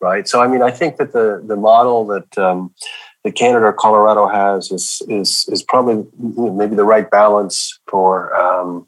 right? 0.00 0.26
So 0.28 0.40
I 0.40 0.46
mean, 0.46 0.62
I 0.62 0.70
think 0.70 0.96
that 0.96 1.12
the 1.12 1.42
the 1.44 1.56
model 1.56 2.06
that 2.06 2.38
um, 2.38 2.74
that 3.24 3.34
Canada 3.34 3.66
or 3.66 3.72
Colorado 3.72 4.26
has 4.28 4.70
is 4.70 5.02
is 5.08 5.46
is 5.48 5.62
probably 5.62 6.06
maybe 6.18 6.74
the 6.76 6.84
right 6.84 7.10
balance 7.10 7.78
for 7.86 8.34
um, 8.34 8.86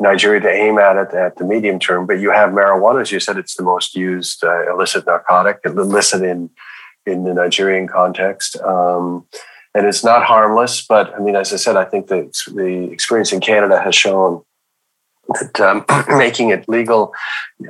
Nigeria 0.00 0.40
to 0.40 0.50
aim 0.50 0.78
at 0.78 0.96
it 0.96 1.14
at 1.14 1.36
the 1.36 1.44
medium 1.44 1.78
term. 1.78 2.06
But 2.06 2.20
you 2.20 2.30
have 2.30 2.50
marijuana, 2.50 3.02
as 3.02 3.12
you 3.12 3.20
said, 3.20 3.36
it's 3.36 3.56
the 3.56 3.62
most 3.62 3.94
used 3.94 4.44
uh, 4.44 4.70
illicit 4.72 5.06
narcotic, 5.06 5.60
illicit 5.64 6.22
in 6.22 6.50
in 7.04 7.24
the 7.24 7.34
Nigerian 7.34 7.86
context. 7.86 8.60
Um, 8.62 9.26
and 9.74 9.86
it's 9.86 10.02
not 10.02 10.24
harmless, 10.24 10.84
but 10.84 11.14
I 11.14 11.18
mean, 11.18 11.36
as 11.36 11.52
I 11.52 11.56
said, 11.56 11.76
I 11.76 11.84
think 11.84 12.06
the 12.08 12.32
the 12.54 12.90
experience 12.90 13.32
in 13.32 13.40
Canada 13.40 13.80
has 13.80 13.94
shown 13.94 14.42
that 15.28 15.60
um, 15.60 15.84
making 16.18 16.50
it 16.50 16.68
legal 16.68 17.12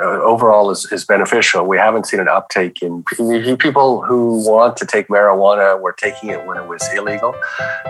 overall 0.00 0.70
is, 0.70 0.91
is 0.93 1.04
beneficial. 1.04 1.66
We 1.66 1.79
haven't 1.79 2.07
seen 2.07 2.21
an 2.21 2.29
uptake 2.29 2.82
in 2.82 3.04
people 3.04 4.02
who 4.02 4.46
want 4.46 4.76
to 4.79 4.86
take 4.86 5.08
marijuana 5.08 5.80
were 5.80 5.93
taking 5.93 6.30
it 6.30 6.44
when 6.46 6.57
it 6.57 6.68
was 6.68 6.86
illegal. 6.94 7.35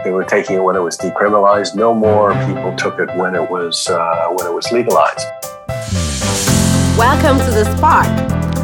They 0.04 0.12
were 0.12 0.24
taking 0.24 0.56
it 0.56 0.60
when 0.60 0.76
it 0.76 0.80
was 0.80 0.96
decriminalized. 0.98 1.74
No 1.74 1.94
more 1.94 2.32
people 2.46 2.74
took 2.76 2.98
it 2.98 3.14
when 3.16 3.34
it 3.34 3.50
was 3.50 3.88
uh, 3.88 4.28
when 4.30 4.46
it 4.46 4.54
was 4.54 4.70
legalized. 4.72 5.26
Welcome 6.96 7.38
to 7.44 7.50
the 7.50 7.64
Spark, 7.76 8.06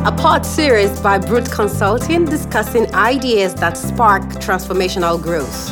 a 0.06 0.12
pod 0.12 0.46
series 0.46 0.98
by 1.00 1.18
Brute 1.18 1.50
Consulting 1.50 2.24
discussing 2.24 2.92
ideas 2.94 3.54
that 3.56 3.76
spark 3.76 4.22
transformational 4.34 5.20
growth. 5.20 5.70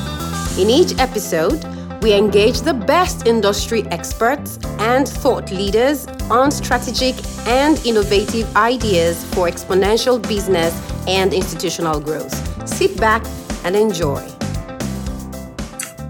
In 0.59 0.69
each 0.69 0.99
episode 0.99 1.65
we 2.03 2.15
engage 2.15 2.63
the 2.63 2.73
best 2.73 3.27
industry 3.27 3.87
experts 3.89 4.59
and 4.79 5.07
thought 5.07 5.51
leaders 5.51 6.07
on 6.31 6.51
strategic 6.51 7.15
and 7.47 7.85
innovative 7.85 8.55
ideas 8.57 9.23
for 9.35 9.49
exponential 9.49 10.21
business 10.27 10.73
and 11.07 11.35
institutional 11.35 12.01
growth. 12.01 12.33
Sit 12.67 12.99
back 12.99 13.25
and 13.65 13.77
enjoy. 13.77 14.21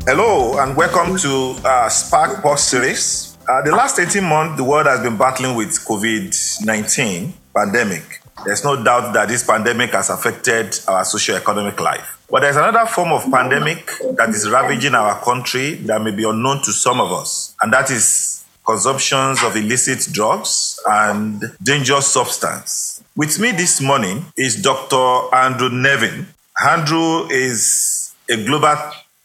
Hello, 0.06 0.58
and 0.58 0.76
welcome 0.76 1.16
to 1.18 1.56
uh, 1.64 1.88
Spark 1.88 2.42
Pod 2.42 2.58
Series. 2.58 3.36
Uh, 3.48 3.62
the 3.62 3.72
last 3.72 3.98
18 3.98 4.22
months, 4.22 4.56
the 4.56 4.64
world 4.64 4.86
has 4.86 5.00
been 5.00 5.16
battling 5.16 5.56
with 5.56 5.70
COVID 5.70 6.64
19 6.64 7.32
pandemic. 7.54 8.22
There's 8.44 8.64
no 8.64 8.82
doubt 8.82 9.12
that 9.12 9.28
this 9.28 9.44
pandemic 9.44 9.90
has 9.90 10.08
affected 10.08 10.78
our 10.86 11.04
socio-economic 11.04 11.78
life. 11.80 12.19
But 12.30 12.42
there's 12.42 12.56
another 12.56 12.86
form 12.86 13.12
of 13.12 13.28
pandemic 13.28 13.90
that 14.16 14.28
is 14.28 14.48
ravaging 14.48 14.94
our 14.94 15.20
country 15.20 15.74
that 15.86 16.00
may 16.00 16.12
be 16.12 16.22
unknown 16.22 16.62
to 16.62 16.72
some 16.72 17.00
of 17.00 17.10
us, 17.10 17.56
and 17.60 17.72
that 17.72 17.90
is 17.90 18.44
consumptions 18.64 19.42
of 19.42 19.56
illicit 19.56 20.12
drugs 20.12 20.78
and 20.86 21.42
dangerous 21.60 22.06
substance. 22.06 23.02
With 23.16 23.40
me 23.40 23.50
this 23.50 23.80
morning 23.80 24.26
is 24.36 24.62
Dr. 24.62 25.34
Andrew 25.34 25.70
Nevin. 25.70 26.28
Andrew 26.64 27.26
is 27.30 28.14
a 28.28 28.36
global 28.44 28.76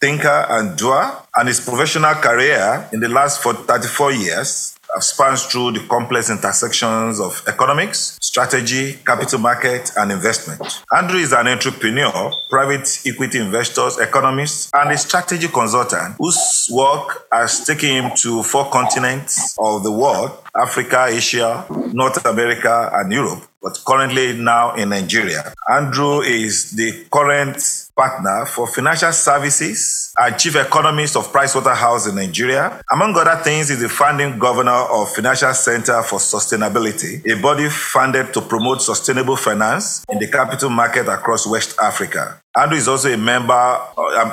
thinker 0.02 0.48
and 0.50 0.76
doer, 0.76 1.12
and 1.36 1.48
his 1.48 1.60
professional 1.60 2.16
career 2.16 2.90
in 2.92 3.02
the 3.02 3.10
last 3.10 3.44
34 3.44 4.14
years 4.14 4.75
Uh, 4.96 5.00
spans 5.00 5.46
through 5.46 5.72
the 5.72 5.80
complex 5.88 6.30
intersections 6.30 7.20
of 7.20 7.44
economics, 7.48 8.18
strategy, 8.22 8.94
capital 9.06 9.40
market, 9.40 9.92
and 9.98 10.12
investment. 10.12 10.62
Andrew 10.96 11.20
is 11.20 11.34
an 11.34 11.48
entrepreneur, 11.48 12.32
private 12.50 12.88
equity 13.06 13.40
investor, 13.40 13.90
economist, 14.02 14.70
and 14.74 14.92
a 14.92 14.98
strategy 14.98 15.48
consultant 15.50 16.16
whose 16.18 16.70
work 16.72 17.28
has 17.32 17.66
taken 17.66 17.90
him 17.90 18.12
to 18.16 18.42
four 18.44 18.70
continents 18.72 19.56
of 19.60 19.84
the 19.84 19.92
world 19.92 20.32
Africa, 20.56 21.08
Asia, 21.10 21.66
North 21.92 22.26
America, 22.26 22.90
and 22.94 23.12
Europe 23.12 23.44
but 23.66 23.80
currently 23.84 24.38
now 24.38 24.76
in 24.76 24.90
Nigeria. 24.90 25.52
Andrew 25.68 26.22
is 26.22 26.74
the 26.74 27.04
current 27.12 27.58
partner 27.96 28.46
for 28.46 28.68
financial 28.68 29.12
services 29.12 30.14
and 30.18 30.38
chief 30.38 30.56
economist 30.56 31.16
of 31.16 31.32
Pricewaterhouse 31.32 32.10
in 32.10 32.16
Nigeria. 32.16 32.82
Among 32.92 33.16
other 33.16 33.42
things, 33.44 33.70
is 33.70 33.82
the 33.82 33.90
founding 33.90 34.38
governor 34.38 34.72
of 34.72 35.14
Financial 35.14 35.54
Center 35.54 36.02
for 36.04 36.20
Sustainability, 36.20 37.26
a 37.32 37.42
body 37.42 37.70
founded 37.70 38.34
to 38.34 38.42
promote 38.42 38.82
sustainable 38.82 39.36
finance 39.36 40.06
in 40.10 40.20
the 40.20 40.28
capital 40.28 40.70
market 40.70 41.08
across 41.08 41.48
West 41.48 41.78
Africa. 41.82 42.42
Andrew 42.58 42.78
is 42.78 42.88
also 42.88 43.14
a 43.14 43.18
member 43.18 43.54
of 43.54 43.98
um, 43.98 44.32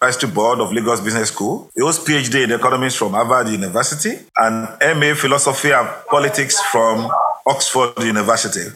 advisory 0.00 0.30
board 0.30 0.60
of 0.60 0.72
Lagos 0.72 1.00
Business 1.00 1.28
School. 1.28 1.70
He 1.74 1.82
holds 1.82 1.98
PhD 1.98 2.44
in 2.44 2.52
economics 2.52 2.94
from 2.94 3.12
Harvard 3.12 3.48
University 3.48 4.18
and 4.36 4.68
MA 4.98 5.14
philosophy 5.14 5.72
and 5.72 5.88
politics 6.08 6.60
from 6.70 7.10
Oxford 7.46 7.92
University. 8.04 8.70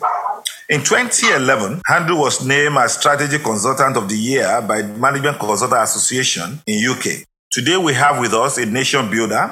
In 0.70 0.84
2011, 0.84 1.80
Andrew 1.88 2.16
was 2.16 2.44
named 2.44 2.76
as 2.76 2.98
Strategy 2.98 3.38
Consultant 3.38 3.96
of 3.96 4.06
the 4.06 4.14
Year 4.18 4.60
by 4.60 4.82
Management 4.82 5.38
Consultant 5.38 5.82
Association 5.82 6.60
in 6.66 6.90
UK. 6.90 7.24
Today 7.50 7.78
we 7.78 7.94
have 7.94 8.20
with 8.20 8.34
us 8.34 8.58
a 8.58 8.66
nation 8.66 9.10
builder, 9.10 9.50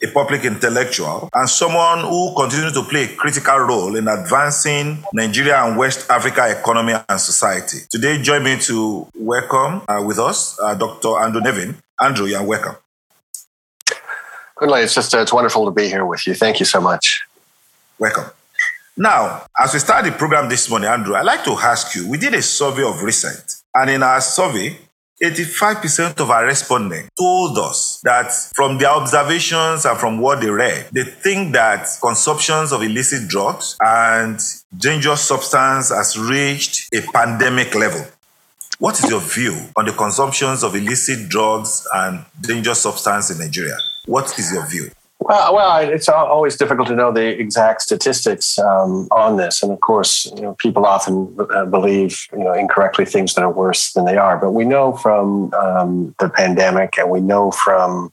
a 0.00 0.06
public 0.12 0.44
intellectual, 0.44 1.28
and 1.34 1.50
someone 1.50 1.98
who 2.02 2.32
continues 2.36 2.72
to 2.74 2.84
play 2.84 3.06
a 3.06 3.16
critical 3.16 3.58
role 3.58 3.96
in 3.96 4.06
advancing 4.06 5.02
Nigeria 5.12 5.64
and 5.64 5.76
West 5.76 6.08
Africa 6.08 6.48
economy 6.56 6.94
and 7.08 7.20
society. 7.20 7.78
Today, 7.90 8.22
join 8.22 8.44
me 8.44 8.56
to 8.60 9.04
welcome 9.16 9.82
uh, 9.88 10.00
with 10.06 10.20
us 10.20 10.56
uh, 10.62 10.76
Dr. 10.76 11.18
Andrew 11.18 11.40
Nevin. 11.40 11.74
Andrew, 12.00 12.26
you're 12.26 12.44
welcome. 12.44 12.76
Good 14.54 14.70
night. 14.70 14.84
It's 14.84 14.94
just 14.94 15.12
uh, 15.12 15.18
it's 15.18 15.32
wonderful 15.32 15.64
to 15.64 15.72
be 15.72 15.88
here 15.88 16.06
with 16.06 16.24
you. 16.24 16.34
Thank 16.34 16.60
you 16.60 16.66
so 16.66 16.80
much. 16.80 17.26
Welcome. 17.98 18.26
Now, 18.98 19.44
as 19.58 19.74
we 19.74 19.78
start 19.80 20.06
the 20.06 20.12
program 20.12 20.48
this 20.48 20.70
morning, 20.70 20.88
Andrew, 20.88 21.14
I'd 21.14 21.26
like 21.26 21.44
to 21.44 21.52
ask 21.52 21.94
you 21.94 22.08
we 22.08 22.16
did 22.16 22.32
a 22.32 22.40
survey 22.40 22.82
of 22.82 23.02
recent, 23.02 23.56
and 23.74 23.90
in 23.90 24.02
our 24.02 24.22
survey, 24.22 24.78
85% 25.22 26.18
of 26.20 26.30
our 26.30 26.46
respondents 26.46 27.10
told 27.18 27.58
us 27.58 28.00
that 28.04 28.32
from 28.54 28.78
their 28.78 28.88
observations 28.88 29.84
and 29.84 29.98
from 29.98 30.18
what 30.18 30.40
they 30.40 30.48
read, 30.48 30.88
they 30.92 31.04
think 31.04 31.52
that 31.52 31.86
consumptions 32.00 32.72
of 32.72 32.82
illicit 32.82 33.28
drugs 33.28 33.76
and 33.80 34.40
dangerous 34.74 35.20
substance 35.20 35.90
has 35.90 36.18
reached 36.18 36.88
a 36.94 37.02
pandemic 37.12 37.74
level. 37.74 38.02
What 38.78 38.98
is 39.02 39.10
your 39.10 39.20
view 39.20 39.58
on 39.76 39.84
the 39.84 39.92
consumptions 39.92 40.62
of 40.62 40.74
illicit 40.74 41.28
drugs 41.28 41.86
and 41.94 42.24
dangerous 42.40 42.80
substance 42.80 43.30
in 43.30 43.38
Nigeria? 43.38 43.76
What 44.06 44.38
is 44.38 44.52
your 44.52 44.66
view? 44.66 44.90
Well, 45.28 45.56
well, 45.56 45.78
it's 45.80 46.08
always 46.08 46.56
difficult 46.56 46.86
to 46.86 46.94
know 46.94 47.10
the 47.10 47.26
exact 47.26 47.82
statistics 47.82 48.60
um, 48.60 49.08
on 49.10 49.38
this, 49.38 49.60
and 49.60 49.72
of 49.72 49.80
course, 49.80 50.26
you 50.36 50.40
know, 50.40 50.54
people 50.54 50.86
often 50.86 51.36
uh, 51.52 51.64
believe, 51.64 52.28
you 52.32 52.44
know, 52.44 52.52
incorrectly 52.52 53.06
things 53.06 53.34
that 53.34 53.42
are 53.42 53.50
worse 53.50 53.92
than 53.92 54.04
they 54.04 54.16
are. 54.16 54.38
But 54.38 54.52
we 54.52 54.64
know 54.64 54.92
from 54.92 55.52
um, 55.54 56.14
the 56.20 56.28
pandemic, 56.28 56.96
and 56.96 57.10
we 57.10 57.20
know 57.20 57.50
from 57.50 58.12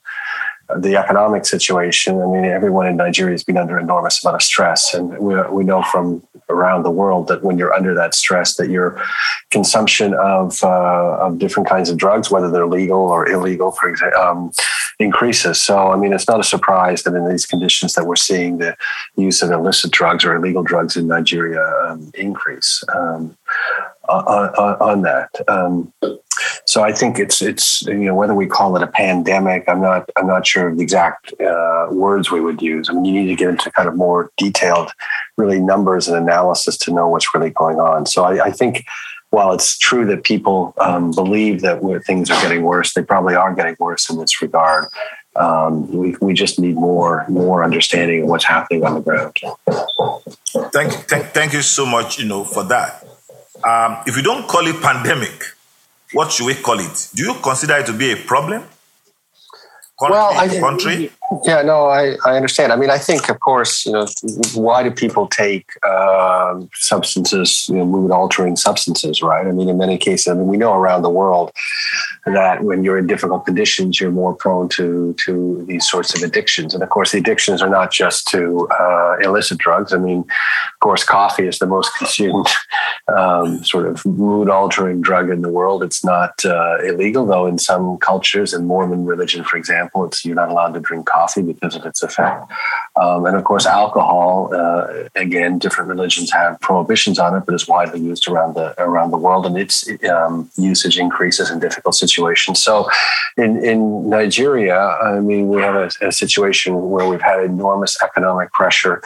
the 0.75 0.95
economic 0.95 1.45
situation. 1.45 2.19
I 2.19 2.25
mean, 2.25 2.45
everyone 2.45 2.87
in 2.87 2.97
Nigeria 2.97 3.33
has 3.33 3.43
been 3.43 3.57
under 3.57 3.77
enormous 3.77 4.23
amount 4.23 4.37
of 4.37 4.41
stress, 4.41 4.95
and 4.95 5.15
we, 5.19 5.39
we 5.51 5.63
know 5.63 5.83
from 5.83 6.23
around 6.49 6.81
the 6.81 6.89
world 6.89 7.27
that 7.27 7.43
when 7.43 7.59
you're 7.59 7.75
under 7.75 7.93
that 7.93 8.15
stress, 8.15 8.55
that 8.55 8.69
your 8.69 8.99
consumption 9.51 10.15
of 10.15 10.63
uh, 10.63 11.17
of 11.19 11.37
different 11.37 11.69
kinds 11.69 11.91
of 11.91 11.97
drugs, 11.97 12.31
whether 12.31 12.49
they're 12.49 12.65
legal 12.65 13.01
or 13.01 13.29
illegal, 13.29 13.71
for 13.71 13.87
example, 13.87 14.19
um, 14.19 14.51
increases. 14.99 15.61
So, 15.61 15.91
I 15.91 15.95
mean, 15.95 16.13
it's 16.13 16.27
not 16.27 16.39
a 16.39 16.43
surprise 16.43 17.03
that 17.03 17.15
in 17.15 17.27
these 17.27 17.45
conditions 17.45 17.93
that 17.93 18.05
we're 18.05 18.15
seeing 18.15 18.57
the 18.57 18.75
use 19.15 19.41
of 19.41 19.51
illicit 19.51 19.91
drugs 19.91 20.25
or 20.25 20.35
illegal 20.35 20.63
drugs 20.63 20.95
in 20.95 21.07
Nigeria 21.07 21.63
um, 21.85 22.11
increase 22.13 22.83
um, 22.93 23.37
on, 24.09 24.49
on, 24.55 24.75
on, 24.81 25.01
that. 25.03 25.29
Um, 25.47 25.93
so 26.65 26.83
I 26.83 26.91
think 26.91 27.19
it's 27.19 27.41
it's 27.41 27.83
you 27.83 28.05
know 28.05 28.15
whether 28.15 28.33
we 28.33 28.47
call 28.47 28.75
it 28.75 28.83
a 28.83 28.87
pandemic, 28.87 29.65
I'm 29.67 29.81
not 29.81 30.09
I'm 30.17 30.27
not 30.27 30.45
sure 30.47 30.67
of 30.67 30.77
the 30.77 30.83
exact 30.83 31.33
uh, 31.41 31.87
words 31.91 32.31
we 32.31 32.41
would 32.41 32.61
use. 32.61 32.89
I 32.89 32.93
mean, 32.93 33.05
you 33.05 33.21
need 33.21 33.27
to 33.27 33.35
get 33.35 33.49
into 33.49 33.71
kind 33.71 33.87
of 33.87 33.95
more 33.95 34.31
detailed, 34.37 34.91
really 35.37 35.59
numbers 35.59 36.07
and 36.07 36.17
analysis 36.17 36.77
to 36.79 36.93
know 36.93 37.07
what's 37.07 37.33
really 37.33 37.51
going 37.51 37.79
on. 37.79 38.05
So 38.05 38.23
I, 38.23 38.45
I 38.45 38.51
think 38.51 38.85
while 39.33 39.51
it's 39.51 39.79
true 39.79 40.05
that 40.05 40.23
people 40.23 40.75
um, 40.77 41.09
believe 41.09 41.61
that 41.61 41.81
things 42.05 42.29
are 42.29 42.39
getting 42.43 42.61
worse, 42.61 42.93
they 42.93 43.01
probably 43.01 43.33
are 43.33 43.51
getting 43.55 43.75
worse 43.79 44.07
in 44.07 44.19
this 44.19 44.43
regard. 44.43 44.85
Um, 45.35 45.91
we, 45.91 46.15
we 46.21 46.35
just 46.35 46.59
need 46.59 46.75
more 46.75 47.25
more 47.27 47.63
understanding 47.63 48.21
of 48.21 48.27
what's 48.29 48.45
happening 48.45 48.85
on 48.85 48.93
the 48.93 49.01
ground. 49.01 49.35
Thank, 50.71 50.93
thank, 51.09 51.25
thank 51.37 51.53
you 51.53 51.63
so 51.63 51.83
much. 51.83 52.19
You 52.19 52.27
know 52.27 52.43
for 52.43 52.63
that. 52.65 53.03
Um, 53.67 53.97
if 54.05 54.15
you 54.15 54.21
don't 54.21 54.47
call 54.47 54.67
it 54.67 54.79
pandemic, 54.79 55.43
what 56.11 56.31
should 56.31 56.45
we 56.45 56.53
call 56.53 56.79
it? 56.79 57.09
Do 57.15 57.23
you 57.23 57.33
consider 57.41 57.77
it 57.77 57.87
to 57.87 57.93
be 57.93 58.11
a 58.11 58.17
problem? 58.17 58.61
Country, 59.99 60.15
well, 60.15 60.39
I, 60.39 60.59
country? 60.59 61.11
Yeah, 61.45 61.61
no, 61.61 61.85
I, 61.85 62.15
I 62.25 62.35
understand. 62.35 62.73
I 62.73 62.75
mean, 62.75 62.89
I 62.89 62.97
think, 62.97 63.29
of 63.29 63.39
course, 63.39 63.85
you 63.85 63.91
know, 63.91 64.07
why 64.55 64.81
do 64.81 64.89
people 64.89 65.27
take 65.27 65.69
uh, 65.83 66.59
substances, 66.73 67.67
you 67.69 67.75
know, 67.75 67.85
mood 67.85 68.09
altering 68.09 68.55
substances, 68.55 69.21
right? 69.21 69.45
I 69.45 69.51
mean, 69.51 69.69
in 69.69 69.77
many 69.77 69.99
cases, 69.99 70.27
I 70.27 70.33
mean, 70.33 70.47
we 70.47 70.57
know 70.57 70.73
around 70.73 71.03
the 71.03 71.11
world 71.11 71.51
that 72.25 72.63
when 72.63 72.83
you're 72.83 72.97
in 72.97 73.05
difficult 73.07 73.45
conditions, 73.45 73.99
you're 73.99 74.11
more 74.11 74.33
prone 74.33 74.69
to 74.69 75.13
to 75.25 75.65
these 75.67 75.89
sorts 75.89 76.15
of 76.15 76.23
addictions. 76.23 76.73
And 76.73 76.81
of 76.81 76.89
course, 76.89 77.11
the 77.11 77.17
addictions 77.17 77.61
are 77.61 77.69
not 77.69 77.91
just 77.91 78.27
to 78.29 78.67
uh, 78.79 79.17
illicit 79.21 79.57
drugs. 79.57 79.93
I 79.93 79.97
mean, 79.97 80.19
of 80.19 80.79
course, 80.79 81.03
coffee 81.03 81.47
is 81.47 81.59
the 81.59 81.67
most 81.67 81.93
consumed 81.97 82.47
um, 83.13 83.63
sort 83.63 83.87
of 83.87 84.05
mood 84.05 84.49
altering 84.49 85.01
drug 85.01 85.29
in 85.29 85.41
the 85.41 85.49
world. 85.49 85.83
It's 85.83 86.03
not 86.03 86.45
uh, 86.45 86.77
illegal, 86.83 87.25
though, 87.25 87.45
in 87.45 87.57
some 87.57 87.97
cultures. 87.97 88.53
In 88.53 88.67
Mormon 88.67 89.05
religion, 89.05 89.43
for 89.43 89.57
example, 89.57 90.05
it's 90.05 90.23
you're 90.23 90.35
not 90.35 90.49
allowed 90.49 90.73
to 90.75 90.79
drink 90.79 91.05
coffee 91.05 91.41
because 91.41 91.75
of 91.75 91.85
its 91.85 92.03
effect. 92.03 92.49
Um, 92.95 93.25
and 93.25 93.35
of 93.35 93.43
course, 93.43 93.65
alcohol. 93.65 94.49
Uh, 94.53 95.09
again, 95.15 95.59
different 95.59 95.89
religions 95.89 96.31
have 96.31 96.59
prohibitions 96.61 97.19
on 97.19 97.35
it, 97.35 97.43
but 97.45 97.53
it's 97.53 97.67
widely 97.67 97.99
used 97.99 98.29
around 98.29 98.53
the 98.53 98.81
around 98.81 99.11
the 99.11 99.17
world, 99.17 99.45
and 99.45 99.57
its 99.57 99.89
um, 100.09 100.49
usage 100.55 100.97
increases 100.97 101.51
in 101.51 101.59
difficult 101.59 101.95
situations. 101.95 102.12
So, 102.55 102.89
in 103.37 103.63
in 103.63 104.09
Nigeria, 104.09 104.77
I 104.77 105.19
mean, 105.19 105.49
we 105.49 105.61
have 105.61 105.75
a, 105.75 106.07
a 106.07 106.11
situation 106.11 106.89
where 106.89 107.07
we've 107.07 107.21
had 107.21 107.43
enormous 107.43 107.97
economic 108.03 108.51
pressure, 108.53 109.01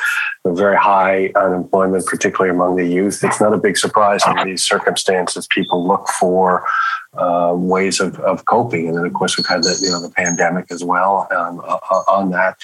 very 0.45 0.77
high 0.77 1.31
unemployment, 1.35 2.05
particularly 2.05 2.53
among 2.55 2.75
the 2.75 2.85
youth. 2.85 3.23
It's 3.23 3.41
not 3.41 3.53
a 3.53 3.57
big 3.57 3.77
surprise 3.77 4.21
in 4.27 4.47
these 4.47 4.63
circumstances. 4.63 5.47
People 5.47 5.87
look 5.87 6.07
for 6.09 6.65
uh, 7.17 7.53
ways 7.55 7.99
of, 7.99 8.19
of 8.19 8.45
coping. 8.45 8.87
And 8.87 8.97
then, 8.97 9.05
of 9.05 9.13
course, 9.13 9.37
we've 9.37 9.47
had 9.47 9.63
the, 9.63 9.77
you 9.81 9.89
know, 9.89 10.01
the 10.01 10.09
pandemic 10.09 10.71
as 10.71 10.83
well 10.83 11.27
um, 11.31 11.61
uh, 11.65 11.77
on 12.07 12.31
that. 12.31 12.57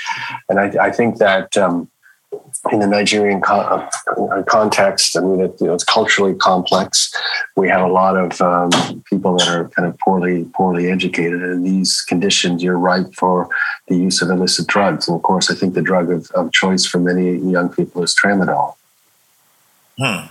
And 0.50 0.60
I, 0.60 0.88
I 0.88 0.92
think 0.92 1.18
that 1.18 1.58
um, 1.58 1.90
in 2.72 2.80
the 2.80 2.88
Nigerian 2.88 3.42
con- 3.42 3.90
uh, 4.18 4.44
context, 4.44 5.18
I 5.18 5.22
mean, 5.22 5.42
it, 5.42 5.56
you 5.60 5.68
know, 5.68 5.74
it's 5.74 5.84
culturally 5.84 6.34
complex. 6.34 7.14
We 7.56 7.70
have 7.70 7.82
a 7.82 7.92
lot 7.92 8.16
of 8.16 8.40
um, 8.42 9.04
people 9.10 9.38
that 9.38 9.48
are 9.48 9.70
kind 9.70 9.88
of 9.88 9.98
poorly 10.00 10.46
poorly 10.56 10.90
educated. 10.90 11.42
In 11.42 11.64
these 11.64 12.02
conditions, 12.02 12.64
you're 12.64 12.78
ripe 12.78 13.14
for 13.16 13.50
the 13.88 13.96
use 13.96 14.22
of 14.22 14.30
illicit 14.30 14.68
drugs. 14.68 15.08
And 15.08 15.16
of 15.16 15.24
course, 15.24 15.52
I 15.52 15.56
think 15.56 15.74
the 15.74 15.82
drug 15.82 16.10
of, 16.10 16.32
of 16.32 16.52
choice 16.52 16.86
for 16.86 17.00
many 17.00 17.38
young 17.38 17.70
people 17.70 18.04
is 18.04 18.16
tramadol. 18.16 18.76
Hmm. 19.98 20.28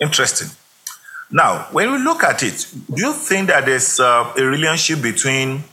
Interesting. 0.00 0.48
Now, 1.30 1.66
when 1.72 1.92
we 1.92 1.98
look 1.98 2.24
at 2.24 2.42
it, 2.42 2.66
do 2.94 3.02
you 3.02 3.12
think 3.12 3.48
that 3.48 3.66
there's 3.66 4.00
uh, 4.00 4.32
a 4.36 4.42
relationship 4.42 5.02
between 5.02 5.64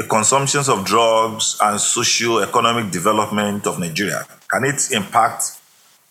the 0.00 0.06
consumptions 0.06 0.70
of 0.70 0.82
drugs 0.82 1.58
and 1.60 1.78
socio-economic 1.78 2.90
development 2.90 3.66
of 3.66 3.78
Nigeria? 3.78 4.24
Can 4.50 4.64
it 4.64 4.90
impact 4.92 5.60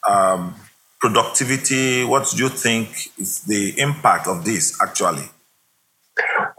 um, 0.08 0.54
productivity? 1.00 2.04
What 2.04 2.30
do 2.30 2.38
you 2.38 2.50
think 2.50 2.90
is 3.18 3.42
the 3.46 3.74
impact 3.80 4.28
of 4.28 4.46
this 4.46 4.80
actually? 4.80 5.24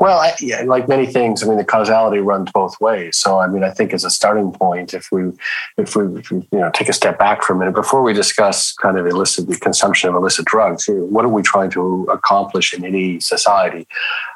Well, 0.00 0.18
I, 0.18 0.32
yeah, 0.40 0.62
like 0.62 0.88
many 0.88 1.04
things, 1.04 1.42
I 1.42 1.46
mean, 1.46 1.58
the 1.58 1.64
causality 1.64 2.20
runs 2.20 2.50
both 2.52 2.80
ways. 2.80 3.18
So, 3.18 3.38
I 3.38 3.46
mean, 3.46 3.62
I 3.62 3.70
think 3.70 3.92
as 3.92 4.02
a 4.02 4.08
starting 4.08 4.50
point, 4.50 4.94
if 4.94 5.12
we, 5.12 5.30
if 5.76 5.94
we, 5.94 6.18
if 6.18 6.30
we 6.30 6.38
you 6.50 6.58
know, 6.58 6.70
take 6.72 6.88
a 6.88 6.94
step 6.94 7.18
back 7.18 7.42
for 7.42 7.52
a 7.52 7.56
minute 7.56 7.74
before 7.74 8.02
we 8.02 8.14
discuss 8.14 8.72
kind 8.72 8.98
of 8.98 9.06
illicit 9.06 9.46
the 9.46 9.56
consumption 9.56 10.08
of 10.08 10.14
illicit 10.14 10.46
drugs, 10.46 10.86
what 10.88 11.26
are 11.26 11.28
we 11.28 11.42
trying 11.42 11.68
to 11.72 12.04
accomplish 12.10 12.72
in 12.72 12.82
any 12.82 13.20
society? 13.20 13.86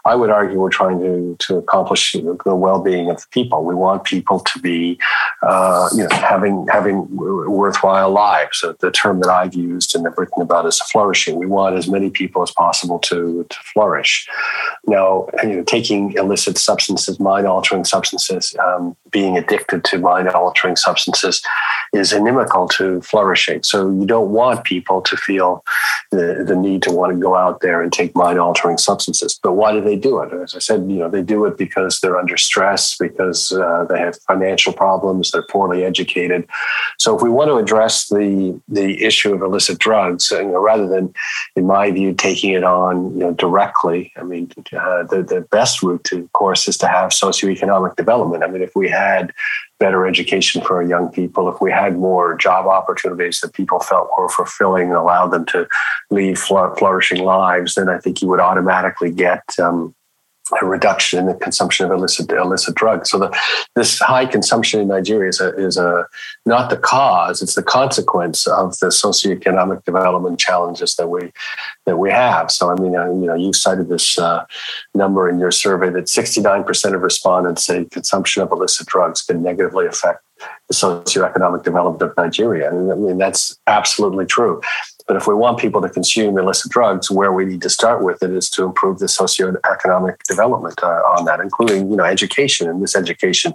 I 0.04 0.14
would 0.16 0.28
argue 0.28 0.58
we're 0.58 0.68
trying 0.68 1.00
to 1.00 1.36
to 1.46 1.56
accomplish 1.56 2.14
you 2.14 2.22
know, 2.22 2.38
the 2.44 2.54
well-being 2.54 3.08
of 3.08 3.16
the 3.16 3.26
people. 3.30 3.64
We 3.64 3.74
want 3.74 4.04
people 4.04 4.40
to 4.40 4.58
be, 4.58 4.98
uh, 5.42 5.88
you 5.96 6.02
know, 6.02 6.14
having 6.14 6.66
having 6.70 7.08
worthwhile 7.16 8.10
lives. 8.10 8.62
The 8.80 8.90
term 8.90 9.20
that 9.20 9.30
I've 9.30 9.54
used 9.54 9.96
and 9.96 10.04
have 10.04 10.18
written 10.18 10.42
about 10.42 10.66
is 10.66 10.78
flourishing. 10.80 11.36
We 11.36 11.46
want 11.46 11.76
as 11.76 11.88
many 11.88 12.10
people 12.10 12.42
as 12.42 12.50
possible 12.50 12.98
to 12.98 13.46
to 13.48 13.56
flourish. 13.72 14.28
Now, 14.86 15.26
you 15.42 15.53
know, 15.56 15.64
taking 15.64 16.12
illicit 16.12 16.58
substances, 16.58 17.20
mind-altering 17.20 17.84
substances, 17.84 18.54
um, 18.64 18.96
being 19.10 19.36
addicted 19.36 19.84
to 19.84 19.98
mind-altering 19.98 20.76
substances, 20.76 21.42
is 21.92 22.12
inimical 22.12 22.68
to 22.68 23.00
flourishing. 23.02 23.62
So 23.62 23.90
you 23.90 24.06
don't 24.06 24.30
want 24.30 24.64
people 24.64 25.00
to 25.02 25.16
feel 25.16 25.64
the, 26.10 26.44
the 26.46 26.56
need 26.56 26.82
to 26.82 26.92
want 26.92 27.12
to 27.12 27.18
go 27.18 27.36
out 27.36 27.60
there 27.60 27.82
and 27.82 27.92
take 27.92 28.14
mind-altering 28.14 28.78
substances. 28.78 29.38
But 29.42 29.52
why 29.52 29.72
do 29.72 29.80
they 29.80 29.96
do 29.96 30.20
it? 30.20 30.32
As 30.32 30.54
I 30.54 30.58
said, 30.58 30.80
you 30.90 30.98
know, 30.98 31.08
they 31.08 31.22
do 31.22 31.44
it 31.44 31.56
because 31.56 32.00
they're 32.00 32.18
under 32.18 32.36
stress, 32.36 32.96
because 32.96 33.52
uh, 33.52 33.84
they 33.88 33.98
have 33.98 34.18
financial 34.22 34.72
problems, 34.72 35.30
they're 35.30 35.46
poorly 35.50 35.84
educated. 35.84 36.46
So 36.98 37.16
if 37.16 37.22
we 37.22 37.30
want 37.30 37.48
to 37.48 37.56
address 37.56 38.08
the 38.08 38.60
the 38.68 39.04
issue 39.04 39.32
of 39.34 39.42
illicit 39.42 39.78
drugs, 39.78 40.30
you 40.30 40.42
know, 40.44 40.60
rather 40.60 40.86
than, 40.86 41.14
in 41.56 41.66
my 41.66 41.90
view, 41.90 42.14
taking 42.14 42.54
it 42.54 42.64
on 42.64 43.12
you 43.14 43.20
know 43.20 43.32
directly, 43.32 44.12
I 44.16 44.22
mean, 44.22 44.50
uh, 44.72 45.04
the 45.04 45.22
the 45.22 45.43
best 45.50 45.82
route 45.82 46.04
to, 46.04 46.20
of 46.20 46.32
course, 46.32 46.68
is 46.68 46.78
to 46.78 46.88
have 46.88 47.10
socioeconomic 47.10 47.96
development. 47.96 48.44
I 48.44 48.48
mean, 48.48 48.62
if 48.62 48.74
we 48.74 48.88
had 48.88 49.32
better 49.78 50.06
education 50.06 50.62
for 50.62 50.76
our 50.76 50.82
young 50.82 51.08
people, 51.08 51.48
if 51.48 51.60
we 51.60 51.70
had 51.70 51.96
more 51.96 52.36
job 52.36 52.66
opportunities 52.66 53.40
that 53.40 53.52
people 53.52 53.80
felt 53.80 54.10
were 54.16 54.28
fulfilling 54.28 54.88
and 54.88 54.96
allowed 54.96 55.28
them 55.28 55.44
to 55.46 55.66
lead 56.10 56.38
flourishing 56.38 57.22
lives, 57.22 57.74
then 57.74 57.88
I 57.88 57.98
think 57.98 58.22
you 58.22 58.28
would 58.28 58.40
automatically 58.40 59.10
get 59.10 59.42
um, 59.58 59.94
a 60.60 60.66
reduction 60.66 61.18
in 61.18 61.26
the 61.26 61.34
consumption 61.34 61.86
of 61.86 61.92
illicit 61.92 62.30
illicit 62.30 62.74
drugs. 62.74 63.10
So 63.10 63.18
the, 63.18 63.40
this 63.74 63.98
high 63.98 64.26
consumption 64.26 64.80
in 64.80 64.88
Nigeria 64.88 65.30
is 65.30 65.40
a, 65.40 65.54
is 65.56 65.76
a 65.76 66.06
not 66.44 66.70
the 66.70 66.76
cause; 66.76 67.40
it's 67.40 67.54
the 67.54 67.62
consequence 67.62 68.46
of 68.46 68.78
the 68.78 68.86
socioeconomic 68.86 69.84
development 69.84 70.38
challenges 70.38 70.96
that 70.96 71.08
we 71.08 71.32
that 71.86 71.96
we 71.96 72.10
have. 72.10 72.50
So 72.50 72.70
I 72.70 72.74
mean, 72.74 72.94
uh, 72.94 73.06
you 73.06 73.26
know, 73.26 73.34
you 73.34 73.52
cited 73.52 73.88
this 73.88 74.18
uh, 74.18 74.44
number 74.94 75.28
in 75.28 75.38
your 75.38 75.50
survey 75.50 75.90
that 75.90 76.04
69% 76.04 76.94
of 76.94 77.00
respondents 77.02 77.64
say 77.64 77.86
consumption 77.86 78.42
of 78.42 78.52
illicit 78.52 78.86
drugs 78.86 79.22
can 79.22 79.42
negatively 79.42 79.86
affect 79.86 80.22
the 80.68 80.74
socioeconomic 80.74 81.62
development 81.62 82.02
of 82.02 82.16
Nigeria. 82.16 82.70
And 82.70 82.92
I 82.92 82.94
mean, 82.96 83.18
that's 83.18 83.58
absolutely 83.66 84.26
true. 84.26 84.60
But 85.06 85.16
if 85.16 85.26
we 85.26 85.34
want 85.34 85.58
people 85.58 85.82
to 85.82 85.88
consume 85.88 86.38
illicit 86.38 86.70
drugs, 86.70 87.10
where 87.10 87.32
we 87.32 87.44
need 87.44 87.60
to 87.62 87.70
start 87.70 88.02
with 88.02 88.22
it 88.22 88.30
is 88.30 88.48
to 88.50 88.64
improve 88.64 89.00
the 89.00 89.06
socioeconomic 89.06 90.16
development 90.28 90.82
uh, 90.82 90.86
on 90.86 91.26
that, 91.26 91.40
including 91.40 91.90
you 91.90 91.96
know 91.96 92.04
education. 92.04 92.68
And 92.68 92.82
this 92.82 92.96
education 92.96 93.52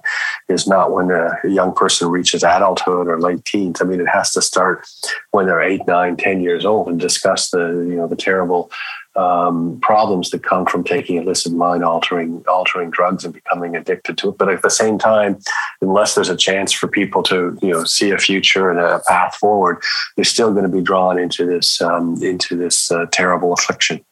is 0.47 0.67
not 0.67 0.91
when 0.91 1.09
a 1.09 1.31
young 1.43 1.73
person 1.73 2.09
reaches 2.09 2.43
adulthood 2.43 3.07
or 3.07 3.19
late 3.19 3.45
teens. 3.45 3.81
I 3.81 3.85
mean, 3.85 3.99
it 3.99 4.07
has 4.07 4.31
to 4.33 4.41
start 4.41 4.87
when 5.31 5.47
they're 5.47 5.61
eight, 5.61 5.87
nine, 5.87 6.17
ten 6.17 6.41
years 6.41 6.65
old, 6.65 6.87
and 6.87 6.99
discuss 6.99 7.49
the 7.49 7.85
you 7.89 7.95
know 7.95 8.07
the 8.07 8.15
terrible 8.15 8.71
um, 9.15 9.79
problems 9.81 10.29
that 10.29 10.43
come 10.43 10.65
from 10.65 10.83
taking 10.83 11.17
illicit 11.17 11.53
mind 11.53 11.83
altering 11.83 12.43
altering 12.47 12.89
drugs 12.89 13.25
and 13.25 13.33
becoming 13.33 13.75
addicted 13.75 14.17
to 14.19 14.29
it. 14.29 14.37
But 14.37 14.49
at 14.49 14.61
the 14.61 14.69
same 14.69 14.97
time, 14.97 15.39
unless 15.81 16.15
there's 16.15 16.29
a 16.29 16.37
chance 16.37 16.71
for 16.71 16.87
people 16.87 17.23
to 17.23 17.57
you 17.61 17.71
know 17.71 17.83
see 17.83 18.11
a 18.11 18.17
future 18.17 18.69
and 18.69 18.79
a 18.79 19.01
path 19.07 19.35
forward, 19.35 19.81
they're 20.15 20.25
still 20.25 20.51
going 20.51 20.63
to 20.63 20.69
be 20.69 20.81
drawn 20.81 21.17
into 21.19 21.45
this 21.45 21.81
um, 21.81 22.21
into 22.21 22.55
this 22.55 22.91
uh, 22.91 23.05
terrible 23.11 23.53
affliction. 23.53 24.03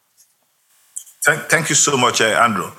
Thank, 1.24 1.42
thank 1.42 1.68
you 1.68 1.74
so 1.74 1.96
much, 1.96 2.20
uh, 2.20 2.24
Andrew. 2.24 2.70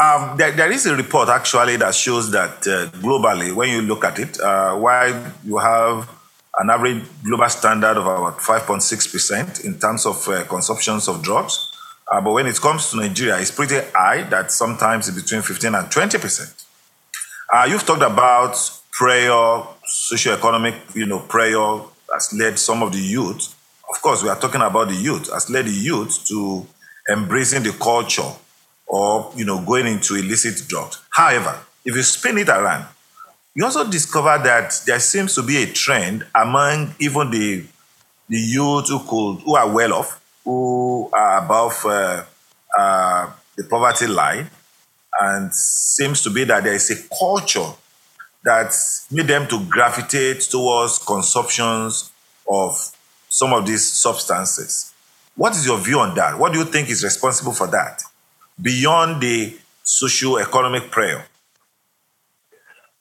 Um, 0.00 0.36
there, 0.38 0.52
there 0.52 0.72
is 0.72 0.86
a 0.86 0.96
report 0.96 1.28
actually 1.28 1.76
that 1.76 1.94
shows 1.94 2.30
that 2.30 2.66
uh, 2.66 2.88
globally, 2.98 3.54
when 3.54 3.68
you 3.68 3.82
look 3.82 4.04
at 4.04 4.18
it, 4.18 4.40
uh, 4.40 4.74
while 4.76 5.32
you 5.44 5.58
have 5.58 6.08
an 6.58 6.70
average 6.70 7.02
global 7.24 7.48
standard 7.48 7.96
of 7.96 8.06
about 8.06 8.38
5.6% 8.38 9.64
in 9.64 9.78
terms 9.78 10.06
of 10.06 10.28
uh, 10.28 10.44
consumptions 10.44 11.08
of 11.08 11.22
drugs. 11.22 11.70
Uh, 12.10 12.20
but 12.20 12.32
when 12.32 12.46
it 12.46 12.60
comes 12.60 12.90
to 12.90 12.98
Nigeria, 12.98 13.38
it's 13.38 13.50
pretty 13.50 13.80
high, 13.94 14.22
that 14.24 14.52
sometimes 14.52 15.10
between 15.10 15.40
15 15.40 15.74
and 15.74 15.86
20%. 15.88 16.64
Uh, 17.52 17.66
you've 17.68 17.84
talked 17.84 18.02
about 18.02 18.56
prayer, 18.90 19.62
socio-economic, 19.84 20.74
you 20.94 21.06
know, 21.06 21.20
prayer 21.20 21.80
has 22.12 22.32
led 22.34 22.58
some 22.58 22.82
of 22.82 22.92
the 22.92 22.98
youth. 22.98 23.58
Of 23.90 24.02
course, 24.02 24.22
we 24.22 24.28
are 24.28 24.38
talking 24.38 24.60
about 24.60 24.88
the 24.88 24.94
youth, 24.94 25.32
has 25.32 25.48
led 25.48 25.66
the 25.66 25.72
youth 25.72 26.26
to 26.28 26.66
embracing 27.10 27.62
the 27.62 27.72
culture 27.72 28.30
or, 28.86 29.32
you 29.34 29.44
know, 29.44 29.64
going 29.64 29.86
into 29.86 30.16
illicit 30.16 30.68
drugs. 30.68 31.02
However, 31.10 31.58
if 31.84 31.96
you 31.96 32.02
spin 32.02 32.38
it 32.38 32.48
around, 32.48 32.86
you 33.54 33.64
also 33.64 33.88
discover 33.90 34.42
that 34.42 34.80
there 34.86 35.00
seems 35.00 35.34
to 35.34 35.42
be 35.42 35.62
a 35.62 35.66
trend 35.66 36.26
among 36.34 36.94
even 36.98 37.30
the 37.30 37.64
the 38.28 38.38
youth 38.38 38.88
who 38.88 38.98
could 39.00 39.42
who 39.44 39.56
are 39.56 39.70
well 39.70 39.92
off, 39.92 40.20
who 40.44 41.10
are 41.12 41.44
above 41.44 41.84
uh, 41.84 42.24
uh, 42.78 43.30
the 43.56 43.64
poverty 43.64 44.06
line, 44.06 44.48
and 45.20 45.52
seems 45.54 46.22
to 46.22 46.30
be 46.30 46.44
that 46.44 46.64
there 46.64 46.72
is 46.72 46.90
a 46.90 47.14
culture 47.18 47.72
that 48.44 48.74
made 49.10 49.26
them 49.26 49.46
to 49.48 49.62
gravitate 49.66 50.40
towards 50.40 50.98
consumptions 50.98 52.10
of 52.50 52.74
some 53.28 53.52
of 53.52 53.66
these 53.66 53.84
substances. 53.84 54.92
What 55.36 55.54
is 55.54 55.66
your 55.66 55.78
view 55.78 56.00
on 56.00 56.14
that? 56.16 56.38
What 56.38 56.52
do 56.52 56.58
you 56.58 56.64
think 56.64 56.88
is 56.90 57.04
responsible 57.04 57.52
for 57.52 57.66
that? 57.68 58.02
Beyond 58.60 59.22
the 59.22 59.56
socio-economic 59.84 60.90
prayer? 60.90 61.26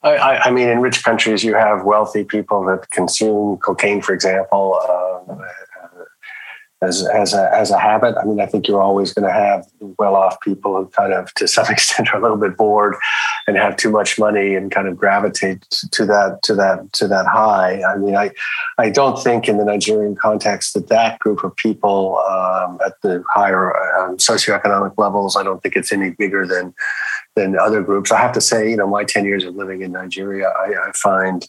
I, 0.04 0.38
I, 0.46 0.52
mean, 0.52 0.68
in 0.68 0.80
rich 0.80 1.04
countries, 1.04 1.44
you 1.44 1.54
have 1.54 1.84
wealthy 1.84 2.24
people 2.24 2.66
that 2.66 2.90
consume 2.90 3.58
cocaine, 3.58 4.02
for 4.02 4.14
example. 4.14 4.80
Uh, 4.82 5.36
as 6.82 7.08
as 7.08 7.34
a 7.34 7.54
as 7.54 7.70
a 7.70 7.78
habit. 7.78 8.16
I 8.18 8.26
mean, 8.26 8.40
I 8.40 8.48
think 8.48 8.68
you're 8.68 8.82
always 8.82 9.14
going 9.14 9.28
to 9.28 9.34
have 9.34 9.68
well-off 9.98 10.42
people 10.42 10.76
who 10.76 10.88
kind 10.88 11.14
of, 11.14 11.32
to 11.36 11.48
some 11.48 11.66
extent, 11.70 12.10
are 12.10 12.18
a 12.18 12.22
little 12.22 12.38
bit 12.38 12.58
bored 12.58 12.96
and 13.48 13.56
have 13.58 13.78
too 13.78 13.92
much 13.92 14.18
money 14.18 14.56
and 14.56 14.72
kind 14.72 14.88
of 14.88 14.98
gravitate 14.98 15.62
to 15.92 16.06
that 16.06 16.40
to 16.44 16.56
that 16.56 16.92
to 16.94 17.08
that 17.08 17.28
high. 17.28 17.84
I 17.84 17.98
mean, 17.98 18.16
I 18.16 18.32
I 18.78 18.90
don't 18.90 19.22
think 19.22 19.48
in 19.48 19.58
the 19.58 19.66
Nigerian 19.66 20.16
context 20.16 20.74
that 20.74 20.88
that 20.90 21.20
group 21.20 21.44
of 21.44 21.56
people 21.56 22.18
um, 22.28 22.80
at 22.86 23.00
the 23.02 23.24
higher 23.30 23.76
um, 23.98 24.18
socioeconomic 24.18 24.98
levels, 24.98 25.36
I 25.36 25.44
don't 25.44 25.62
think 25.62 25.76
it's 25.76 25.92
any 25.92 26.10
bigger 26.10 26.48
than 26.48 26.74
than 27.36 27.58
other 27.58 27.82
groups. 27.82 28.12
I 28.12 28.20
have 28.20 28.34
to 28.34 28.42
say, 28.42 28.70
you 28.70 28.78
know, 28.78 28.88
my 28.88 29.04
ten 29.04 29.26
years 29.26 29.44
of 29.44 29.56
living 29.56 29.82
in 29.82 29.92
Nigeria, 29.92 30.50
I, 30.50 30.90
I 30.90 30.92
find 30.94 31.48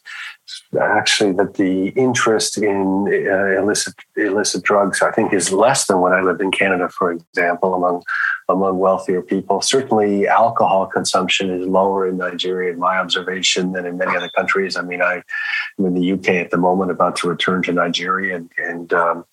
actually 0.81 1.33
that 1.33 1.55
the 1.55 1.89
interest 1.89 2.59
in 2.59 3.07
uh, 3.09 3.61
illicit 3.61 3.95
illicit 4.17 4.63
drugs, 4.63 5.03
I 5.03 5.11
think, 5.11 5.33
is 5.33 5.53
less 5.53 5.87
than 5.87 6.01
when 6.01 6.13
I 6.13 6.21
lived 6.21 6.41
in 6.41 6.51
Canada, 6.51 6.89
for 6.89 7.13
example, 7.13 7.75
among 7.75 8.03
among 8.49 8.79
wealthier 8.79 9.23
people. 9.23 9.61
Certainly, 9.61 10.27
alcohol 10.27 10.87
consumption 10.87 11.51
is 11.51 11.67
lower 11.67 12.07
in 12.07 12.17
Nigeria, 12.17 12.73
in 12.73 12.79
my 12.79 12.99
observation, 12.99 13.73
than 13.73 13.87
in 13.87 13.97
many 13.99 14.17
other 14.17 14.31
countries. 14.37 14.77
I 14.77 14.83
mean, 14.83 15.03
I, 15.03 15.23
am 15.79 15.87
in 15.87 15.95
the 15.95 16.13
UK 16.13 16.29
at 16.31 16.51
the 16.51 16.59
moment, 16.59 16.91
about 16.91 17.17
to 17.17 17.29
return 17.29 17.63
to 17.65 17.73
Nigeria, 17.73 18.37
and, 18.37 18.51
and 18.59 18.93
um, 18.93 19.25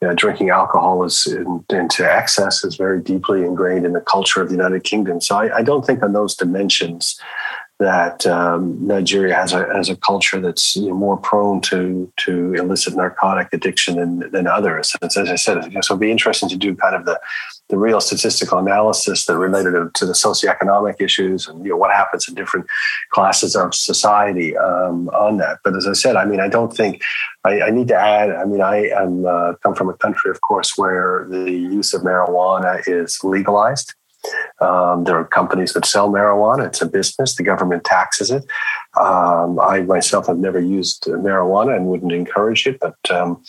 you 0.00 0.08
know, 0.08 0.14
drinking 0.14 0.50
alcohol 0.50 1.04
is 1.04 1.26
in, 1.26 1.64
into 1.70 2.10
excess 2.10 2.64
is 2.64 2.76
very 2.76 3.00
deeply 3.00 3.44
ingrained 3.44 3.86
in 3.86 3.92
the 3.92 4.00
culture 4.00 4.42
of 4.42 4.48
the 4.48 4.54
United 4.54 4.84
Kingdom. 4.84 5.20
So 5.20 5.36
I, 5.36 5.58
I 5.58 5.62
don't 5.62 5.84
think 5.84 6.02
on 6.02 6.12
those 6.12 6.34
dimensions 6.34 7.20
that 7.78 8.26
um, 8.26 8.76
Nigeria 8.84 9.34
has 9.34 9.52
a 9.52 9.72
has 9.72 9.88
a 9.88 9.96
culture 9.96 10.40
that's 10.40 10.74
you 10.74 10.88
know, 10.88 10.94
more 10.94 11.16
prone 11.16 11.60
to 11.62 12.12
to 12.16 12.54
illicit 12.54 12.96
narcotic 12.96 13.48
addiction 13.52 13.96
than 13.96 14.30
than 14.32 14.46
others. 14.48 14.96
And 15.00 15.08
as 15.08 15.16
I 15.30 15.36
said, 15.36 15.62
so 15.62 15.78
it'll 15.78 15.96
be 15.96 16.10
interesting 16.10 16.48
to 16.48 16.56
do 16.56 16.74
kind 16.74 16.96
of 16.96 17.04
the 17.04 17.20
the 17.68 17.78
real 17.78 18.00
statistical 18.00 18.58
analysis 18.58 19.26
that 19.26 19.36
related 19.36 19.72
to, 19.72 19.90
to 19.94 20.06
the 20.06 20.12
socioeconomic 20.12 21.00
issues 21.00 21.46
and 21.46 21.62
you 21.64 21.70
know 21.70 21.76
what 21.76 21.92
happens 21.92 22.26
in 22.28 22.34
different 22.34 22.66
classes 23.10 23.54
of 23.54 23.74
society 23.74 24.56
um, 24.56 25.08
on 25.10 25.36
that. 25.36 25.58
But 25.62 25.76
as 25.76 25.86
I 25.86 25.92
said, 25.92 26.16
I 26.16 26.24
mean, 26.24 26.40
I 26.40 26.48
don't 26.48 26.74
think 26.74 27.02
I, 27.44 27.62
I 27.62 27.70
need 27.70 27.88
to 27.88 27.96
add. 27.96 28.30
I 28.32 28.44
mean, 28.44 28.60
I 28.60 28.88
am 28.88 29.24
uh, 29.24 29.54
come 29.62 29.74
from 29.76 29.88
a 29.88 29.94
country, 29.94 30.32
of 30.32 30.40
course, 30.40 30.76
where 30.76 31.26
the 31.30 31.50
use 31.50 31.94
of 31.94 32.02
marijuana 32.02 32.82
is 32.88 33.22
legalized. 33.22 33.94
Um, 34.60 35.04
there 35.04 35.16
are 35.16 35.24
companies 35.24 35.72
that 35.74 35.86
sell 35.86 36.10
marijuana. 36.10 36.66
It's 36.66 36.82
a 36.82 36.86
business. 36.86 37.34
The 37.34 37.42
government 37.42 37.84
taxes 37.84 38.30
it. 38.30 38.44
Um, 38.98 39.60
I 39.60 39.82
myself 39.82 40.26
have 40.26 40.38
never 40.38 40.58
used 40.58 41.04
marijuana 41.04 41.76
and 41.76 41.86
wouldn't 41.86 42.12
encourage 42.12 42.66
it, 42.66 42.80
but 42.80 42.96
um, 43.10 43.42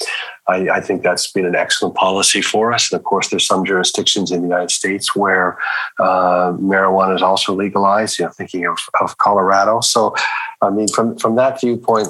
I, 0.48 0.70
I, 0.70 0.82
think 0.82 1.02
that's 1.02 1.32
been 1.32 1.46
an 1.46 1.56
excellent 1.56 1.96
policy 1.96 2.42
for 2.42 2.72
us. 2.72 2.92
And 2.92 3.00
of 3.00 3.06
course, 3.06 3.30
there's 3.30 3.48
some 3.48 3.66
jurisdictions 3.66 4.32
in 4.32 4.42
the 4.42 4.48
United 4.48 4.70
States 4.70 5.16
where 5.16 5.58
uh, 6.00 6.54
marijuana 6.54 7.16
is 7.16 7.24
also 7.24 7.56
legalized. 7.56 8.20
You 8.20 8.26
know, 8.26 8.32
thinking 8.32 8.66
of, 8.66 8.78
of 9.02 9.18
Colorado. 9.18 9.80
So, 9.80 10.14
I 10.62 10.70
mean, 10.70 10.88
from 10.90 11.18
from 11.18 11.36
that 11.36 11.60
viewpoint, 11.60 12.10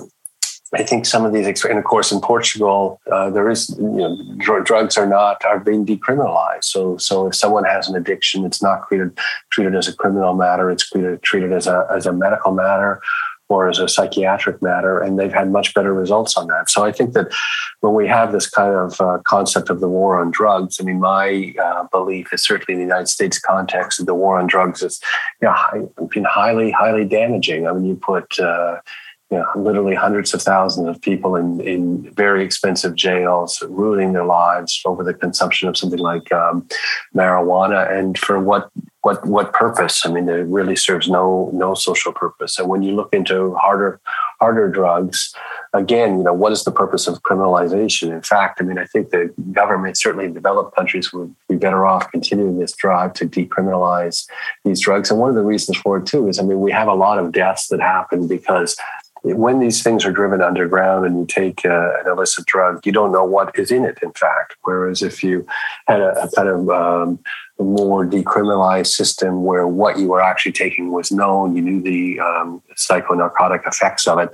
I 0.73 0.83
think 0.83 1.05
some 1.05 1.25
of 1.25 1.33
these, 1.33 1.65
and 1.65 1.79
of 1.79 1.83
course, 1.83 2.11
in 2.11 2.21
Portugal, 2.21 3.01
uh, 3.11 3.31
there 3.31 3.49
is, 3.49 3.75
you 3.79 3.85
know, 3.85 4.17
dr- 4.37 4.65
drugs 4.65 4.97
are 4.97 5.07
not 5.07 5.43
are 5.43 5.59
being 5.59 5.83
decriminalized. 5.83 6.65
So, 6.65 6.95
so 6.97 7.27
if 7.27 7.35
someone 7.35 7.63
has 7.63 7.89
an 7.89 7.95
addiction, 7.95 8.45
it's 8.45 8.61
not 8.61 8.87
treated 8.87 9.17
treated 9.51 9.75
as 9.75 9.87
a 9.87 9.95
criminal 9.95 10.35
matter. 10.35 10.69
It's 10.69 10.87
treated 10.87 11.23
treated 11.23 11.53
as 11.53 11.65
a 11.65 11.87
as 11.91 12.05
a 12.05 12.13
medical 12.13 12.51
matter 12.51 13.01
or 13.47 13.67
as 13.67 13.79
a 13.79 13.89
psychiatric 13.89 14.61
matter, 14.61 14.99
and 14.99 15.17
they've 15.17 15.33
had 15.33 15.51
much 15.51 15.73
better 15.73 15.91
results 15.91 16.37
on 16.37 16.45
that. 16.47 16.69
So, 16.69 16.85
I 16.85 16.91
think 16.91 17.13
that 17.13 17.33
when 17.79 17.95
we 17.95 18.07
have 18.07 18.31
this 18.31 18.47
kind 18.47 18.75
of 18.75 19.01
uh, 19.01 19.17
concept 19.23 19.71
of 19.71 19.79
the 19.79 19.89
war 19.89 20.19
on 20.19 20.29
drugs, 20.29 20.79
I 20.79 20.83
mean, 20.83 20.99
my 20.99 21.55
uh, 21.63 21.85
belief 21.91 22.31
is 22.31 22.43
certainly 22.43 22.79
in 22.79 22.79
the 22.79 22.93
United 22.93 23.07
States 23.07 23.39
context 23.39 23.97
that 23.97 24.05
the 24.05 24.13
war 24.13 24.37
on 24.37 24.45
drugs 24.45 24.83
is, 24.83 25.01
you 25.41 25.47
know, 25.47 25.91
been 26.11 26.25
highly, 26.25 26.69
highly 26.69 27.05
damaging. 27.05 27.65
I 27.65 27.73
mean, 27.73 27.85
you 27.85 27.95
put 27.95 28.39
uh, 28.39 28.81
you 29.31 29.37
know, 29.37 29.45
literally 29.55 29.93
hundreds 29.93 30.33
of 30.33 30.41
thousands 30.41 30.87
of 30.87 31.01
people 31.01 31.35
in, 31.35 31.61
in 31.61 32.11
very 32.13 32.43
expensive 32.43 32.95
jails, 32.95 33.61
ruining 33.69 34.13
their 34.13 34.25
lives 34.25 34.81
over 34.85 35.03
the 35.03 35.13
consumption 35.13 35.69
of 35.69 35.77
something 35.77 35.99
like 35.99 36.31
um, 36.31 36.67
marijuana. 37.15 37.91
And 37.91 38.17
for 38.17 38.39
what 38.39 38.71
what 39.01 39.25
what 39.25 39.53
purpose? 39.53 40.05
I 40.05 40.11
mean, 40.11 40.27
it 40.27 40.47
really 40.47 40.75
serves 40.75 41.07
no 41.07 41.51
no 41.53 41.73
social 41.73 42.11
purpose. 42.11 42.59
And 42.59 42.67
when 42.67 42.81
you 42.81 42.95
look 42.95 43.13
into 43.13 43.53
harder 43.55 44.01
harder 44.41 44.67
drugs, 44.67 45.33
again, 45.73 46.17
you 46.17 46.23
know, 46.23 46.33
what 46.33 46.51
is 46.51 46.63
the 46.63 46.71
purpose 46.71 47.07
of 47.07 47.21
criminalization? 47.21 48.11
In 48.11 48.21
fact, 48.21 48.59
I 48.59 48.63
mean, 48.63 48.77
I 48.77 48.85
think 48.85 49.11
the 49.11 49.33
government, 49.51 49.97
certainly 49.97 50.25
in 50.25 50.33
developed 50.33 50.75
countries, 50.75 51.13
would 51.13 51.33
be 51.47 51.55
better 51.55 51.85
off 51.85 52.11
continuing 52.11 52.59
this 52.59 52.73
drive 52.73 53.13
to 53.13 53.27
decriminalize 53.27 54.27
these 54.65 54.81
drugs. 54.81 55.11
And 55.11 55.19
one 55.19 55.29
of 55.29 55.35
the 55.35 55.43
reasons 55.43 55.77
for 55.77 55.97
it 55.97 56.05
too 56.05 56.27
is, 56.27 56.39
I 56.39 56.43
mean, 56.43 56.59
we 56.59 56.71
have 56.71 56.87
a 56.87 56.93
lot 56.93 57.19
of 57.19 57.31
deaths 57.31 57.67
that 57.67 57.79
happen 57.79 58.27
because 58.27 58.75
when 59.23 59.59
these 59.59 59.83
things 59.83 60.05
are 60.05 60.11
driven 60.11 60.41
underground 60.41 61.05
and 61.05 61.19
you 61.19 61.25
take 61.25 61.65
uh, 61.65 61.99
an 61.99 62.07
illicit 62.07 62.45
drug, 62.45 62.85
you 62.85 62.91
don't 62.91 63.11
know 63.11 63.25
what 63.25 63.57
is 63.57 63.71
in 63.71 63.83
it, 63.83 63.97
in 64.01 64.11
fact. 64.13 64.55
Whereas 64.61 65.01
if 65.01 65.23
you 65.23 65.45
had 65.87 65.99
a, 65.99 66.23
a 66.23 66.31
kind 66.31 66.47
of 66.47 66.69
um, 66.69 67.19
a 67.59 67.63
more 67.63 68.05
decriminalized 68.05 68.87
system 68.87 69.43
where 69.43 69.67
what 69.67 69.99
you 69.99 70.07
were 70.07 70.21
actually 70.21 70.53
taking 70.53 70.91
was 70.91 71.11
known, 71.11 71.55
you 71.55 71.61
knew 71.61 71.81
the 71.81 72.19
um, 72.21 72.61
psychonarcotic 72.75 73.67
effects 73.67 74.07
of 74.07 74.19
it, 74.19 74.29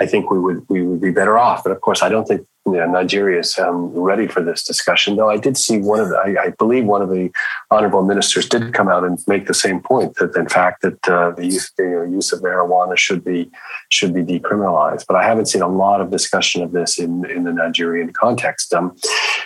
I 0.00 0.06
think 0.06 0.30
we 0.30 0.38
would 0.38 0.64
we 0.68 0.82
would 0.82 1.00
be 1.00 1.10
better 1.10 1.36
off. 1.36 1.64
But 1.64 1.72
of 1.72 1.80
course, 1.80 2.02
I 2.02 2.08
don't 2.08 2.26
think 2.26 2.46
you 2.72 2.78
know, 2.78 2.86
Nigeria 2.86 3.40
is 3.40 3.58
um, 3.58 3.88
ready 3.88 4.26
for 4.26 4.42
this 4.42 4.62
discussion. 4.62 5.16
Though 5.16 5.30
I 5.30 5.36
did 5.36 5.56
see 5.56 5.78
one 5.78 6.00
of 6.00 6.08
the, 6.08 6.16
I, 6.16 6.44
I, 6.44 6.50
believe 6.50 6.84
one 6.84 7.02
of 7.02 7.10
the 7.10 7.30
honorable 7.70 8.02
ministers 8.02 8.48
did 8.48 8.72
come 8.74 8.88
out 8.88 9.04
and 9.04 9.18
make 9.26 9.46
the 9.46 9.54
same 9.54 9.80
point 9.80 10.16
that 10.16 10.34
in 10.36 10.48
fact 10.48 10.82
that 10.82 11.08
uh, 11.08 11.30
the 11.30 11.46
use, 11.46 11.72
use 11.78 12.32
of 12.32 12.40
marijuana 12.40 12.96
should 12.96 13.24
be 13.24 13.50
should 13.88 14.14
be 14.14 14.22
decriminalized. 14.22 15.04
But 15.06 15.16
I 15.16 15.24
haven't 15.24 15.46
seen 15.46 15.62
a 15.62 15.68
lot 15.68 16.00
of 16.00 16.10
discussion 16.10 16.62
of 16.62 16.72
this 16.72 16.98
in 16.98 17.24
in 17.30 17.44
the 17.44 17.52
Nigerian 17.52 18.12
context. 18.12 18.72
Um, 18.74 18.96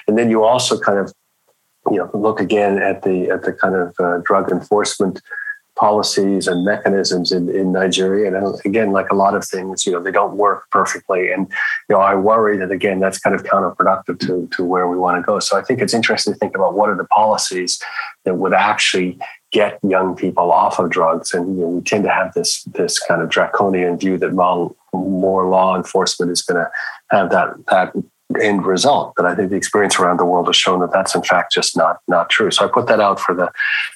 and 0.06 0.18
then 0.18 0.30
you 0.30 0.44
also 0.44 0.78
kind 0.78 0.98
of 0.98 1.12
you 1.90 1.98
know 1.98 2.10
look 2.14 2.40
again 2.40 2.78
at 2.78 3.02
the 3.02 3.30
at 3.30 3.42
the 3.42 3.52
kind 3.52 3.74
of 3.74 3.94
uh, 3.98 4.18
drug 4.24 4.50
enforcement 4.50 5.20
policies 5.78 6.46
and 6.46 6.64
mechanisms 6.64 7.32
in, 7.32 7.48
in 7.48 7.72
Nigeria. 7.72 8.34
And 8.34 8.60
again, 8.64 8.92
like 8.92 9.10
a 9.10 9.14
lot 9.14 9.34
of 9.34 9.44
things, 9.44 9.86
you 9.86 9.92
know, 9.92 10.02
they 10.02 10.10
don't 10.10 10.36
work 10.36 10.68
perfectly. 10.70 11.32
And, 11.32 11.48
you 11.88 11.96
know, 11.96 12.00
I 12.00 12.14
worry 12.14 12.56
that 12.58 12.70
again, 12.70 13.00
that's 13.00 13.18
kind 13.18 13.34
of 13.34 13.42
counterproductive 13.42 14.20
to, 14.20 14.48
to 14.52 14.64
where 14.64 14.86
we 14.88 14.96
want 14.96 15.16
to 15.16 15.22
go. 15.22 15.38
So 15.38 15.58
I 15.58 15.62
think 15.62 15.80
it's 15.80 15.94
interesting 15.94 16.34
to 16.34 16.38
think 16.38 16.54
about 16.54 16.74
what 16.74 16.90
are 16.90 16.96
the 16.96 17.06
policies 17.06 17.82
that 18.24 18.34
would 18.34 18.52
actually 18.52 19.18
get 19.50 19.78
young 19.82 20.16
people 20.16 20.50
off 20.50 20.78
of 20.78 20.90
drugs. 20.90 21.32
And 21.32 21.56
you 21.56 21.62
know, 21.62 21.68
we 21.68 21.82
tend 21.82 22.04
to 22.04 22.10
have 22.10 22.34
this 22.34 22.64
this 22.64 22.98
kind 22.98 23.22
of 23.22 23.28
draconian 23.28 23.98
view 23.98 24.18
that 24.18 24.32
more, 24.32 24.74
law 25.48 25.76
enforcement 25.76 26.32
is 26.32 26.42
going 26.42 26.62
to 26.64 26.70
have 27.10 27.30
that 27.30 27.54
that 27.68 27.92
end 28.40 28.66
result. 28.66 29.14
But 29.16 29.26
I 29.26 29.34
think 29.34 29.50
the 29.50 29.56
experience 29.56 29.98
around 29.98 30.18
the 30.18 30.24
world 30.24 30.46
has 30.46 30.56
shown 30.56 30.80
that 30.80 30.92
that's 30.92 31.14
in 31.14 31.22
fact 31.22 31.52
just 31.52 31.76
not 31.76 32.00
not 32.08 32.30
true. 32.30 32.50
So 32.50 32.64
I 32.64 32.68
put 32.68 32.86
that 32.86 33.00
out 33.00 33.20
for 33.20 33.34
the 33.34 33.50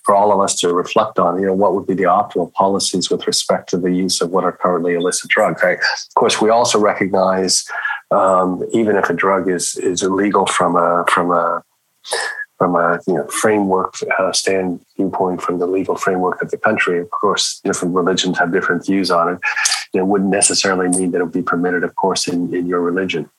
for 0.05 0.14
all 0.14 0.33
of 0.33 0.40
us 0.40 0.55
to 0.61 0.73
reflect 0.73 1.19
on. 1.19 1.40
You 1.40 1.47
know, 1.47 1.55
what 1.55 1.75
would 1.75 1.87
be 1.87 1.95
the 1.95 2.05
optimal 2.05 2.52
policies 2.52 3.11
with 3.11 3.26
respect 3.26 3.69
to 3.71 3.78
the 3.78 3.93
use 3.93 4.21
of 4.21 4.31
what 4.31 4.45
are 4.45 4.52
currently 4.52 4.95
illicit 4.95 5.31
drugs? 5.31 5.62
Right? 5.62 5.78
Of 5.78 6.14
course, 6.14 6.40
we 6.40 6.50
also 6.50 6.78
recognize 6.78 7.64
um, 8.11 8.64
even 8.73 8.97
if 8.97 9.11
a 9.11 9.14
drug 9.14 9.49
is 9.49 9.76
is 9.76 10.02
illegal 10.02 10.47
from 10.47 10.76
a 10.76 11.05
from 11.09 11.31
a 11.31 11.62
from 12.59 12.75
a 12.75 13.00
you 13.07 13.14
know 13.14 13.26
framework 13.28 13.95
uh, 14.19 14.33
stand 14.33 14.81
viewpoint 14.97 15.43
from 15.43 15.59
the 15.59 15.66
legal 15.66 15.97
framework 15.97 16.40
of 16.43 16.50
the 16.50 16.57
country. 16.57 16.99
Of 16.99 17.11
course, 17.11 17.61
different 17.64 17.95
religions 17.95 18.38
have 18.38 18.52
different 18.52 18.87
views 18.87 19.11
on 19.11 19.35
it. 19.35 19.38
It 19.95 20.07
wouldn't 20.07 20.31
necessarily 20.31 20.88
mean 20.88 21.11
that 21.12 21.21
it 21.21 21.25
would 21.25 21.33
be 21.33 21.43
permitted, 21.43 21.85
of 21.85 21.95
course, 21.97 22.28
in, 22.28 22.55
in 22.55 22.66
your 22.66 22.81
religion. 22.81 23.31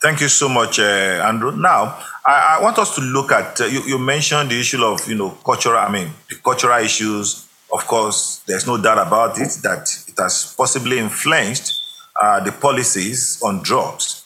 Thank 0.00 0.22
you 0.22 0.28
so 0.28 0.48
much, 0.48 0.78
uh, 0.78 0.82
Andrew. 0.82 1.54
Now, 1.54 1.98
I, 2.24 2.56
I, 2.58 2.62
want 2.62 2.78
us 2.78 2.94
to 2.94 3.02
look 3.02 3.32
at, 3.32 3.60
uh, 3.60 3.66
you, 3.66 3.82
you, 3.82 3.98
mentioned 3.98 4.50
the 4.50 4.58
issue 4.58 4.82
of, 4.82 5.06
you 5.06 5.14
know, 5.14 5.30
cultural, 5.44 5.76
I 5.76 5.92
mean, 5.92 6.10
the 6.26 6.36
cultural 6.36 6.82
issues. 6.82 7.46
Of 7.70 7.86
course, 7.86 8.40
there's 8.46 8.66
no 8.66 8.80
doubt 8.80 9.06
about 9.06 9.38
it 9.38 9.58
that 9.62 9.86
it 10.08 10.14
has 10.16 10.54
possibly 10.56 10.98
influenced 10.98 11.74
uh, 12.18 12.42
the 12.42 12.50
policies 12.50 13.42
on 13.42 13.62
drugs. 13.62 14.24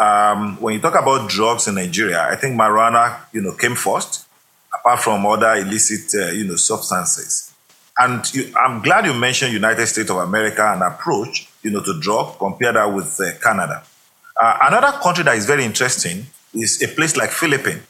Um, 0.00 0.60
when 0.60 0.74
you 0.74 0.80
talk 0.80 0.94
about 0.94 1.28
drugs 1.28 1.66
in 1.66 1.74
Nigeria, 1.74 2.28
I 2.30 2.36
think 2.36 2.54
marijuana, 2.58 3.18
you 3.32 3.42
know, 3.42 3.52
came 3.54 3.74
first, 3.74 4.28
apart 4.72 5.00
from 5.00 5.26
other 5.26 5.54
illicit, 5.54 6.22
uh, 6.22 6.30
you 6.30 6.44
know, 6.44 6.54
substances. 6.54 7.52
And 7.98 8.32
you, 8.32 8.52
I'm 8.56 8.80
glad 8.80 9.06
you 9.06 9.14
mentioned 9.14 9.52
United 9.52 9.88
States 9.88 10.08
of 10.08 10.18
America 10.18 10.64
and 10.72 10.84
approach, 10.84 11.48
you 11.64 11.72
know, 11.72 11.82
to 11.82 11.98
drug, 12.00 12.38
compare 12.38 12.72
that 12.72 12.94
with 12.94 13.20
uh, 13.20 13.36
Canada. 13.42 13.82
Uh, 14.40 14.58
another 14.62 14.98
country 14.98 15.24
that 15.24 15.36
is 15.36 15.46
very 15.46 15.64
interesting 15.64 16.26
is 16.54 16.82
a 16.82 16.88
place 16.88 17.16
like 17.16 17.30
Philippines. 17.30 17.82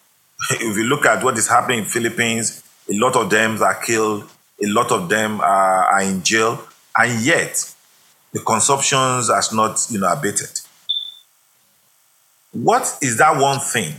if 0.50 0.76
you 0.76 0.84
look 0.84 1.04
at 1.04 1.22
what 1.22 1.36
is 1.36 1.48
happening 1.48 1.80
in 1.80 1.84
Philippines, 1.84 2.62
a 2.90 2.94
lot 2.94 3.16
of 3.16 3.28
them 3.28 3.62
are 3.62 3.74
killed 3.74 4.28
A 4.60 4.66
lot 4.66 4.90
of 4.90 5.08
them 5.08 5.40
are, 5.40 5.84
are 5.84 6.02
in 6.02 6.22
jail, 6.22 6.60
and 6.96 7.20
yet 7.22 7.74
the 8.32 8.40
consumptions 8.40 9.30
has 9.30 9.52
not, 9.52 9.86
you 9.90 10.00
know, 10.00 10.10
abated. 10.10 10.50
What 12.52 12.98
is 13.00 13.18
that 13.18 13.36
one 13.40 13.60
thing 13.60 13.94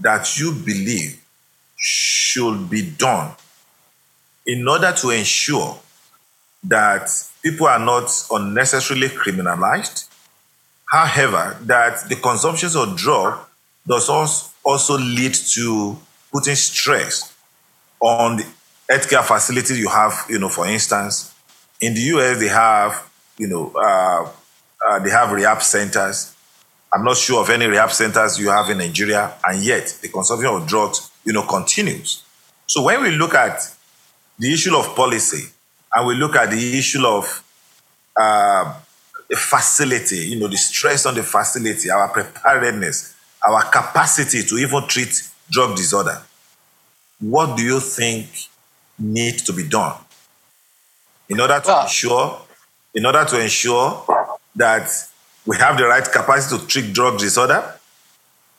that 0.00 0.38
you 0.38 0.52
believe 0.52 1.20
should 1.76 2.70
be 2.70 2.90
done 2.90 3.32
in 4.46 4.66
order 4.66 4.92
to 4.92 5.10
ensure 5.10 5.78
that 6.62 7.10
people 7.42 7.66
are 7.66 7.78
not 7.78 8.10
unnecessarily 8.30 9.08
criminalized. 9.08 10.08
However, 10.94 11.56
that 11.62 12.08
the 12.08 12.14
consumption 12.14 12.70
of 12.76 12.96
drug 12.96 13.40
does 13.84 14.08
also 14.08 14.96
lead 14.96 15.34
to 15.34 15.98
putting 16.32 16.54
stress 16.54 17.34
on 17.98 18.36
the 18.36 18.46
healthcare 18.88 19.24
facilities 19.24 19.76
you 19.76 19.88
have. 19.88 20.24
You 20.28 20.38
know, 20.38 20.48
for 20.48 20.68
instance, 20.68 21.34
in 21.80 21.94
the 21.94 22.00
US 22.14 22.38
they 22.38 22.46
have, 22.46 23.10
you 23.38 23.48
know, 23.48 23.72
uh, 23.74 24.28
uh, 24.88 24.98
they 25.00 25.10
have 25.10 25.32
rehab 25.32 25.62
centers. 25.62 26.32
I'm 26.92 27.02
not 27.02 27.16
sure 27.16 27.40
of 27.40 27.50
any 27.50 27.66
rehab 27.66 27.90
centers 27.90 28.38
you 28.38 28.50
have 28.50 28.70
in 28.70 28.78
Nigeria, 28.78 29.34
and 29.42 29.64
yet 29.64 29.98
the 30.00 30.06
consumption 30.06 30.48
of 30.48 30.64
drugs, 30.64 31.10
you 31.24 31.32
know, 31.32 31.42
continues. 31.42 32.22
So 32.68 32.84
when 32.84 33.02
we 33.02 33.10
look 33.10 33.34
at 33.34 33.58
the 34.38 34.52
issue 34.52 34.76
of 34.76 34.94
policy 34.94 35.42
and 35.92 36.06
we 36.06 36.14
look 36.14 36.36
at 36.36 36.52
the 36.52 36.78
issue 36.78 37.04
of 37.04 37.42
uh, 38.16 38.74
the 39.28 39.36
facility, 39.36 40.16
you 40.16 40.40
know, 40.40 40.48
the 40.48 40.56
stress 40.56 41.06
on 41.06 41.14
the 41.14 41.22
facility, 41.22 41.90
our 41.90 42.08
preparedness, 42.08 43.14
our 43.46 43.62
capacity 43.64 44.42
to 44.42 44.56
even 44.56 44.86
treat 44.86 45.30
drug 45.50 45.76
disorder, 45.76 46.20
what 47.20 47.56
do 47.56 47.62
you 47.62 47.80
think 47.80 48.26
needs 48.98 49.42
to 49.42 49.52
be 49.52 49.66
done 49.66 49.96
in 51.28 51.40
order 51.40 51.60
to 51.60 51.82
ensure, 51.82 52.40
in 52.94 53.06
order 53.06 53.24
to 53.24 53.40
ensure 53.40 54.04
that 54.54 54.90
we 55.46 55.56
have 55.56 55.76
the 55.76 55.84
right 55.84 56.04
capacity 56.10 56.58
to 56.60 56.66
treat 56.66 56.92
drug 56.92 57.18
disorder, 57.18 57.74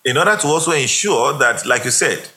in 0.04 0.18
order 0.18 0.36
to 0.36 0.48
also 0.48 0.72
ensure 0.72 1.34
that, 1.38 1.66
like 1.66 1.84
you 1.84 1.92
said, 1.92 2.28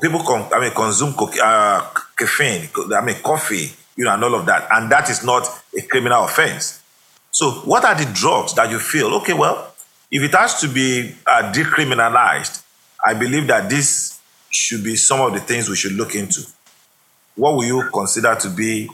people 0.00 0.20
con- 0.20 0.48
I 0.52 0.60
mean, 0.60 0.72
consume 0.72 1.14
co- 1.14 1.30
uh, 1.42 1.88
caffeine, 2.16 2.68
I 2.96 3.04
mean, 3.04 3.16
coffee, 3.16 3.70
you 3.96 4.04
know, 4.04 4.14
and 4.14 4.22
all 4.22 4.34
of 4.34 4.46
that. 4.46 4.68
And 4.70 4.90
that 4.92 5.10
is 5.10 5.24
not 5.24 5.46
a 5.76 5.82
criminal 5.82 6.24
offense. 6.24 6.80
So, 7.34 7.50
what 7.64 7.84
are 7.84 7.96
the 7.96 8.08
drugs 8.14 8.54
that 8.54 8.70
you 8.70 8.78
feel, 8.78 9.12
okay, 9.14 9.32
well, 9.32 9.74
if 10.08 10.22
it 10.22 10.32
has 10.36 10.60
to 10.60 10.68
be 10.68 11.16
uh, 11.26 11.52
decriminalized, 11.52 12.62
I 13.04 13.14
believe 13.14 13.48
that 13.48 13.68
this 13.68 14.20
should 14.50 14.84
be 14.84 14.94
some 14.94 15.20
of 15.20 15.32
the 15.32 15.40
things 15.40 15.68
we 15.68 15.74
should 15.74 15.94
look 15.94 16.14
into. 16.14 16.42
What 17.34 17.56
will 17.56 17.64
you 17.64 17.90
consider 17.92 18.36
to 18.36 18.48
be, 18.48 18.88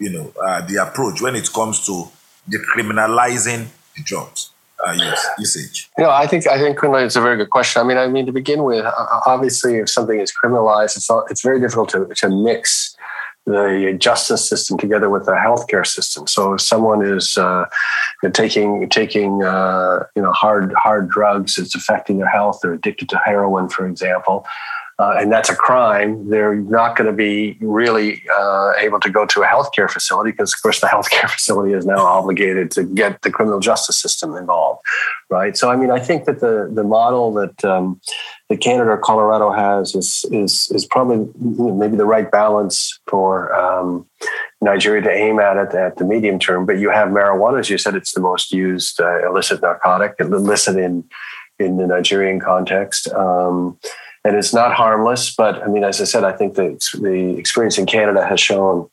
you 0.00 0.10
know, 0.10 0.32
uh, 0.44 0.66
the 0.66 0.82
approach 0.82 1.22
when 1.22 1.36
it 1.36 1.52
comes 1.52 1.86
to 1.86 2.08
decriminalizing 2.50 3.68
the 3.96 4.02
drugs? 4.02 4.50
uh, 4.84 5.14
usage? 5.38 5.88
You 5.96 6.04
know, 6.04 6.10
I 6.10 6.26
think 6.26 6.48
I 6.48 6.58
think 6.58 6.78
it's 6.82 7.16
a 7.16 7.20
very 7.20 7.36
good 7.36 7.50
question. 7.50 7.80
I 7.80 7.84
mean, 7.84 7.96
I 7.96 8.08
mean 8.08 8.26
to 8.26 8.32
begin 8.32 8.64
with, 8.64 8.84
obviously, 9.24 9.76
if 9.76 9.88
something 9.88 10.18
is 10.18 10.32
criminalized, 10.32 10.96
it's 10.96 11.08
all, 11.08 11.24
it's 11.30 11.42
very 11.42 11.60
difficult 11.60 11.90
to 11.90 12.06
to 12.06 12.28
mix 12.28 12.96
the 13.46 13.94
justice 13.98 14.48
system 14.48 14.78
together 14.78 15.10
with 15.10 15.26
the 15.26 15.32
healthcare 15.32 15.86
system. 15.86 16.26
So 16.26 16.54
if 16.54 16.60
someone 16.60 17.04
is 17.04 17.36
uh, 17.36 17.66
taking 18.32 18.88
taking 18.88 19.42
uh, 19.42 20.04
you 20.16 20.22
know 20.22 20.32
hard 20.32 20.72
hard 20.74 21.08
drugs, 21.08 21.58
it's 21.58 21.74
affecting 21.74 22.18
their 22.18 22.28
health. 22.28 22.60
They're 22.62 22.72
addicted 22.72 23.08
to 23.10 23.20
heroin, 23.24 23.68
for 23.68 23.86
example 23.86 24.46
uh, 24.98 25.16
and 25.18 25.32
that's 25.32 25.48
a 25.48 25.56
crime, 25.56 26.28
they're 26.28 26.54
not 26.54 26.96
going 26.96 27.08
to 27.08 27.12
be 27.12 27.58
really 27.60 28.22
uh, 28.38 28.72
able 28.78 29.00
to 29.00 29.10
go 29.10 29.26
to 29.26 29.42
a 29.42 29.46
healthcare 29.46 29.90
facility 29.90 30.30
because, 30.30 30.54
of 30.54 30.62
course, 30.62 30.80
the 30.80 30.86
healthcare 30.94 31.28
facility 31.28 31.72
is 31.72 31.84
now 31.84 31.98
obligated 31.98 32.70
to 32.72 32.84
get 32.84 33.20
the 33.22 33.30
criminal 33.30 33.58
justice 33.58 33.98
system 33.98 34.36
involved, 34.36 34.80
right? 35.30 35.56
So, 35.56 35.68
I 35.68 35.76
mean, 35.76 35.90
I 35.90 35.98
think 35.98 36.26
that 36.26 36.38
the 36.38 36.70
the 36.72 36.84
model 36.84 37.32
that 37.34 37.64
um, 37.64 38.00
that 38.48 38.60
Canada 38.60 38.90
or 38.90 38.98
Colorado 38.98 39.50
has 39.50 39.96
is 39.96 40.24
is 40.30 40.70
is 40.70 40.86
probably 40.86 41.28
maybe 41.40 41.96
the 41.96 42.06
right 42.06 42.30
balance 42.30 43.00
for 43.08 43.52
um, 43.52 44.06
Nigeria 44.60 45.02
to 45.02 45.10
aim 45.10 45.40
at 45.40 45.56
it 45.56 45.74
at 45.74 45.96
the 45.96 46.04
medium 46.04 46.38
term. 46.38 46.66
But 46.66 46.78
you 46.78 46.90
have 46.90 47.08
marijuana, 47.08 47.58
as 47.58 47.68
you 47.68 47.78
said, 47.78 47.96
it's 47.96 48.12
the 48.12 48.20
most 48.20 48.52
used 48.52 49.00
uh, 49.00 49.28
illicit 49.28 49.60
narcotic, 49.60 50.14
illicit 50.20 50.76
in 50.76 51.02
in 51.58 51.78
the 51.78 51.86
Nigerian 51.86 52.38
context. 52.38 53.08
Um, 53.12 53.78
and 54.24 54.36
it's 54.36 54.54
not 54.54 54.72
harmless. 54.74 55.34
But 55.34 55.62
I 55.62 55.66
mean, 55.66 55.84
as 55.84 56.00
I 56.00 56.04
said, 56.04 56.24
I 56.24 56.32
think 56.32 56.54
the 56.54 56.78
the 57.00 57.36
experience 57.38 57.78
in 57.78 57.86
Canada 57.86 58.26
has 58.26 58.40
shown 58.40 58.88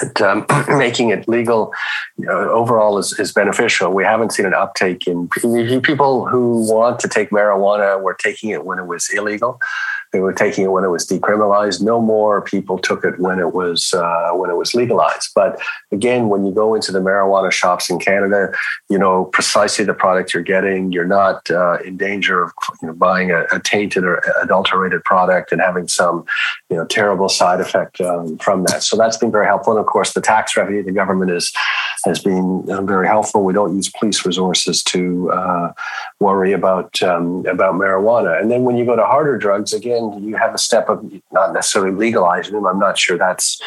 that 0.00 0.20
um, 0.20 0.46
making 0.78 1.10
it 1.10 1.28
legal 1.28 1.72
you 2.16 2.26
know, 2.26 2.50
overall 2.50 2.98
is, 2.98 3.18
is 3.18 3.32
beneficial. 3.32 3.92
We 3.92 4.04
haven't 4.04 4.32
seen 4.32 4.46
an 4.46 4.54
uptake 4.54 5.06
in 5.06 5.28
people 5.28 6.26
who 6.26 6.70
want 6.70 7.00
to 7.00 7.08
take 7.08 7.30
marijuana 7.30 8.00
were 8.00 8.14
taking 8.14 8.50
it 8.50 8.64
when 8.64 8.78
it 8.78 8.86
was 8.86 9.08
illegal. 9.10 9.60
They 10.12 10.20
were 10.20 10.32
taking 10.32 10.64
it 10.64 10.68
when 10.68 10.84
it 10.84 10.88
was 10.88 11.06
decriminalized. 11.06 11.82
No 11.82 12.00
more 12.00 12.42
people 12.42 12.78
took 12.78 13.04
it 13.04 13.18
when 13.18 13.38
it 13.38 13.54
was 13.54 13.94
uh, 13.94 14.30
when 14.32 14.50
it 14.50 14.56
was 14.56 14.74
legalized. 14.74 15.30
But 15.34 15.60
again, 15.90 16.28
when 16.28 16.44
you 16.44 16.52
go 16.52 16.74
into 16.74 16.92
the 16.92 16.98
marijuana 16.98 17.50
shops 17.50 17.88
in 17.88 17.98
Canada, 17.98 18.52
you 18.90 18.98
know 18.98 19.26
precisely 19.26 19.84
the 19.84 19.94
product 19.94 20.34
you're 20.34 20.42
getting. 20.42 20.92
You're 20.92 21.06
not 21.06 21.50
uh, 21.50 21.78
in 21.84 21.96
danger 21.96 22.42
of 22.42 22.52
you 22.80 22.88
know, 22.88 22.94
buying 22.94 23.30
a, 23.30 23.44
a, 23.52 23.60
tainted 23.60 24.04
or 24.04 24.22
adulterated 24.42 25.04
product 25.04 25.52
and 25.52 25.60
having 25.60 25.88
some 25.88 26.24
you 26.68 26.76
know 26.76 26.84
terrible 26.84 27.28
side 27.28 27.60
effect 27.60 28.00
um, 28.00 28.36
from 28.38 28.64
that. 28.64 28.82
So 28.82 28.96
that's 28.96 29.16
been 29.16 29.32
very 29.32 29.46
helpful. 29.46 29.72
And 29.72 29.80
of 29.80 29.86
course, 29.86 30.12
the 30.12 30.20
tax 30.20 30.56
revenue 30.56 30.82
the 30.82 30.92
government 30.92 31.30
is 31.30 31.52
has 32.04 32.18
been 32.18 32.64
uh, 32.68 32.82
very 32.82 33.06
helpful. 33.06 33.44
We 33.44 33.52
don't 33.52 33.74
use 33.76 33.88
police 33.88 34.26
resources 34.26 34.82
to 34.84 35.30
uh, 35.30 35.72
worry 36.20 36.52
about 36.52 37.02
um, 37.02 37.46
about 37.46 37.74
marijuana. 37.74 38.40
And 38.40 38.50
then 38.50 38.64
when 38.64 38.76
you 38.76 38.84
go 38.84 38.96
to 38.96 39.04
harder 39.04 39.38
drugs, 39.38 39.72
again, 39.72 40.01
you 40.20 40.36
have 40.36 40.54
a 40.54 40.58
step 40.58 40.88
of 40.88 41.04
not 41.32 41.52
necessarily 41.52 41.94
legalizing 41.94 42.54
them. 42.54 42.66
I'm 42.66 42.78
not 42.78 42.98
sure 42.98 43.18
that's 43.18 43.60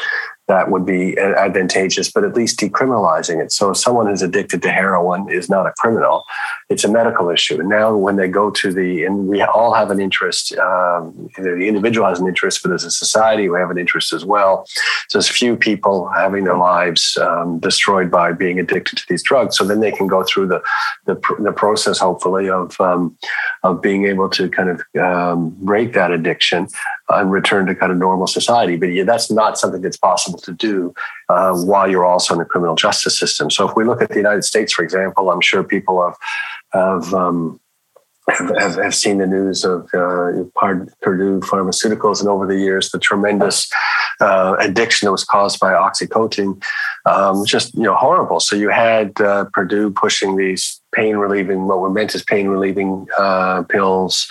that 0.47 0.69
would 0.69 0.85
be 0.85 1.17
advantageous, 1.17 2.11
but 2.11 2.23
at 2.23 2.35
least 2.35 2.59
decriminalizing 2.59 3.43
it. 3.43 3.51
So 3.51 3.71
if 3.71 3.77
someone 3.77 4.07
who's 4.07 4.21
addicted 4.21 4.61
to 4.61 4.71
heroin 4.71 5.27
is 5.29 5.49
not 5.49 5.65
a 5.65 5.73
criminal, 5.79 6.23
it's 6.69 6.83
a 6.83 6.87
medical 6.87 7.29
issue. 7.29 7.59
And 7.59 7.69
now 7.69 7.95
when 7.95 8.15
they 8.15 8.27
go 8.27 8.51
to 8.51 8.71
the, 8.71 9.05
and 9.05 9.27
we 9.27 9.41
all 9.41 9.73
have 9.73 9.89
an 9.89 9.99
interest, 9.99 10.55
um, 10.57 11.29
the 11.37 11.67
individual 11.67 12.07
has 12.07 12.19
an 12.19 12.27
interest, 12.27 12.61
but 12.61 12.71
as 12.71 12.83
a 12.83 12.91
society, 12.91 13.49
we 13.49 13.59
have 13.59 13.71
an 13.71 13.77
interest 13.79 14.13
as 14.13 14.23
well. 14.23 14.65
So 15.09 15.17
there's 15.17 15.29
few 15.29 15.55
people 15.55 16.09
having 16.09 16.43
their 16.43 16.57
lives 16.57 17.17
um, 17.19 17.59
destroyed 17.59 18.11
by 18.11 18.31
being 18.31 18.59
addicted 18.59 18.97
to 18.97 19.05
these 19.09 19.23
drugs. 19.23 19.57
So 19.57 19.63
then 19.63 19.79
they 19.79 19.91
can 19.91 20.07
go 20.07 20.23
through 20.23 20.47
the, 20.47 20.61
the, 21.05 21.15
the 21.39 21.51
process, 21.51 21.97
hopefully, 21.97 22.49
of, 22.49 22.79
um, 22.79 23.17
of 23.63 23.81
being 23.81 24.05
able 24.05 24.29
to 24.29 24.47
kind 24.49 24.69
of 24.69 24.81
um, 25.01 25.55
break 25.61 25.93
that 25.93 26.11
addiction 26.11 26.67
and 27.09 27.31
return 27.31 27.65
to 27.67 27.75
kind 27.75 27.91
of 27.91 27.97
normal 27.97 28.27
society. 28.27 28.77
But 28.77 28.87
yeah, 28.87 29.03
that's 29.03 29.29
not 29.29 29.57
something 29.57 29.81
that's 29.81 29.97
possible 29.97 30.39
to 30.39 30.51
do 30.51 30.93
uh, 31.29 31.53
while 31.53 31.89
you're 31.89 32.05
also 32.05 32.33
in 32.33 32.39
the 32.39 32.45
criminal 32.45 32.75
justice 32.75 33.17
system. 33.17 33.51
So 33.51 33.69
if 33.69 33.75
we 33.75 33.83
look 33.83 34.01
at 34.01 34.09
the 34.09 34.15
United 34.15 34.43
States, 34.43 34.73
for 34.73 34.83
example, 34.83 35.29
I'm 35.29 35.41
sure 35.41 35.63
people 35.63 36.03
have 36.03 36.17
have 36.73 37.13
um, 37.13 37.59
have, 38.29 38.75
have, 38.77 38.95
seen 38.95 39.19
the 39.19 39.27
news 39.27 39.63
of 39.63 39.83
uh, 39.93 40.43
Purdue 41.01 41.41
Pharmaceuticals 41.41 42.19
and 42.19 42.27
over 42.27 42.47
the 42.47 42.57
years 42.57 42.89
the 42.89 42.97
tremendous 42.97 43.71
uh, 44.19 44.55
addiction 44.59 45.05
that 45.05 45.11
was 45.11 45.23
caused 45.23 45.59
by 45.59 45.73
oxycodone, 45.73 46.61
um, 47.05 47.45
just 47.45 47.75
you 47.75 47.83
know 47.83 47.95
horrible. 47.95 48.39
So 48.39 48.55
you 48.55 48.69
had 48.69 49.19
uh, 49.21 49.45
Purdue 49.53 49.91
pushing 49.91 50.37
these 50.37 50.81
pain 50.93 51.17
relieving, 51.17 51.67
what 51.67 51.79
were 51.79 51.89
meant 51.89 52.15
as 52.15 52.23
pain 52.23 52.47
relieving 52.47 53.05
uh, 53.17 53.63
pills 53.63 54.27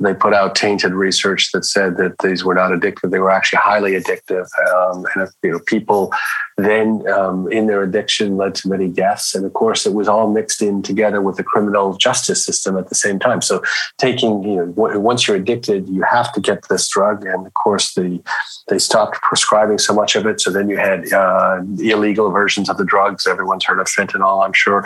they 0.00 0.14
put 0.14 0.34
out 0.34 0.54
tainted 0.54 0.92
research 0.92 1.50
that 1.52 1.64
said 1.64 1.96
that 1.96 2.16
these 2.22 2.44
were 2.44 2.54
not 2.54 2.70
addictive; 2.70 3.10
they 3.10 3.18
were 3.18 3.30
actually 3.30 3.60
highly 3.62 3.92
addictive. 3.92 4.46
Um, 4.74 5.06
and 5.14 5.24
if, 5.24 5.30
you 5.42 5.52
know, 5.52 5.60
people 5.66 6.12
then, 6.58 7.08
um, 7.08 7.50
in 7.52 7.68
their 7.68 7.84
addiction, 7.84 8.36
led 8.36 8.56
to 8.56 8.68
many 8.68 8.88
deaths. 8.88 9.32
And 9.32 9.44
of 9.46 9.52
course, 9.52 9.86
it 9.86 9.94
was 9.94 10.08
all 10.08 10.28
mixed 10.28 10.60
in 10.60 10.82
together 10.82 11.22
with 11.22 11.36
the 11.36 11.44
criminal 11.44 11.96
justice 11.96 12.44
system 12.44 12.76
at 12.76 12.88
the 12.88 12.96
same 12.96 13.20
time. 13.20 13.40
So, 13.40 13.62
taking 13.96 14.42
you 14.42 14.56
know, 14.56 14.98
once 14.98 15.28
you're 15.28 15.36
addicted, 15.36 15.88
you 15.88 16.02
have 16.02 16.32
to 16.32 16.40
get 16.40 16.68
this 16.68 16.88
drug, 16.88 17.24
and 17.24 17.46
of 17.46 17.54
course, 17.54 17.94
the 17.94 18.20
they 18.66 18.78
stopped 18.78 19.22
prescribing 19.22 19.78
so 19.78 19.94
much 19.94 20.16
of 20.16 20.26
it. 20.26 20.40
So 20.40 20.50
then 20.50 20.68
you 20.68 20.76
had 20.76 21.12
uh, 21.12 21.62
illegal 21.78 22.30
versions 22.30 22.68
of 22.68 22.76
the 22.76 22.84
drugs. 22.84 23.26
Everyone's 23.26 23.64
heard 23.64 23.78
of 23.78 23.86
fentanyl, 23.86 24.44
I'm 24.44 24.52
sure, 24.52 24.84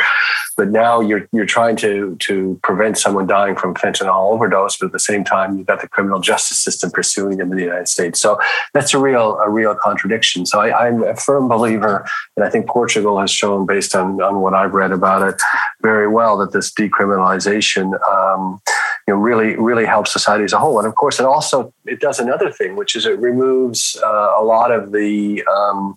but 0.59 0.69
now 0.69 1.01
you're 1.01 1.27
you're 1.33 1.47
trying 1.47 1.77
to 1.77 2.17
to 2.21 2.61
prevent 2.63 2.99
someone 2.99 3.27
dying 3.27 3.57
from 3.57 3.75
fentanyl 3.75 4.31
overdose, 4.31 4.77
but 4.77 4.87
at 4.87 4.93
the 4.93 5.01
same 5.01 5.25
time, 5.25 5.57
you've 5.57 5.67
got 5.67 5.81
the 5.81 5.89
criminal 5.89 6.21
justice 6.21 6.59
system 6.59 6.91
pursuing 6.91 7.39
them 7.39 7.51
in 7.51 7.57
the 7.57 7.65
United 7.65 7.89
States. 7.89 8.21
So 8.21 8.39
that's 8.75 8.93
a 8.93 8.99
real 8.99 9.39
a 9.39 9.49
real 9.49 9.75
contradiction. 9.75 10.45
So 10.45 10.61
I, 10.61 10.87
I'm 10.87 11.03
a 11.03 11.17
firm 11.17 11.49
believer 11.49 11.62
believer, 11.63 11.97
and 12.37 12.45
I 12.47 12.51
think 12.51 12.67
Portugal 12.67 13.21
has 13.21 13.31
shown, 13.31 13.67
based 13.67 13.95
on, 13.95 14.21
on 14.21 14.35
what 14.41 14.55
I've 14.55 14.75
read 14.75 14.93
about 14.93 15.23
it, 15.29 15.41
very 15.83 16.09
well 16.09 16.35
that 16.39 16.53
this 16.53 16.73
decriminalization 16.73 17.87
um, 18.09 18.61
you 19.07 19.15
know, 19.15 19.21
really 19.21 19.57
really 19.57 19.87
helps 19.87 20.13
society 20.13 20.45
as 20.45 20.53
a 20.53 20.59
whole. 20.59 20.79
And 20.79 20.87
of 20.87 20.95
course, 20.95 21.19
it 21.21 21.27
also 21.27 21.73
it 21.85 22.01
does 22.01 22.19
another 22.21 22.51
thing, 22.59 22.77
which 22.77 22.95
is 22.97 23.07
it 23.07 23.19
removes 23.19 23.81
uh, 24.03 24.31
a 24.41 24.45
lot 24.45 24.71
of 24.71 24.93
the, 24.93 25.43
um, 25.57 25.97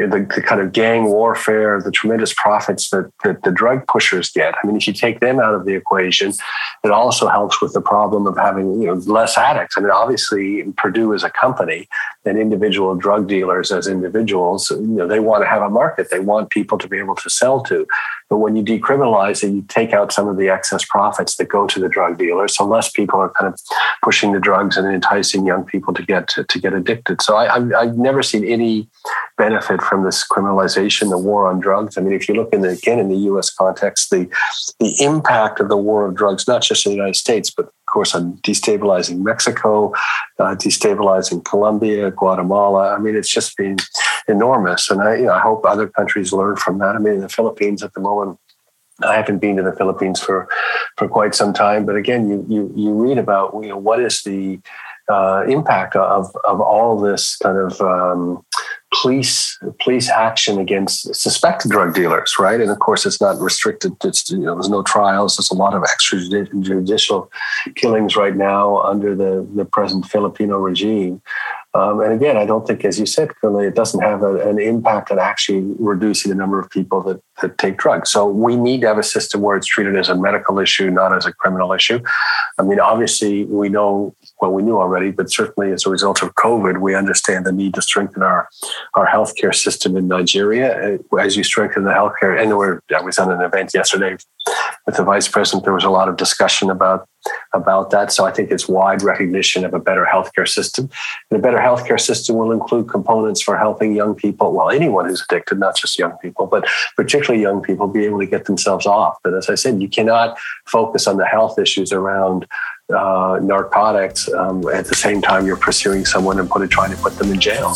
you 0.00 0.06
know, 0.06 0.18
the, 0.18 0.34
the 0.34 0.40
kind 0.40 0.62
of 0.62 0.72
gang 0.72 1.04
warfare, 1.04 1.80
the 1.80 1.90
tremendous 1.90 2.32
profits 2.32 2.88
that, 2.88 3.12
that 3.22 3.42
the 3.42 3.50
drug 3.50 3.86
pushers 3.86 4.30
get. 4.30 4.54
I 4.62 4.66
mean, 4.66 4.76
if 4.76 4.86
you 4.86 4.94
take 4.94 5.20
them 5.20 5.38
out 5.38 5.54
of 5.54 5.66
the 5.66 5.74
equation, 5.74 6.32
it 6.82 6.90
also 6.90 7.28
helps 7.28 7.60
with 7.60 7.74
the 7.74 7.82
problem 7.82 8.26
of 8.26 8.36
having 8.36 8.80
you 8.80 8.86
know 8.86 8.94
less 8.94 9.36
addicts. 9.36 9.76
I 9.76 9.82
mean, 9.82 9.90
obviously, 9.90 10.64
Purdue 10.78 11.12
as 11.12 11.22
a 11.22 11.30
company 11.30 11.86
and 12.24 12.38
individual 12.38 12.94
drug 12.94 13.28
dealers 13.28 13.72
as 13.72 13.86
individuals, 13.86 14.70
you 14.70 14.78
know, 14.80 15.06
they 15.06 15.20
want 15.20 15.42
to 15.42 15.48
have 15.48 15.62
a 15.62 15.70
market. 15.70 16.10
They 16.10 16.20
want 16.20 16.50
people 16.50 16.78
to 16.78 16.88
be 16.88 16.98
able 16.98 17.16
to 17.16 17.28
sell 17.28 17.62
to. 17.64 17.86
But 18.30 18.38
when 18.38 18.56
you 18.56 18.62
decriminalize 18.62 19.42
it, 19.42 19.52
you 19.52 19.64
take 19.68 19.92
out 19.92 20.12
some 20.12 20.28
of 20.28 20.36
the 20.36 20.48
excess 20.48 20.84
profits 20.84 21.36
that 21.36 21.48
go 21.48 21.66
to 21.66 21.80
the 21.80 21.88
drug 21.88 22.16
dealers. 22.16 22.56
So 22.56 22.64
less 22.64 22.90
people 22.90 23.18
are 23.20 23.30
kind 23.30 23.52
of 23.52 23.60
pushing 24.02 24.32
the 24.32 24.38
drugs 24.38 24.76
and 24.76 24.86
enticing 24.86 25.44
young 25.44 25.64
people 25.64 25.92
to 25.94 26.02
get 26.02 26.28
to, 26.28 26.44
to 26.44 26.58
get 26.60 26.72
addicted. 26.72 27.20
So 27.20 27.36
I, 27.36 27.56
I've, 27.56 27.72
I've 27.74 27.96
never 27.98 28.22
seen 28.22 28.44
any 28.44 28.88
benefit 29.36 29.82
from 29.90 30.04
this 30.04 30.26
criminalization, 30.26 31.10
the 31.10 31.18
war 31.18 31.48
on 31.48 31.58
drugs. 31.58 31.98
I 31.98 32.00
mean, 32.00 32.14
if 32.14 32.28
you 32.28 32.34
look 32.34 32.54
in 32.54 32.60
the 32.62 32.70
again 32.70 33.00
in 33.00 33.08
the 33.08 33.16
U.S. 33.30 33.50
context, 33.50 34.10
the 34.10 34.28
the 34.78 34.94
impact 35.00 35.58
of 35.58 35.68
the 35.68 35.76
war 35.76 36.06
of 36.06 36.14
drugs, 36.14 36.46
not 36.46 36.62
just 36.62 36.86
in 36.86 36.92
the 36.92 36.96
United 36.96 37.16
States, 37.16 37.50
but 37.50 37.66
of 37.66 37.86
course 37.86 38.14
on 38.14 38.36
destabilizing 38.38 39.18
Mexico, 39.22 39.92
uh, 40.38 40.54
destabilizing 40.54 41.44
Colombia, 41.44 42.12
Guatemala. 42.12 42.94
I 42.94 42.98
mean, 42.98 43.16
it's 43.16 43.28
just 43.28 43.56
been 43.56 43.76
enormous. 44.28 44.88
And 44.90 45.02
I, 45.02 45.16
you 45.16 45.24
know, 45.24 45.32
I 45.32 45.40
hope 45.40 45.64
other 45.64 45.88
countries 45.88 46.32
learn 46.32 46.56
from 46.56 46.78
that. 46.78 46.94
I 46.94 46.98
mean, 46.98 47.14
in 47.14 47.20
the 47.20 47.28
Philippines 47.28 47.82
at 47.82 47.92
the 47.94 48.00
moment, 48.00 48.38
I 49.02 49.16
haven't 49.16 49.38
been 49.38 49.56
to 49.56 49.62
the 49.62 49.72
Philippines 49.72 50.20
for 50.20 50.48
for 50.96 51.08
quite 51.08 51.34
some 51.34 51.52
time, 51.52 51.84
but 51.84 51.96
again, 51.96 52.30
you 52.30 52.46
you 52.48 52.72
you 52.76 52.92
read 52.92 53.18
about 53.18 53.54
you 53.60 53.68
know 53.68 53.78
what 53.78 54.00
is 54.00 54.22
the 54.22 54.60
uh, 55.10 55.44
impact 55.48 55.96
of 55.96 56.34
of 56.44 56.60
all 56.60 56.98
this 56.98 57.36
kind 57.36 57.58
of 57.58 57.80
um, 57.80 58.44
police 58.92 59.58
police 59.82 60.08
action 60.08 60.58
against 60.58 61.14
suspected 61.14 61.70
drug 61.70 61.94
dealers, 61.94 62.34
right? 62.38 62.60
And 62.60 62.70
of 62.70 62.78
course, 62.78 63.06
it's 63.06 63.20
not 63.20 63.38
restricted. 63.40 63.92
It's 64.04 64.30
you 64.30 64.38
know, 64.38 64.54
there's 64.54 64.68
no 64.68 64.82
trials. 64.82 65.36
There's 65.36 65.50
a 65.50 65.54
lot 65.54 65.74
of 65.74 65.82
extrajudicial 65.82 67.28
killings 67.76 68.16
right 68.16 68.36
now 68.36 68.78
under 68.82 69.14
the 69.14 69.46
the 69.54 69.64
present 69.64 70.06
Filipino 70.06 70.58
regime. 70.58 71.22
Um, 71.72 72.00
and 72.00 72.12
again, 72.12 72.36
I 72.36 72.46
don't 72.46 72.66
think, 72.66 72.84
as 72.84 72.98
you 72.98 73.06
said, 73.06 73.34
clearly, 73.36 73.66
it 73.66 73.76
doesn't 73.76 74.00
have 74.00 74.22
a, 74.22 74.48
an 74.48 74.58
impact 74.58 75.12
on 75.12 75.20
actually 75.20 75.60
reducing 75.78 76.28
the 76.28 76.34
number 76.34 76.58
of 76.58 76.68
people 76.68 77.00
that, 77.02 77.22
that 77.40 77.58
take 77.58 77.76
drugs. 77.76 78.10
So 78.10 78.26
we 78.26 78.56
need 78.56 78.80
to 78.80 78.88
have 78.88 78.98
a 78.98 79.04
system 79.04 79.40
where 79.40 79.56
it's 79.56 79.68
treated 79.68 79.96
as 79.96 80.08
a 80.08 80.16
medical 80.16 80.58
issue, 80.58 80.90
not 80.90 81.14
as 81.14 81.26
a 81.26 81.32
criminal 81.32 81.72
issue. 81.72 82.00
I 82.58 82.62
mean, 82.62 82.80
obviously, 82.80 83.44
we 83.44 83.68
know 83.68 84.16
well, 84.40 84.52
we 84.52 84.62
knew 84.62 84.78
already, 84.78 85.10
but 85.10 85.30
certainly 85.30 85.72
as 85.72 85.86
a 85.86 85.90
result 85.90 86.22
of 86.22 86.34
COVID, 86.34 86.80
we 86.80 86.94
understand 86.94 87.46
the 87.46 87.52
need 87.52 87.74
to 87.74 87.82
strengthen 87.82 88.22
our 88.22 88.48
our 88.94 89.06
healthcare 89.06 89.54
system 89.54 89.96
in 89.96 90.08
Nigeria. 90.08 90.98
Uh, 91.12 91.16
as 91.16 91.36
you 91.36 91.44
strengthen 91.44 91.84
the 91.84 91.92
healthcare, 91.92 92.38
anywhere, 92.38 92.82
I 92.94 93.02
was 93.02 93.18
on 93.18 93.30
an 93.30 93.40
event 93.42 93.72
yesterday 93.74 94.16
with 94.86 94.96
the 94.96 95.04
vice 95.04 95.28
president. 95.28 95.64
There 95.64 95.74
was 95.74 95.84
a 95.84 95.90
lot 95.90 96.08
of 96.08 96.16
discussion 96.16 96.70
about 96.70 97.06
about 97.52 97.90
that. 97.90 98.12
So 98.12 98.24
I 98.24 98.30
think 98.30 98.50
it's 98.50 98.68
wide 98.68 99.02
recognition 99.02 99.64
of 99.64 99.74
a 99.74 99.78
better 99.78 100.06
healthcare 100.10 100.48
system. 100.48 100.88
And 101.30 101.38
a 101.38 101.42
better 101.42 101.58
healthcare 101.58 102.00
system 102.00 102.36
will 102.36 102.52
include 102.52 102.88
components 102.88 103.42
for 103.42 103.58
helping 103.58 103.94
young 103.94 104.14
people, 104.14 104.52
well, 104.52 104.70
anyone 104.70 105.06
who's 105.06 105.22
addicted, 105.28 105.58
not 105.58 105.76
just 105.76 105.98
young 105.98 106.16
people, 106.22 106.46
but 106.46 106.66
particularly 106.96 107.42
young 107.42 107.60
people, 107.60 107.88
be 107.88 108.06
able 108.06 108.20
to 108.20 108.26
get 108.26 108.46
themselves 108.46 108.86
off. 108.86 109.18
But 109.22 109.34
as 109.34 109.50
I 109.50 109.54
said, 109.54 109.82
you 109.82 109.88
cannot 109.88 110.38
focus 110.66 111.06
on 111.06 111.18
the 111.18 111.26
health 111.26 111.58
issues 111.58 111.92
around 111.92 112.46
uh, 112.92 113.38
narcotics 113.42 114.32
um, 114.32 114.68
at 114.68 114.86
the 114.86 114.94
same 114.94 115.20
time 115.22 115.46
you're 115.46 115.56
pursuing 115.56 116.04
someone 116.04 116.38
and 116.38 116.48
put, 116.48 116.68
trying 116.70 116.90
to 116.90 116.96
put 116.96 117.16
them 117.16 117.30
in 117.32 117.40
jail. 117.40 117.74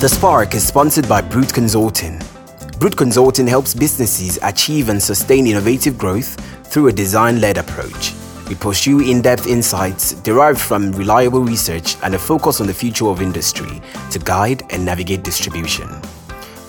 The 0.00 0.08
Spark 0.10 0.54
is 0.54 0.66
sponsored 0.66 1.08
by 1.08 1.22
Brute 1.22 1.54
Consulting. 1.54 2.20
Brute 2.78 2.94
Consulting 2.94 3.46
helps 3.46 3.72
businesses 3.72 4.38
achieve 4.42 4.90
and 4.90 5.02
sustain 5.02 5.46
innovative 5.46 5.96
growth 5.96 6.38
through 6.66 6.88
a 6.88 6.92
design 6.92 7.40
led 7.40 7.56
approach. 7.56 8.12
We 8.48 8.54
pursue 8.54 9.00
in 9.00 9.22
depth 9.22 9.46
insights 9.46 10.12
derived 10.12 10.60
from 10.60 10.92
reliable 10.92 11.40
research 11.40 11.96
and 12.02 12.14
a 12.14 12.18
focus 12.18 12.60
on 12.60 12.66
the 12.66 12.74
future 12.74 13.06
of 13.06 13.22
industry 13.22 13.80
to 14.10 14.18
guide 14.18 14.62
and 14.70 14.84
navigate 14.84 15.22
distribution. 15.22 15.88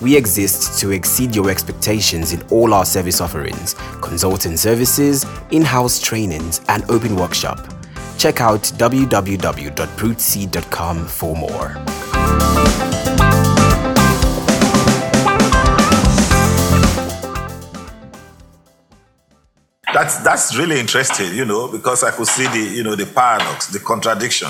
We 0.00 0.16
exist 0.16 0.78
to 0.80 0.90
exceed 0.90 1.34
your 1.34 1.50
expectations 1.50 2.34
in 2.34 2.42
all 2.50 2.74
our 2.74 2.84
service 2.84 3.22
offerings, 3.22 3.74
consulting 4.02 4.56
services, 4.56 5.24
in 5.50 5.62
house 5.62 6.00
trainings, 6.00 6.60
and 6.68 6.84
open 6.90 7.16
workshop. 7.16 7.58
Check 8.18 8.42
out 8.42 8.60
www.brutec.com 8.62 11.06
for 11.06 11.34
more. 11.34 11.74
That's 19.94 20.18
that's 20.18 20.54
really 20.58 20.78
interesting, 20.78 21.34
you 21.34 21.46
know, 21.46 21.72
because 21.72 22.04
I 22.04 22.10
could 22.10 22.26
see 22.26 22.46
the 22.48 22.58
you 22.58 22.82
know 22.82 22.94
the 22.96 23.06
paradox, 23.06 23.68
the 23.68 23.78
contradiction 23.78 24.48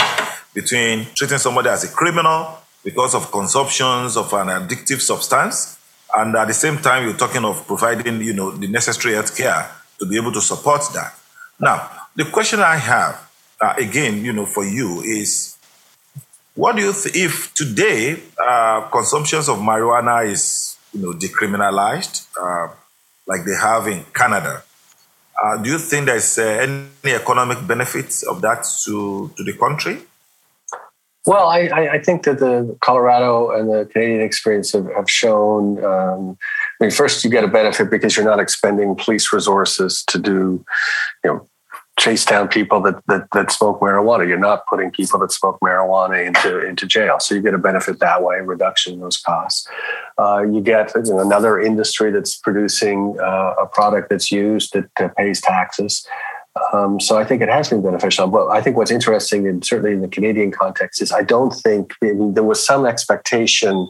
between 0.55 1.07
treating 1.15 1.39
somebody 1.39 1.69
as 1.69 1.85
a 1.85 1.89
criminal 1.89 2.59
because 2.87 3.17
of 3.17 3.33
consumptions 3.33 4.17
of 4.17 4.33
an 4.33 4.47
addictive 4.47 5.01
substance, 5.01 5.77
and 6.17 6.37
at 6.37 6.47
the 6.47 6.55
same 6.55 6.79
time 6.79 7.03
you're 7.05 7.17
talking 7.25 7.45
of 7.45 7.67
providing 7.67 8.23
you 8.23 8.33
know 8.33 8.53
the 8.53 8.69
necessary 8.69 9.15
health 9.15 9.37
care 9.37 9.69
to 9.99 10.07
be 10.07 10.17
able 10.17 10.31
to 10.31 10.41
support 10.41 10.83
that. 10.95 11.13
Now, 11.59 11.91
the 12.15 12.27
question 12.27 12.61
I 12.61 12.77
have 12.77 13.27
uh, 13.61 13.75
again, 13.77 14.25
you 14.25 14.33
know, 14.33 14.47
for 14.47 14.65
you 14.65 15.01
is, 15.01 15.57
what 16.55 16.77
do 16.77 16.83
you 16.83 16.93
th- 16.93 17.17
if 17.17 17.53
today 17.55 18.23
uh, 18.39 18.83
consumptions 18.93 19.49
of 19.49 19.59
marijuana 19.59 20.25
is 20.31 20.77
you 20.93 21.03
know 21.03 21.13
decriminalized, 21.13 22.27
uh, 22.41 22.73
like 23.27 23.45
they 23.45 23.57
have 23.61 23.89
in 23.89 24.05
Canada? 24.15 24.63
Uh, 25.43 25.57
do 25.63 25.71
you 25.71 25.79
think 25.79 26.07
there's 26.07 26.39
uh, 26.39 26.43
any 27.05 27.15
economic 27.15 27.67
benefits 27.67 28.23
of 28.23 28.41
that 28.43 28.65
to, 28.85 29.31
to 29.37 29.43
the 29.43 29.53
country? 29.53 29.99
Well, 31.27 31.49
I, 31.49 31.69
I 31.95 31.99
think 31.99 32.23
that 32.23 32.39
the 32.39 32.77
Colorado 32.81 33.51
and 33.51 33.69
the 33.69 33.87
Canadian 33.93 34.21
experience 34.21 34.73
have, 34.73 34.87
have 34.95 35.11
shown. 35.11 35.85
Um, 35.85 36.39
I 36.81 36.85
mean, 36.85 36.91
first 36.93 37.25
you 37.25 37.31
get 37.31 37.43
a 37.43 37.49
benefit 37.49 37.91
because 37.91 38.17
you're 38.17 38.25
not 38.25 38.39
expending 38.39 38.95
police 38.95 39.33
resources 39.33 40.05
to 40.07 40.19
do, 40.19 40.65
you 41.25 41.33
know, 41.33 41.49
chase 41.99 42.25
down 42.25 42.47
people 42.47 42.81
that, 42.83 43.03
that, 43.07 43.27
that 43.33 43.51
smoke 43.51 43.81
marijuana. 43.81 44.29
You're 44.29 44.39
not 44.39 44.67
putting 44.67 44.91
people 44.91 45.19
that 45.21 45.33
smoke 45.33 45.59
marijuana 45.61 46.25
into 46.25 46.65
into 46.65 46.87
jail, 46.87 47.19
so 47.19 47.35
you 47.35 47.43
get 47.43 47.55
a 47.55 47.59
benefit 47.59 47.99
that 48.01 48.23
way, 48.23 48.41
reduction 48.41 48.95
in 48.95 49.01
those 49.01 49.17
costs. 49.17 49.67
Uh, 50.19 50.43
you 50.43 50.61
get 50.61 50.93
you 50.95 51.03
know, 51.03 51.21
another 51.21 51.59
industry 51.59 52.13
that's 52.13 52.37
producing 52.37 53.17
uh, 53.21 53.55
a 53.61 53.67
product 53.67 54.11
that's 54.11 54.31
used 54.31 54.75
that, 54.75 54.89
that 54.99 55.17
pays 55.17 55.41
taxes. 55.41 56.07
Um, 56.73 57.01
so 57.01 57.19
I 57.19 57.25
think 57.25 57.43
it 57.43 57.49
has 57.49 57.69
been 57.69 57.83
beneficial. 57.83 58.27
But 58.27 58.49
I 58.49 58.61
think 58.61 58.77
what's 58.77 58.91
interesting, 58.91 59.47
and 59.47 59.65
certainly 59.65 59.93
in 59.93 60.01
the 60.01 60.09
Canadian 60.09 60.53
context, 60.53 61.03
is 61.03 61.13
I 61.13 61.23
don't 61.23 61.53
think 61.53 61.95
I 62.03 62.13
mean, 62.13 62.35
there 62.35 62.45
was 62.45 62.65
some 62.65 62.87
expectation 62.87 63.89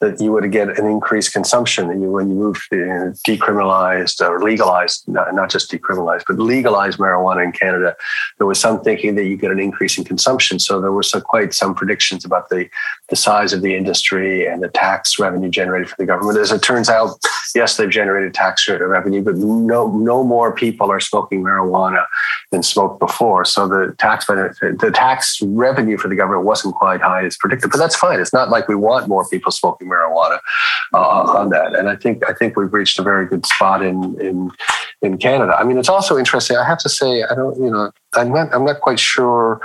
that 0.00 0.20
you 0.20 0.30
would 0.30 0.50
get 0.52 0.78
an 0.78 0.86
increased 0.86 1.32
consumption 1.32 1.90
and 1.90 2.02
you, 2.02 2.10
when 2.10 2.28
you 2.28 2.34
move 2.34 2.58
to 2.70 3.12
decriminalized 3.26 4.20
or 4.20 4.42
legalized, 4.42 5.08
not, 5.08 5.34
not 5.34 5.48
just 5.48 5.70
decriminalized, 5.70 6.24
but 6.26 6.38
legalized 6.38 6.98
marijuana 6.98 7.42
in 7.42 7.50
Canada, 7.50 7.96
there 8.36 8.46
was 8.46 8.60
some 8.60 8.82
thinking 8.82 9.14
that 9.14 9.24
you 9.24 9.38
get 9.38 9.50
an 9.50 9.58
increase 9.58 9.96
in 9.96 10.04
consumption. 10.04 10.58
So 10.58 10.82
there 10.82 10.92
were 10.92 11.02
some, 11.02 11.22
quite 11.22 11.54
some 11.54 11.74
predictions 11.74 12.26
about 12.26 12.50
the, 12.50 12.68
the 13.08 13.16
size 13.16 13.54
of 13.54 13.62
the 13.62 13.74
industry 13.74 14.46
and 14.46 14.62
the 14.62 14.68
tax 14.68 15.18
revenue 15.18 15.48
generated 15.48 15.88
for 15.88 15.96
the 15.98 16.06
government. 16.06 16.38
As 16.38 16.52
it 16.52 16.62
turns 16.62 16.90
out, 16.90 17.18
yes, 17.54 17.78
they've 17.78 17.88
generated 17.88 18.34
tax 18.34 18.68
revenue, 18.68 19.22
but 19.22 19.36
no, 19.36 19.90
no 19.96 20.22
more 20.22 20.52
people 20.52 20.90
are 20.90 21.00
smoking 21.00 21.42
marijuana 21.42 22.04
than 22.50 22.62
smoked 22.62 23.00
before. 23.00 23.46
So 23.46 23.66
the 23.66 23.94
tax 23.98 24.26
benefit, 24.26 24.78
the 24.78 24.90
tax 24.90 25.40
revenue 25.42 25.96
for 25.96 26.08
the 26.08 26.16
government 26.16 26.44
wasn't 26.44 26.74
quite 26.74 27.00
high 27.00 27.24
as 27.24 27.36
predicted, 27.36 27.70
but 27.70 27.78
that's 27.78 27.96
fine. 27.96 28.20
It's 28.20 28.32
not 28.32 28.50
like 28.50 28.68
we 28.68 28.74
want 28.74 29.08
more 29.08 29.26
people 29.28 29.50
smoking 29.52 29.85
marijuana 29.86 30.38
uh, 30.92 31.20
on 31.38 31.50
that. 31.50 31.74
And 31.74 31.88
I 31.88 31.96
think 31.96 32.28
I 32.28 32.32
think 32.32 32.56
we've 32.56 32.72
reached 32.72 32.98
a 32.98 33.02
very 33.02 33.26
good 33.26 33.46
spot 33.46 33.82
in 33.82 34.20
in 34.20 34.50
in 35.02 35.18
Canada. 35.18 35.56
I 35.58 35.64
mean, 35.64 35.78
it's 35.78 35.88
also 35.88 36.16
interesting. 36.16 36.56
I 36.56 36.64
have 36.64 36.78
to 36.78 36.88
say, 36.88 37.22
I 37.22 37.34
don't, 37.34 37.58
you 37.58 37.70
know, 37.70 37.90
I'm 38.14 38.32
not 38.32 38.54
I'm 38.54 38.64
not 38.64 38.80
quite 38.80 39.00
sure 39.00 39.60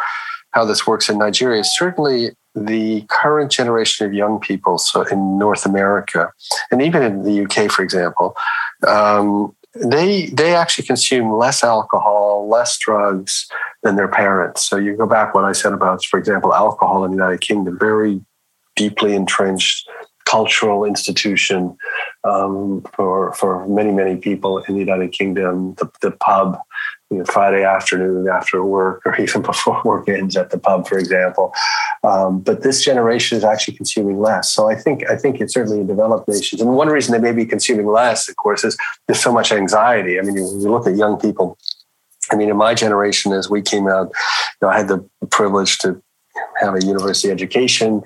how 0.52 0.66
this 0.66 0.86
works 0.86 1.10
in 1.10 1.18
Nigeria. 1.18 1.64
Certainly, 1.64 2.32
the 2.56 3.06
current 3.10 3.52
generation 3.52 4.06
of 4.06 4.14
young 4.14 4.40
people, 4.40 4.78
so 4.78 5.04
in 5.04 5.38
North 5.38 5.66
America, 5.66 6.32
and 6.72 6.82
even 6.82 7.02
in 7.02 7.24
the 7.24 7.46
UK, 7.46 7.72
for 7.72 7.84
example, 7.84 8.36
um, 8.86 9.56
they 9.74 10.26
they 10.28 10.54
actually 10.54 10.86
consume 10.86 11.32
less 11.32 11.64
alcohol, 11.64 12.48
less 12.50 12.78
drugs 12.78 13.48
than 13.84 13.96
their 13.96 14.10
parents. 14.10 14.68
So 14.68 14.76
you 14.76 14.96
go 14.98 15.08
back 15.08 15.34
what 15.34 15.46
I 15.46 15.54
said 15.54 15.74
about, 15.74 16.04
for 16.04 16.20
example, 16.20 16.54
alcohol 16.54 17.06
in 17.06 17.12
the 17.12 17.18
United 17.18 17.42
Kingdom, 17.42 17.80
very 17.80 18.22
deeply 18.76 19.16
entrenched 19.16 19.90
cultural 20.32 20.86
institution 20.86 21.78
um, 22.24 22.82
for 22.96 23.34
for 23.34 23.68
many 23.68 23.92
many 23.92 24.16
people 24.16 24.60
in 24.60 24.76
the 24.76 24.80
United 24.80 25.12
Kingdom. 25.12 25.76
The, 25.76 25.92
the 26.02 26.12
pub 26.12 26.58
you 27.12 27.18
know, 27.18 27.26
Friday 27.26 27.64
afternoon 27.64 28.30
after 28.30 28.64
work 28.64 29.02
or 29.06 29.16
even 29.26 29.42
before 29.42 29.82
work 29.84 30.08
ends 30.08 30.38
at 30.38 30.50
the 30.50 30.58
pub, 30.58 30.88
for 30.88 30.98
example. 30.98 31.54
Um, 32.04 32.40
but 32.40 32.64
this 32.64 32.84
generation 32.84 33.38
is 33.38 33.44
actually 33.44 33.76
consuming 33.76 34.20
less. 34.20 34.50
So 34.50 34.70
I 34.70 34.76
think 34.76 35.08
I 35.10 35.18
think 35.18 35.42
it's 35.42 35.54
certainly 35.54 35.82
in 35.82 35.88
developed 35.88 36.28
nations. 36.30 36.62
And 36.62 36.74
one 36.76 36.88
reason 36.88 37.12
they 37.12 37.32
may 37.32 37.36
be 37.36 37.46
consuming 37.46 37.88
less, 37.88 38.30
of 38.30 38.38
course, 38.38 38.64
is 38.64 38.78
there's 39.08 39.22
so 39.22 39.34
much 39.34 39.52
anxiety. 39.52 40.18
I 40.18 40.22
mean, 40.22 40.36
you, 40.36 40.46
you 40.62 40.72
look 40.72 40.88
at 40.88 40.96
young 40.96 41.20
people. 41.20 41.58
I 42.32 42.36
mean, 42.38 42.50
in 42.50 42.56
my 42.56 42.74
generation, 42.74 43.34
as 43.34 43.50
we 43.50 43.62
came 43.62 43.88
out, 43.88 44.08
you 44.08 44.60
know, 44.62 44.70
I 44.70 44.78
had 44.78 44.88
the 44.88 45.06
privilege 45.32 45.80
to 45.80 46.02
have 46.62 46.76
a 46.76 46.86
university 46.86 47.30
education. 47.30 48.02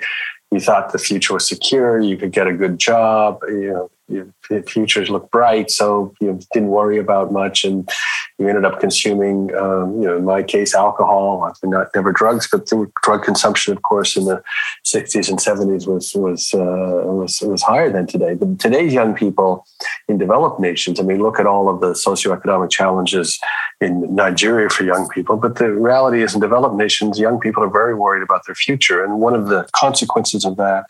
You 0.55 0.61
thought 0.61 0.93
the 0.93 0.97
future 0.97 1.33
was 1.33 1.45
secure. 1.49 1.99
You 1.99 2.15
could 2.15 2.31
get 2.31 2.47
a 2.47 2.53
good 2.53 2.79
job. 2.79 3.41
You 3.45 3.73
know, 3.73 3.91
your 4.07 4.27
futures 4.67 5.09
looked 5.09 5.31
bright, 5.31 5.71
so 5.71 6.13
you 6.21 6.39
didn't 6.53 6.69
worry 6.69 6.97
about 6.97 7.31
much, 7.31 7.63
and 7.63 7.89
you 8.37 8.47
ended 8.47 8.65
up 8.65 8.79
consuming, 8.79 9.55
um, 9.55 9.99
you 10.01 10.07
know, 10.07 10.17
in 10.17 10.25
my 10.25 10.43
case, 10.43 10.75
alcohol. 10.75 11.51
Not 11.63 11.87
never 11.95 12.11
drugs, 12.11 12.47
but 12.51 12.69
drug 13.01 13.23
consumption, 13.23 13.75
of 13.75 13.81
course, 13.81 14.15
in 14.15 14.25
the 14.25 14.43
'60s 14.85 15.29
and 15.29 15.39
'70s 15.39 15.87
was 15.87 16.13
was 16.13 16.53
uh, 16.53 16.59
was 17.05 17.41
was 17.41 17.63
higher 17.63 17.91
than 17.91 18.05
today. 18.05 18.35
But 18.35 18.59
today's 18.59 18.93
young 18.93 19.15
people 19.15 19.65
in 20.07 20.17
developed 20.17 20.59
nations, 20.59 20.99
I 20.99 21.03
mean, 21.03 21.21
look 21.21 21.39
at 21.39 21.47
all 21.47 21.67
of 21.67 21.81
the 21.81 21.93
socioeconomic 21.93 22.69
challenges 22.69 23.39
in 23.81 24.13
Nigeria 24.13 24.69
for 24.69 24.83
young 24.83 25.09
people. 25.09 25.37
But 25.37 25.55
the 25.55 25.71
reality 25.71 26.21
is, 26.21 26.35
in 26.35 26.41
developed 26.41 26.75
nations, 26.75 27.19
young 27.19 27.39
people 27.39 27.63
are 27.63 27.69
very 27.69 27.95
worried 27.95 28.23
about 28.23 28.45
their 28.45 28.55
future, 28.55 29.03
and 29.03 29.19
one 29.19 29.33
of 29.33 29.47
the 29.47 29.67
consequences 29.73 30.45
of 30.45 30.57
that 30.57 30.85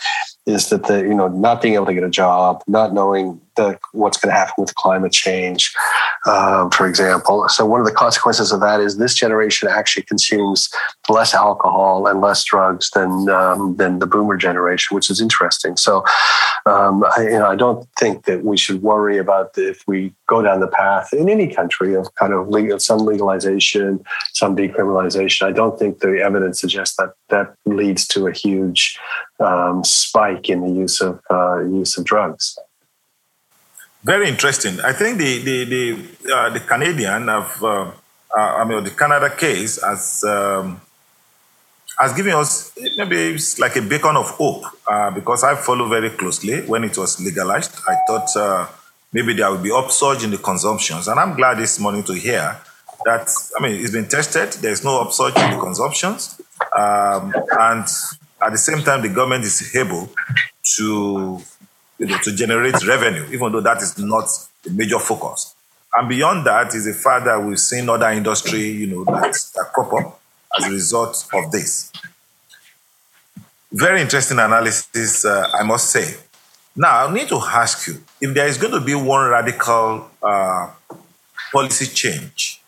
is 0.45 0.69
that 0.69 0.83
the 0.83 0.99
you 0.99 1.13
know 1.13 1.27
not 1.27 1.61
being 1.61 1.75
able 1.75 1.85
to 1.87 1.93
get 1.93 2.03
a 2.03 2.09
job, 2.09 2.63
not 2.67 2.93
knowing 2.93 3.41
the, 3.55 3.79
what's 3.91 4.17
going 4.17 4.33
to 4.33 4.37
happen 4.37 4.53
with 4.57 4.75
climate 4.75 5.11
change, 5.11 5.73
um, 6.25 6.69
for 6.71 6.87
example. 6.87 7.47
So 7.49 7.65
one 7.65 7.79
of 7.79 7.85
the 7.85 7.93
consequences 7.93 8.51
of 8.51 8.59
that 8.61 8.79
is 8.79 8.97
this 8.97 9.13
generation 9.13 9.67
actually 9.69 10.03
consumes 10.03 10.69
less 11.09 11.33
alcohol 11.33 12.07
and 12.07 12.21
less 12.21 12.43
drugs 12.43 12.89
than 12.91 13.29
um, 13.29 13.75
than 13.77 13.99
the 13.99 14.07
boomer 14.07 14.37
generation, 14.37 14.95
which 14.95 15.09
is 15.09 15.21
interesting. 15.21 15.77
So 15.77 16.03
um, 16.65 17.03
I, 17.15 17.23
you 17.23 17.39
know 17.39 17.47
I 17.47 17.55
don't 17.55 17.87
think 17.97 18.25
that 18.25 18.43
we 18.43 18.57
should 18.57 18.81
worry 18.81 19.17
about 19.17 19.57
if 19.57 19.83
we 19.87 20.13
go 20.27 20.41
down 20.41 20.59
the 20.59 20.67
path 20.67 21.13
in 21.13 21.29
any 21.29 21.53
country 21.53 21.93
of 21.93 22.13
kind 22.15 22.33
of 22.33 22.49
legal, 22.49 22.79
some 22.79 22.99
legalization, 22.99 24.03
some 24.33 24.55
decriminalization. 24.55 25.47
I 25.47 25.51
don't 25.51 25.77
think 25.77 25.99
the 25.99 26.21
evidence 26.21 26.59
suggests 26.59 26.95
that 26.97 27.13
that 27.29 27.55
leads 27.65 28.07
to 28.07 28.27
a 28.27 28.31
huge 28.31 28.97
um, 29.39 29.83
spike 29.83 30.49
in 30.49 30.61
the 30.61 30.71
use 30.71 31.01
of 31.01 31.19
uh, 31.29 31.59
use 31.59 31.97
of 31.97 32.05
drugs. 32.05 32.57
Very 34.05 34.29
interesting. 34.29 34.79
I 34.81 34.93
think 34.93 35.17
the 35.17 35.39
the 35.39 35.65
the, 35.65 35.83
uh, 36.31 36.49
the 36.51 36.59
Canadian 36.59 37.27
of 37.27 37.63
uh, 37.63 37.91
uh, 38.37 38.61
I 38.61 38.63
mean 38.63 38.83
the 38.83 38.91
Canada 38.91 39.31
case 39.35 39.81
has 39.81 40.23
um, 40.23 40.79
has 41.97 42.13
given 42.13 42.33
us 42.33 42.71
maybe 42.97 43.33
it's 43.33 43.57
like 43.57 43.75
a 43.77 43.81
beacon 43.81 44.15
of 44.15 44.29
hope 44.29 44.63
uh, 44.87 45.09
because 45.09 45.43
I 45.43 45.55
follow 45.55 45.87
very 45.87 46.11
closely 46.11 46.61
when 46.67 46.83
it 46.83 46.95
was 46.99 47.19
legalized. 47.19 47.73
I 47.87 47.95
thought 48.05 48.29
uh, 48.37 48.67
maybe 49.11 49.33
there 49.33 49.49
would 49.49 49.63
be 49.63 49.71
upsurge 49.71 50.23
in 50.23 50.29
the 50.29 50.37
consumptions, 50.37 51.07
and 51.07 51.19
I'm 51.19 51.35
glad 51.35 51.57
this 51.57 51.79
morning 51.79 52.03
to 52.03 52.13
hear 52.13 52.61
that. 53.05 53.27
I 53.57 53.63
mean, 53.63 53.81
it's 53.81 53.91
been 53.91 54.07
tested. 54.07 54.53
There's 54.61 54.83
no 54.83 55.01
upsurge 55.01 55.35
in 55.35 55.49
the 55.49 55.57
consumptions, 55.57 56.39
um, 56.77 57.33
and 57.59 57.87
at 58.45 58.51
the 58.51 58.59
same 58.59 58.83
time, 58.83 59.01
the 59.01 59.09
government 59.09 59.45
is 59.45 59.75
able 59.75 60.09
to 60.75 61.41
you 61.97 62.07
know, 62.07 62.17
to 62.23 62.35
generate 62.35 62.85
revenue, 62.85 63.25
even 63.31 63.51
though 63.51 63.61
that 63.61 63.81
is 63.81 63.97
not 63.97 64.27
the 64.63 64.71
major 64.71 64.99
focus. 64.99 65.55
And 65.93 66.09
beyond 66.09 66.45
that 66.45 66.73
is 66.75 66.85
the 66.85 66.93
fact 66.93 67.25
that 67.25 67.41
we've 67.41 67.59
seen 67.59 67.87
other 67.87 68.09
industry, 68.09 68.67
you 68.69 68.87
know, 68.87 69.05
that, 69.05 69.33
that 69.55 69.71
crop 69.73 69.93
up 69.93 70.19
as 70.57 70.67
a 70.67 70.71
result 70.71 71.25
of 71.33 71.51
this. 71.51 71.91
Very 73.71 74.01
interesting 74.01 74.39
analysis, 74.39 75.25
uh, 75.25 75.49
I 75.53 75.63
must 75.63 75.89
say. 75.89 76.15
Now, 76.75 77.07
I 77.07 77.13
need 77.13 77.29
to 77.29 77.37
ask 77.37 77.87
you 77.87 78.03
if 78.19 78.33
there 78.33 78.47
is 78.47 78.57
going 78.57 78.73
to 78.73 78.81
be 78.81 78.93
one 78.93 79.29
radical 79.29 80.09
uh, 80.21 80.71
policy 81.51 81.85
change 81.85 82.61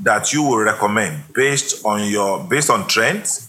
that 0.00 0.32
you 0.32 0.42
will 0.42 0.58
recommend 0.58 1.32
based 1.32 1.84
on 1.84 2.06
your 2.10 2.44
based 2.44 2.68
on 2.68 2.86
trends, 2.86 3.48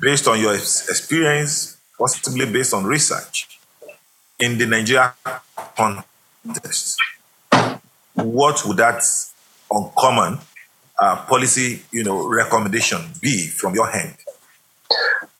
based 0.00 0.26
on 0.26 0.40
your 0.40 0.54
experience, 0.54 1.76
possibly 1.98 2.46
based 2.50 2.72
on 2.72 2.84
research 2.84 3.49
in 4.40 4.58
the 4.58 4.66
Nigeria 4.66 5.14
context, 5.76 6.96
what 8.14 8.62
would 8.66 8.78
that 8.78 9.02
uncommon 9.70 10.38
uh, 11.00 11.16
policy, 11.26 11.82
you 11.92 12.04
know, 12.04 12.26
recommendation 12.28 13.00
be 13.20 13.46
from 13.46 13.74
your 13.74 13.90
hand? 13.90 14.16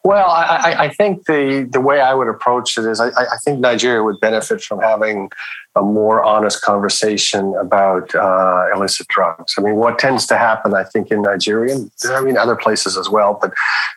Well, 0.03 0.31
I, 0.31 0.75
I, 0.79 0.89
think 0.89 1.27
the, 1.27 1.69
the 1.71 1.81
way 1.81 2.01
I 2.01 2.15
would 2.15 2.29
approach 2.29 2.79
it 2.79 2.87
is 2.87 3.01
I, 3.01 3.09
I, 3.09 3.37
think 3.45 3.61
Nigeria 3.61 4.03
would 4.03 4.19
benefit 4.19 4.63
from 4.63 4.81
having 4.81 5.29
a 5.77 5.83
more 5.83 6.25
honest 6.25 6.63
conversation 6.63 7.55
about 7.61 8.15
uh, 8.15 8.69
illicit 8.75 9.09
drugs. 9.09 9.55
I 9.59 9.61
mean, 9.61 9.77
what 9.77 9.99
tends 9.99 10.27
to 10.29 10.39
happen, 10.39 10.73
I 10.73 10.85
think, 10.85 11.11
in 11.11 11.21
Nigeria, 11.21 11.75
and 11.75 11.91
I 12.09 12.23
mean, 12.23 12.39
other 12.39 12.57
places 12.57 12.97
as 12.97 13.11
well, 13.11 13.39
but 13.39 13.53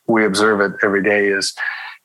we 0.05 0.25
observe 0.25 0.59
it 0.59 0.73
every 0.83 1.01
day, 1.01 1.27
is 1.27 1.55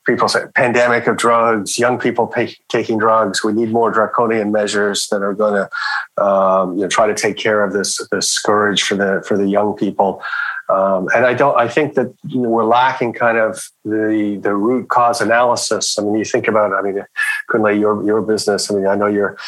people 0.09 0.27
say 0.27 0.41
pandemic 0.55 1.07
of 1.07 1.17
drugs, 1.17 1.79
young 1.79 1.99
people 1.99 2.27
pay, 2.27 2.57
taking 2.69 2.99
drugs. 2.99 3.45
We 3.45 3.53
need 3.53 3.71
more 3.71 3.91
draconian 3.91 4.51
measures 4.51 5.07
that 5.09 5.23
are 5.23 5.35
going 5.35 5.55
to 5.55 6.25
um, 6.25 6.77
you 6.77 6.83
know, 6.83 6.89
try 6.89 7.07
to 7.07 7.15
take 7.15 7.37
care 7.37 7.63
of 7.63 7.73
this 7.73 8.05
this 8.11 8.29
scourge 8.29 8.83
for 8.83 8.97
the 8.97 9.23
for 9.27 9.37
the 9.37 9.47
young 9.47 9.75
people. 9.75 10.23
Um, 10.69 11.09
and 11.15 11.25
I 11.25 11.33
don't. 11.33 11.59
I 11.59 11.67
think 11.67 11.95
that 11.95 12.15
you 12.27 12.43
know, 12.43 12.49
we're 12.51 12.65
lacking 12.65 13.15
kind 13.15 13.39
of 13.39 13.71
the 13.85 14.39
the 14.43 14.55
root 14.55 14.89
cause 14.91 15.21
analysis. 15.21 15.99
I 15.99 16.03
mean, 16.03 16.17
you 16.17 16.25
think 16.25 16.47
about. 16.47 16.75
I 16.75 16.83
mean, 16.83 17.03
Kunle, 17.51 17.79
your 17.79 18.05
your 18.05 18.21
business. 18.21 18.71
I 18.71 18.75
mean, 18.75 18.87
I 18.87 18.95
know 18.95 19.07
you're 19.07 19.39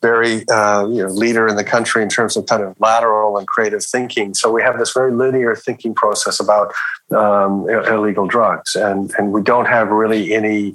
very 0.00 0.48
uh, 0.48 0.86
you 0.86 1.02
know 1.02 1.10
leader 1.10 1.46
in 1.46 1.56
the 1.56 1.64
country 1.64 2.02
in 2.02 2.08
terms 2.08 2.36
of 2.36 2.46
kind 2.46 2.62
of 2.62 2.74
lateral 2.80 3.36
and 3.36 3.46
creative 3.46 3.84
thinking. 3.84 4.32
So 4.32 4.50
we 4.50 4.62
have 4.62 4.78
this 4.78 4.92
very 4.92 5.12
linear 5.12 5.54
thinking 5.54 5.94
process 5.94 6.40
about 6.40 6.72
um, 7.10 7.68
illegal 7.68 8.26
drugs, 8.26 8.74
and 8.74 9.12
and 9.18 9.32
we 9.32 9.42
don't 9.42 9.66
have 9.66 9.88
really 9.88 10.32
any 10.32 10.74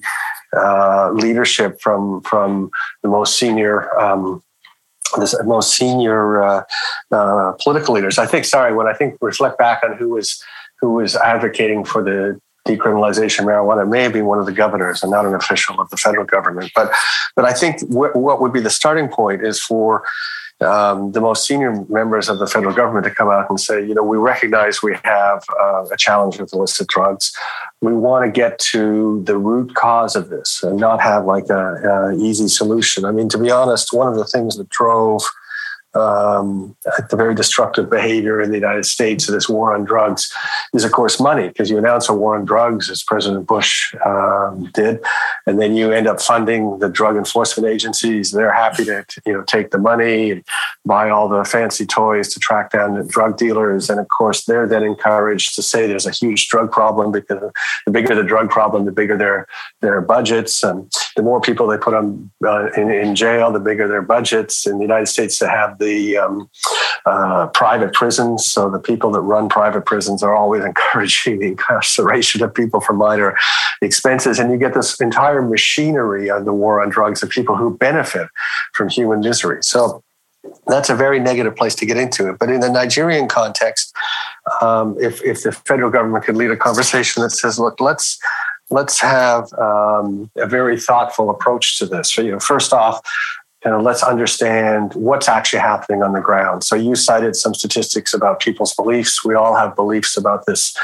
uh, 0.55 1.09
leadership 1.13 1.81
from 1.81 2.21
from 2.21 2.69
the 3.01 3.09
most 3.09 3.37
senior 3.37 3.97
um, 3.99 4.43
the 5.13 5.43
most 5.45 5.75
senior 5.75 6.43
uh, 6.43 6.63
uh, 7.11 7.53
political 7.61 7.93
leaders. 7.93 8.17
I 8.17 8.25
think, 8.25 8.45
sorry, 8.45 8.73
when 8.73 8.87
I 8.87 8.93
think 8.93 9.17
reflect 9.21 9.57
back 9.57 9.83
on 9.83 9.97
who 9.97 10.09
was 10.09 10.41
who 10.81 10.93
was 10.93 11.15
advocating 11.15 11.85
for 11.85 12.03
the 12.03 12.39
decriminalization 12.67 13.39
of 13.39 13.45
marijuana, 13.45 13.87
may 13.87 14.07
be 14.07 14.21
one 14.21 14.39
of 14.39 14.45
the 14.45 14.51
governors 14.51 15.03
and 15.03 15.11
not 15.11 15.25
an 15.25 15.33
official 15.33 15.79
of 15.79 15.89
the 15.89 15.97
federal 15.97 16.25
government. 16.25 16.71
But 16.75 16.91
but 17.35 17.45
I 17.45 17.53
think 17.53 17.81
what 17.89 18.41
would 18.41 18.53
be 18.53 18.59
the 18.59 18.69
starting 18.69 19.07
point 19.07 19.45
is 19.45 19.61
for 19.61 20.03
um, 20.61 21.11
the 21.11 21.19
most 21.19 21.45
senior 21.45 21.85
members 21.89 22.29
of 22.29 22.39
the 22.39 22.47
federal 22.47 22.73
government 22.73 23.05
to 23.05 23.11
come 23.11 23.29
out 23.29 23.49
and 23.49 23.59
say, 23.59 23.85
you 23.85 23.93
know, 23.93 24.03
we 24.03 24.17
recognize 24.17 24.81
we 24.81 24.95
have 25.03 25.43
uh, 25.59 25.85
a 25.91 25.97
challenge 25.97 26.39
with 26.39 26.53
illicit 26.53 26.87
drugs. 26.87 27.33
We 27.81 27.93
want 27.93 28.25
to 28.25 28.31
get 28.31 28.57
to 28.71 29.21
the 29.25 29.37
root 29.37 29.75
cause 29.75 30.15
of 30.15 30.29
this 30.29 30.63
and 30.63 30.77
not 30.77 31.01
have 31.01 31.25
like 31.25 31.49
a, 31.49 31.75
a 31.75 32.15
easy 32.15 32.47
solution. 32.47 33.03
I 33.03 33.11
mean, 33.11 33.27
to 33.29 33.37
be 33.37 33.51
honest, 33.51 33.89
one 33.91 34.07
of 34.07 34.15
the 34.15 34.25
things 34.25 34.55
that 34.55 34.69
drove 34.69 35.23
um, 35.95 36.75
the 37.09 37.15
very 37.15 37.33
destructive 37.33 37.89
behavior 37.89 38.41
in 38.41 38.49
the 38.49 38.57
United 38.57 38.85
States 38.85 39.27
of 39.27 39.33
this 39.33 39.47
war 39.47 39.73
on 39.73 39.85
drugs 39.85 40.31
is, 40.73 40.83
of 40.83 40.91
course, 40.91 41.19
money, 41.19 41.47
because 41.47 41.69
you 41.69 41.77
announce 41.77 42.09
a 42.09 42.13
war 42.13 42.37
on 42.37 42.45
drugs, 42.45 42.89
as 42.89 43.01
President 43.03 43.47
Bush 43.47 43.95
um, 44.05 44.69
did, 44.73 44.99
and 45.45 45.59
then 45.59 45.75
you 45.75 45.91
end 45.91 46.07
up 46.07 46.21
funding 46.21 46.79
the 46.79 46.89
drug 46.89 47.15
enforcement 47.15 47.67
agencies. 47.67 48.31
They're 48.31 48.53
happy 48.53 48.85
to, 48.85 49.05
you 49.25 49.33
know, 49.33 49.43
take 49.43 49.71
the 49.71 49.77
money 49.77 50.31
and 50.31 50.43
buy 50.85 51.09
all 51.09 51.29
the 51.29 51.45
fancy 51.45 51.85
toys 51.85 52.33
to 52.33 52.39
track 52.39 52.71
down 52.71 52.95
the 52.95 53.03
drug 53.03 53.37
dealers, 53.37 53.89
and 53.89 53.99
of 53.99 54.07
course, 54.09 54.45
they're 54.45 54.67
then 54.67 54.83
encouraged 54.83 55.55
to 55.55 55.61
say 55.61 55.87
there's 55.87 56.05
a 56.05 56.11
huge 56.11 56.49
drug 56.49 56.71
problem 56.71 57.11
because 57.11 57.51
the 57.85 57.91
bigger 57.91 58.15
the 58.15 58.23
drug 58.23 58.49
problem, 58.49 58.85
the 58.85 58.91
bigger 58.91 59.17
their 59.17 59.47
their 59.81 60.01
budgets, 60.01 60.63
and 60.63 60.91
the 61.15 61.23
more 61.23 61.39
people 61.39 61.67
they 61.67 61.77
put 61.77 61.93
on 61.93 62.29
uh, 62.45 62.71
in, 62.73 62.91
in 62.91 63.15
jail, 63.15 63.51
the 63.51 63.59
bigger 63.59 63.87
their 63.87 64.01
budgets. 64.01 64.67
In 64.67 64.77
the 64.77 64.83
United 64.83 65.07
States, 65.07 65.39
to 65.39 65.47
have 65.47 65.79
the 65.79 66.17
um, 66.17 66.49
uh, 67.05 67.47
private 67.47 67.93
prisons. 67.93 68.45
So 68.45 68.69
the 68.69 68.79
people 68.79 69.11
that 69.11 69.21
run 69.21 69.47
private 69.47 69.85
prisons 69.85 70.23
are 70.23 70.35
always 70.35 70.63
encouraging 70.65 71.39
the 71.39 71.47
incarceration 71.47 72.43
of 72.43 72.53
people 72.53 72.81
for 72.81 72.93
minor 72.93 73.37
expenses. 73.81 74.39
And 74.39 74.51
you 74.51 74.57
get 74.57 74.73
this 74.73 74.99
entire 74.99 75.41
machinery 75.41 76.29
of 76.29 76.45
the 76.45 76.53
war 76.53 76.81
on 76.81 76.89
drugs 76.89 77.23
of 77.23 77.29
people 77.29 77.55
who 77.55 77.77
benefit 77.77 78.27
from 78.73 78.89
human 78.89 79.21
misery. 79.21 79.59
So 79.61 80.03
that's 80.67 80.89
a 80.89 80.95
very 80.95 81.19
negative 81.19 81.55
place 81.55 81.75
to 81.75 81.85
get 81.85 81.97
into 81.97 82.29
it. 82.29 82.37
But 82.39 82.49
in 82.49 82.59
the 82.59 82.69
Nigerian 82.69 83.27
context, 83.27 83.95
um, 84.61 84.95
if 84.99 85.23
if 85.23 85.43
the 85.43 85.51
federal 85.51 85.89
government 85.89 86.23
could 86.25 86.35
lead 86.35 86.51
a 86.51 86.57
conversation 86.57 87.23
that 87.23 87.31
says, 87.31 87.59
"Look, 87.59 87.79
let's 87.79 88.19
let's 88.69 88.99
have 89.01 89.51
um, 89.53 90.29
a 90.35 90.47
very 90.47 90.79
thoughtful 90.79 91.29
approach 91.29 91.77
to 91.79 91.85
this." 91.85 92.13
So, 92.13 92.21
you 92.21 92.31
know, 92.31 92.39
first 92.39 92.73
off, 92.73 93.01
you 93.65 93.71
know, 93.71 93.81
let's 93.81 94.03
understand 94.03 94.93
what's 94.93 95.27
actually 95.27 95.59
happening 95.59 96.03
on 96.03 96.13
the 96.13 96.21
ground. 96.21 96.63
So 96.63 96.75
you 96.75 96.93
cited 96.95 97.35
some 97.35 97.55
statistics 97.55 98.13
about 98.13 98.39
people's 98.39 98.75
beliefs. 98.75 99.25
We 99.25 99.33
all 99.33 99.55
have 99.55 99.75
beliefs 99.75 100.15
about 100.15 100.45
this 100.45 100.77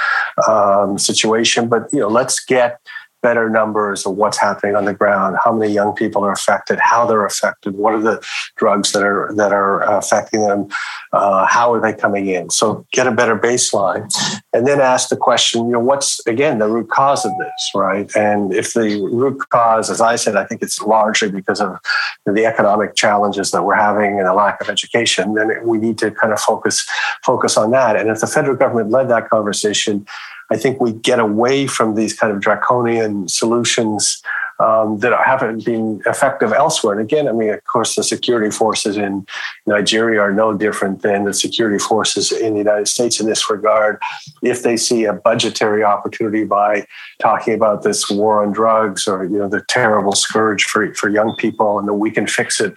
um, 0.47 0.97
situation, 0.97 1.69
but 1.69 1.89
you 1.93 1.99
know, 1.99 2.07
let's 2.07 2.43
get 2.43 2.79
better 3.21 3.49
numbers 3.49 4.05
of 4.05 4.15
what's 4.15 4.37
happening 4.37 4.75
on 4.75 4.85
the 4.85 4.93
ground, 4.93 5.37
how 5.43 5.53
many 5.53 5.71
young 5.71 5.93
people 5.93 6.23
are 6.25 6.31
affected, 6.31 6.79
how 6.79 7.05
they're 7.05 7.25
affected, 7.25 7.75
what 7.75 7.93
are 7.93 8.01
the 8.01 8.25
drugs 8.57 8.91
that 8.93 9.03
are 9.03 9.31
that 9.35 9.53
are 9.53 9.81
affecting 9.81 10.41
them, 10.41 10.67
uh, 11.13 11.45
how 11.45 11.73
are 11.73 11.81
they 11.81 11.93
coming 11.93 12.27
in. 12.27 12.49
So 12.49 12.85
get 12.91 13.07
a 13.07 13.11
better 13.11 13.37
baseline, 13.37 14.11
and 14.53 14.67
then 14.67 14.81
ask 14.81 15.09
the 15.09 15.17
question, 15.17 15.65
you 15.65 15.73
know, 15.73 15.79
what's 15.79 16.25
again 16.27 16.59
the 16.59 16.67
root 16.67 16.89
cause 16.89 17.25
of 17.25 17.31
this, 17.37 17.71
right? 17.75 18.13
And 18.15 18.53
if 18.53 18.73
the 18.73 19.01
root 19.11 19.39
cause, 19.49 19.89
as 19.89 20.01
I 20.01 20.15
said, 20.15 20.35
I 20.35 20.45
think 20.45 20.61
it's 20.61 20.81
largely 20.81 21.29
because 21.31 21.61
of 21.61 21.77
the 22.25 22.45
economic 22.45 22.95
challenges 22.95 23.51
that 23.51 23.63
we're 23.63 23.75
having 23.75 24.19
and 24.19 24.27
a 24.27 24.33
lack 24.33 24.61
of 24.61 24.69
education, 24.69 25.35
then 25.35 25.49
we 25.65 25.77
need 25.77 25.97
to 25.99 26.11
kind 26.11 26.33
of 26.33 26.39
focus 26.39 26.87
focus 27.23 27.57
on 27.57 27.71
that. 27.71 27.95
And 27.95 28.09
if 28.09 28.19
the 28.19 28.27
federal 28.27 28.55
government 28.55 28.89
led 28.89 29.09
that 29.09 29.29
conversation 29.29 30.05
I 30.51 30.57
think 30.57 30.81
we 30.81 30.91
get 30.91 31.19
away 31.19 31.65
from 31.65 31.95
these 31.95 32.13
kind 32.13 32.31
of 32.33 32.41
draconian 32.41 33.29
solutions 33.29 34.21
um, 34.61 34.99
that 34.99 35.11
haven't 35.25 35.65
been 35.65 36.01
effective 36.05 36.51
elsewhere. 36.53 36.93
And 36.97 37.01
again, 37.01 37.27
I 37.27 37.31
mean, 37.31 37.49
of 37.49 37.63
course, 37.65 37.95
the 37.95 38.03
security 38.03 38.51
forces 38.51 38.95
in 38.97 39.25
Nigeria 39.65 40.21
are 40.21 40.33
no 40.33 40.53
different 40.53 41.01
than 41.01 41.23
the 41.23 41.33
security 41.33 41.79
forces 41.79 42.31
in 42.31 42.53
the 42.53 42.59
United 42.59 42.87
States 42.87 43.19
in 43.19 43.25
this 43.27 43.49
regard. 43.49 43.99
If 44.43 44.63
they 44.63 44.77
see 44.77 45.05
a 45.05 45.13
budgetary 45.13 45.83
opportunity 45.83 46.43
by 46.43 46.85
talking 47.19 47.53
about 47.53 47.83
this 47.83 48.09
war 48.09 48.43
on 48.43 48.51
drugs 48.51 49.07
or 49.07 49.23
you 49.23 49.39
know 49.39 49.49
the 49.49 49.63
terrible 49.67 50.13
scourge 50.13 50.63
for, 50.63 50.93
for 50.93 51.09
young 51.09 51.35
people, 51.37 51.79
and 51.79 51.87
that 51.87 51.93
we 51.93 52.11
can 52.11 52.27
fix 52.27 52.61
it 52.61 52.73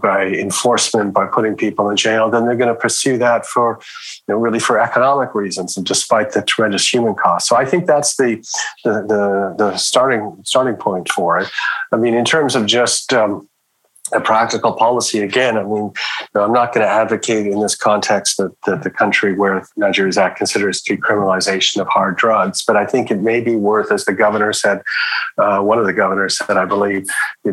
by 0.00 0.26
enforcement, 0.26 1.12
by 1.12 1.26
putting 1.26 1.56
people 1.56 1.90
in 1.90 1.96
jail, 1.96 2.30
then 2.30 2.46
they're 2.46 2.56
going 2.56 2.72
to 2.72 2.80
pursue 2.80 3.18
that 3.18 3.44
for, 3.44 3.80
you 4.28 4.34
know, 4.34 4.38
really 4.38 4.60
for 4.60 4.78
economic 4.78 5.34
reasons, 5.34 5.76
and 5.76 5.84
despite 5.84 6.32
the 6.32 6.42
tremendous 6.42 6.86
human 6.92 7.14
cost. 7.14 7.48
So 7.48 7.56
I 7.56 7.64
think 7.64 7.86
that's 7.86 8.16
the 8.16 8.36
the 8.84 8.92
the, 9.12 9.54
the 9.58 9.76
starting 9.76 10.36
starting 10.44 10.76
point 10.76 11.08
for 11.12 11.38
it. 11.38 11.48
I 11.92 11.96
mean, 11.96 12.14
in 12.14 12.24
terms 12.24 12.54
of 12.54 12.66
just 12.66 13.12
um, 13.12 13.48
a 14.12 14.20
practical 14.20 14.72
policy 14.72 15.20
again. 15.20 15.56
I 15.56 15.64
mean, 15.64 15.92
I'm 16.34 16.52
not 16.52 16.72
going 16.72 16.86
to 16.86 16.92
advocate 16.92 17.46
in 17.46 17.60
this 17.60 17.74
context 17.74 18.36
that, 18.38 18.52
the 18.82 18.90
country 18.90 19.34
where 19.34 19.66
Nigeria's 19.76 20.18
Act 20.18 20.38
considers 20.38 20.82
decriminalization 20.82 21.80
of 21.80 21.88
hard 21.88 22.16
drugs, 22.16 22.64
but 22.64 22.76
I 22.76 22.86
think 22.86 23.10
it 23.10 23.20
may 23.20 23.40
be 23.40 23.54
worth, 23.54 23.92
as 23.92 24.04
the 24.04 24.12
governor 24.12 24.52
said, 24.52 24.82
uh, 25.38 25.60
one 25.60 25.78
of 25.78 25.86
the 25.86 25.92
governors 25.92 26.38
said, 26.38 26.56
I 26.56 26.64
believe, 26.64 27.06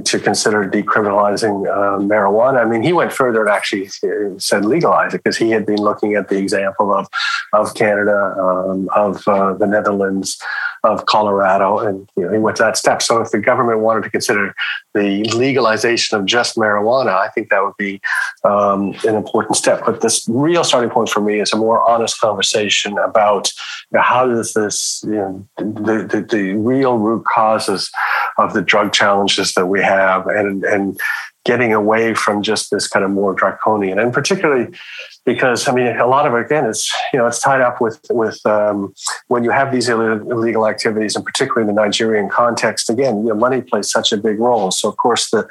to 0.04 0.20
consider 0.20 0.64
decriminalizing 0.70 1.68
uh, 1.68 2.00
marijuana. 2.00 2.66
I 2.66 2.66
mean, 2.66 2.84
he 2.84 2.94
went 2.94 3.12
further 3.12 3.42
and 3.42 3.50
actually 3.50 3.90
said 4.38 4.66
legalize 4.66 5.14
it 5.14 5.24
because 5.24 5.38
he 5.38 5.50
had 5.50 5.66
been 5.66 5.82
looking 5.82 6.16
at 6.16 6.30
the 6.30 6.38
example 6.38 6.94
of 6.94 7.08
of 7.54 7.74
Canada, 7.74 8.36
um, 8.40 8.90
of 8.96 9.28
uh, 9.28 9.54
the 9.54 9.66
Netherlands, 9.66 10.40
of 10.84 11.06
Colorado, 11.06 11.80
and 11.80 12.10
you 12.16 12.26
know, 12.26 12.32
he 12.32 12.38
went 12.38 12.58
that 12.58 12.78
step. 12.78 13.02
So, 13.02 13.22
if 13.22 13.32
the 13.32 13.40
government 13.40 13.80
wanted 13.80 14.04
to 14.04 14.10
consider 14.10 14.56
the 14.94 15.24
legalization 15.36 16.18
of 16.18 16.26
just 16.26 16.49
marijuana, 16.56 17.18
I 17.18 17.30
think 17.30 17.50
that 17.50 17.64
would 17.64 17.78
be 17.78 18.02
um, 18.44 18.94
an 19.08 19.16
important 19.16 19.56
step. 19.56 19.84
But 19.86 20.02
this 20.02 20.28
real 20.30 20.64
starting 20.64 20.90
point 20.90 21.10
for 21.10 21.22
me 21.22 21.40
is 21.40 21.54
a 21.54 21.58
more 21.58 21.88
honest 21.90 22.20
conversation 22.20 22.98
about 22.98 23.52
you 23.92 23.98
know, 23.98 24.02
how 24.02 24.28
does 24.28 24.54
this, 24.54 25.04
you 25.06 25.16
know, 25.16 25.48
the, 25.58 26.08
the, 26.10 26.28
the 26.30 26.54
real 26.54 26.98
root 26.98 27.26
causes 27.26 27.92
of 28.38 28.54
the 28.54 28.62
drug 28.62 28.94
challenges 28.94 29.54
that 29.54 29.68
we 29.68 29.82
have, 29.82 30.28
and 30.28 30.64
and 30.64 31.00
getting 31.46 31.74
away 31.74 32.14
from 32.14 32.44
just 32.44 32.70
this 32.70 32.88
kind 32.88 33.06
of 33.06 33.12
more 33.12 33.34
draconian, 33.34 34.00
and 34.00 34.14
particularly 34.14 34.68
because 35.26 35.68
I 35.68 35.74
mean 35.74 35.88
a 35.88 36.08
lot 36.08 36.26
of 36.26 36.34
it 36.34 36.46
again 36.46 36.66
it's 36.66 36.92
you 37.14 37.20
know 37.20 37.28
it's 37.28 37.40
tied 37.40 37.62
up 37.62 37.80
with 37.80 38.00
with 38.10 38.44
um, 38.46 38.94
when 39.28 39.44
you 39.44 39.52
have 39.52 39.72
these 39.72 39.88
illegal 39.90 40.68
activities 40.68 41.16
and 41.16 41.24
particularly 41.24 41.70
in 41.70 41.76
the 41.76 41.82
Nigerian 41.82 42.30
context 42.30 42.90
again 42.90 43.24
you 43.24 43.30
know 43.30 43.36
money 43.36 43.62
plays 43.62 43.90
such 43.90 44.12
a 44.12 44.18
big 44.18 44.40
role. 44.40 44.72
So 44.72 44.90
of 44.90 44.98
course 44.98 45.30
the 45.30 45.48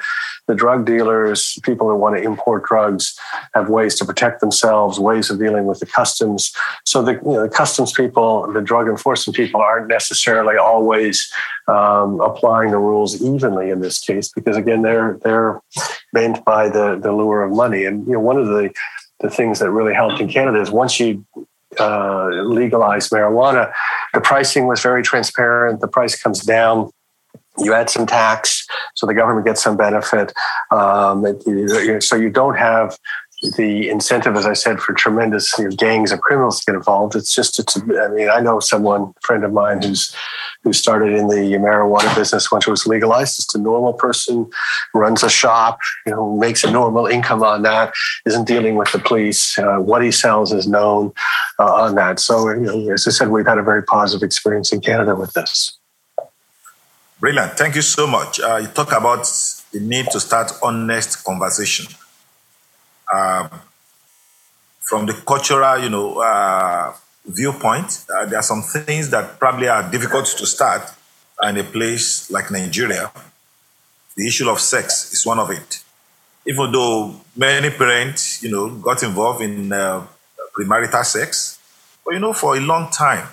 the 0.47 0.55
drug 0.55 0.85
dealers 0.85 1.57
people 1.63 1.87
who 1.87 1.95
want 1.95 2.17
to 2.17 2.21
import 2.21 2.65
drugs 2.65 3.17
have 3.53 3.69
ways 3.69 3.95
to 3.99 4.05
protect 4.05 4.41
themselves 4.41 4.99
ways 4.99 5.29
of 5.29 5.39
dealing 5.39 5.65
with 5.65 5.79
the 5.79 5.85
customs. 5.85 6.51
So 6.85 7.01
the 7.01 7.13
you 7.13 7.33
know 7.33 7.43
the 7.43 7.49
customs 7.49 7.93
people 7.93 8.51
the 8.51 8.61
drug 8.61 8.87
enforcement 8.87 9.35
people 9.35 9.61
aren't 9.61 9.87
necessarily 9.87 10.57
always 10.57 11.31
um, 11.67 12.19
applying 12.19 12.71
the 12.71 12.77
rules 12.77 13.21
evenly 13.21 13.69
in 13.69 13.79
this 13.79 13.99
case 13.99 14.29
because 14.29 14.57
again 14.57 14.81
they're 14.81 15.17
they're 15.23 15.61
bent 16.13 16.43
by 16.45 16.69
the 16.69 16.99
the 17.01 17.11
lure 17.11 17.43
of 17.43 17.51
money 17.51 17.85
and 17.85 18.05
you 18.07 18.13
know 18.13 18.19
one 18.19 18.37
of 18.37 18.47
the 18.47 18.69
the 19.19 19.29
things 19.29 19.59
that 19.59 19.69
really 19.69 19.93
helped 19.93 20.19
in 20.21 20.29
Canada 20.29 20.61
is 20.61 20.71
once 20.71 20.99
you 20.99 21.25
uh, 21.79 22.27
legalize 22.43 23.09
marijuana, 23.09 23.71
the 24.13 24.21
pricing 24.21 24.67
was 24.67 24.81
very 24.81 25.03
transparent. 25.03 25.81
The 25.81 25.87
price 25.87 26.19
comes 26.21 26.41
down. 26.41 26.89
You 27.57 27.73
add 27.73 27.89
some 27.89 28.07
tax, 28.07 28.65
so 28.95 29.05
the 29.05 29.13
government 29.13 29.45
gets 29.45 29.61
some 29.61 29.75
benefit. 29.75 30.31
Um, 30.71 31.25
so 31.99 32.15
you 32.15 32.29
don't 32.29 32.57
have 32.57 32.97
the 33.41 33.89
incentive, 33.89 34.35
as 34.35 34.45
I 34.45 34.53
said, 34.53 34.81
for 34.81 34.93
tremendous 34.93 35.57
you 35.57 35.65
know, 35.65 35.71
gangs 35.71 36.11
of 36.11 36.19
criminals 36.19 36.59
to 36.59 36.71
get 36.71 36.75
involved. 36.75 37.15
It's 37.15 37.33
just, 37.33 37.57
it's. 37.57 37.77
I 37.77 38.07
mean, 38.09 38.29
I 38.29 38.41
know 38.41 38.59
someone, 38.59 39.13
friend 39.21 39.45
of 39.45 39.53
mine, 39.53 39.81
who's 39.81 40.13
who 40.63 40.73
started 40.73 41.13
in 41.13 41.29
the 41.29 41.57
marijuana 41.57 42.13
business 42.15 42.51
once 42.51 42.67
it 42.67 42.71
was 42.71 42.85
legalized. 42.85 43.37
Just 43.37 43.55
a 43.55 43.57
normal 43.57 43.93
person, 43.93 44.49
runs 44.93 45.23
a 45.23 45.29
shop, 45.29 45.79
you 46.05 46.11
know, 46.11 46.35
makes 46.35 46.65
a 46.65 46.71
normal 46.71 47.05
income 47.07 47.41
on 47.43 47.61
that, 47.61 47.93
isn't 48.25 48.45
dealing 48.45 48.75
with 48.75 48.91
the 48.91 48.99
police. 48.99 49.57
Uh, 49.57 49.77
what 49.77 50.03
he 50.03 50.11
sells 50.11 50.51
is 50.51 50.67
known 50.67 51.13
uh, 51.59 51.73
on 51.73 51.95
that. 51.95 52.19
So, 52.19 52.49
you 52.49 52.59
know, 52.59 52.91
as 52.91 53.07
I 53.07 53.11
said, 53.11 53.29
we've 53.29 53.47
had 53.47 53.57
a 53.57 53.63
very 53.63 53.83
positive 53.83 54.25
experience 54.25 54.73
in 54.73 54.81
Canada 54.81 55.15
with 55.15 55.31
this. 55.31 55.77
Brilliant. 57.21 57.53
Thank 57.53 57.75
you 57.75 57.81
so 57.81 58.05
much. 58.05 58.39
Uh, 58.41 58.57
you 58.57 58.67
talk 58.67 58.91
about 58.91 59.23
the 59.71 59.79
need 59.79 60.07
to 60.11 60.19
start 60.19 60.51
honest 60.61 61.23
conversation 61.23 61.87
um, 63.13 63.49
from 64.81 65.05
the 65.05 65.13
cultural, 65.13 65.77
you 65.79 65.89
know, 65.89 66.19
uh, 66.19 66.93
viewpoint, 67.25 68.05
uh, 68.15 68.25
there 68.25 68.39
are 68.39 68.43
some 68.43 68.61
things 68.61 69.09
that 69.11 69.39
probably 69.39 69.67
are 69.67 69.89
difficult 69.89 70.25
to 70.25 70.45
start 70.45 70.81
in 71.43 71.57
a 71.57 71.63
place 71.63 72.29
like 72.31 72.51
Nigeria. 72.51 73.11
The 74.15 74.27
issue 74.27 74.49
of 74.49 74.59
sex 74.59 75.13
is 75.13 75.25
one 75.25 75.39
of 75.39 75.49
it. 75.51 75.83
Even 76.45 76.71
though 76.71 77.15
many 77.35 77.69
parents, 77.69 78.41
you 78.41 78.51
know, 78.51 78.69
got 78.75 79.03
involved 79.03 79.41
in 79.41 79.71
uh, 79.71 80.05
premarital 80.57 81.05
sex, 81.05 81.59
but 82.03 82.13
you 82.13 82.19
know, 82.19 82.33
for 82.33 82.57
a 82.57 82.59
long 82.59 82.89
time, 82.89 83.27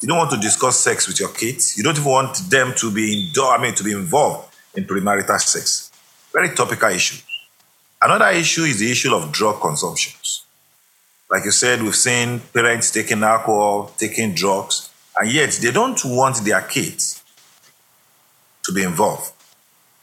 you 0.00 0.08
don't 0.08 0.18
want 0.18 0.32
to 0.32 0.36
discuss 0.38 0.80
sex 0.80 1.06
with 1.06 1.20
your 1.20 1.28
kids. 1.28 1.76
You 1.76 1.84
don't 1.84 1.96
even 1.96 2.10
want 2.10 2.36
them 2.50 2.74
to 2.76 2.90
be 2.90 3.28
indoor, 3.28 3.54
I 3.56 3.62
mean, 3.62 3.74
to 3.76 3.84
be 3.84 3.92
involved 3.92 4.52
in 4.74 4.84
premarital 4.84 5.38
sex. 5.38 5.92
Very 6.32 6.54
topical 6.54 6.90
issue. 6.90 7.22
Another 8.02 8.30
issue 8.30 8.64
is 8.64 8.80
the 8.80 8.90
issue 8.90 9.14
of 9.14 9.30
drug 9.30 9.60
consumptions. 9.60 10.44
Like 11.30 11.44
you 11.44 11.52
said, 11.52 11.82
we've 11.82 11.94
seen 11.94 12.40
parents 12.52 12.90
taking 12.90 13.22
alcohol, 13.22 13.92
taking 13.96 14.34
drugs, 14.34 14.90
and 15.16 15.30
yet 15.30 15.52
they 15.62 15.70
don't 15.70 16.00
want 16.04 16.38
their 16.44 16.60
kids 16.62 17.22
to 18.64 18.72
be 18.72 18.82
involved. 18.82 19.32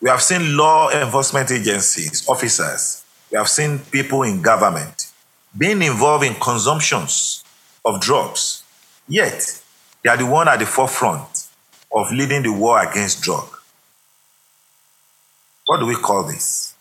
We 0.02 0.10
have 0.10 0.22
seen 0.22 0.56
law 0.56 0.90
enforcement 0.90 1.52
agencies, 1.52 2.28
officers, 2.28 3.04
we 3.32 3.38
have 3.38 3.50
seen 3.50 3.80
people 3.80 4.24
in 4.24 4.42
government 4.42 5.12
being 5.56 5.82
involved 5.82 6.26
in 6.26 6.36
consumptions 6.36 7.44
of 7.86 8.02
drugs, 8.02 8.64
yet 9.08 9.62
they 10.04 10.10
are 10.10 10.18
the 10.18 10.26
one 10.26 10.48
at 10.48 10.60
the 10.60 10.66
forefront 10.66 11.48
of 11.92 12.12
leading 12.12 12.44
the 12.44 12.52
war 12.52 12.80
against 12.82 13.22
drug. 13.22 13.48
What 15.66 15.80
do 15.80 15.86
we 15.86 15.96
call 15.96 16.24
this? 16.24 16.74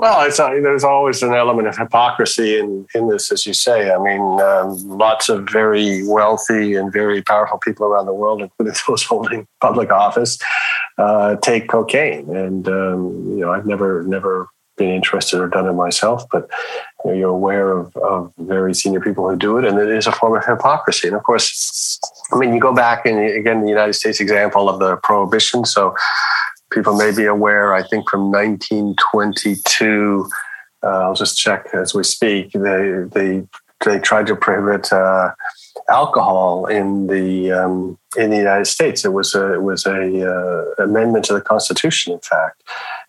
Well, 0.00 0.22
it's, 0.26 0.40
uh, 0.40 0.48
there's 0.48 0.82
always 0.82 1.22
an 1.22 1.34
element 1.34 1.68
of 1.68 1.76
hypocrisy 1.76 2.58
in, 2.58 2.86
in 2.94 3.08
this, 3.10 3.30
as 3.30 3.44
you 3.44 3.52
say. 3.52 3.90
I 3.90 3.98
mean, 3.98 4.40
um, 4.40 4.78
lots 4.88 5.28
of 5.28 5.46
very 5.50 6.08
wealthy 6.08 6.74
and 6.74 6.90
very 6.90 7.20
powerful 7.20 7.58
people 7.58 7.84
around 7.84 8.06
the 8.06 8.14
world, 8.14 8.40
including 8.40 8.74
those 8.88 9.02
holding 9.02 9.46
public 9.60 9.90
office, 9.90 10.38
uh, 10.96 11.36
take 11.36 11.68
cocaine. 11.68 12.34
And 12.34 12.66
um, 12.66 13.26
you 13.28 13.40
know, 13.40 13.52
I've 13.52 13.66
never 13.66 14.02
never 14.04 14.48
been 14.78 14.88
interested 14.88 15.38
or 15.38 15.48
done 15.48 15.66
it 15.66 15.74
myself, 15.74 16.24
but 16.32 16.48
you 17.04 17.10
know, 17.10 17.16
you're 17.18 17.28
aware 17.28 17.76
of, 17.76 17.94
of 17.98 18.32
very 18.38 18.74
senior 18.74 19.00
people 19.00 19.28
who 19.28 19.36
do 19.36 19.58
it, 19.58 19.66
and 19.66 19.78
it 19.78 19.90
is 19.90 20.06
a 20.06 20.12
form 20.12 20.34
of 20.34 20.46
hypocrisy. 20.46 21.08
And 21.08 21.16
of 21.16 21.24
course, 21.24 22.00
I 22.32 22.38
mean, 22.38 22.54
you 22.54 22.60
go 22.60 22.74
back 22.74 23.04
and 23.04 23.18
again, 23.18 23.60
the 23.60 23.68
United 23.68 23.92
States 23.92 24.18
example 24.18 24.70
of 24.70 24.78
the 24.78 24.96
prohibition. 24.96 25.66
So 25.66 25.94
people 26.70 26.96
may 26.96 27.14
be 27.14 27.24
aware, 27.24 27.74
I 27.74 27.82
think 27.82 28.08
from 28.08 28.30
1922, 28.30 30.28
uh, 30.82 30.86
I'll 30.86 31.14
just 31.14 31.38
check 31.38 31.66
as 31.74 31.94
we 31.94 32.04
speak, 32.04 32.52
they, 32.52 33.04
they, 33.12 33.46
they 33.84 33.98
tried 33.98 34.26
to 34.28 34.36
prohibit 34.36 34.92
uh, 34.92 35.32
alcohol 35.88 36.66
in 36.66 37.06
the 37.06 37.52
um, 37.52 37.98
in 38.16 38.30
the 38.30 38.36
United 38.36 38.66
States. 38.66 39.04
It 39.04 39.12
was 39.12 39.34
a 39.34 39.54
it 39.54 39.62
was 39.62 39.86
a 39.86 40.30
uh, 40.30 40.82
amendment 40.82 41.24
to 41.26 41.34
the 41.34 41.40
Constitution, 41.40 42.12
in 42.12 42.20
fact, 42.20 42.62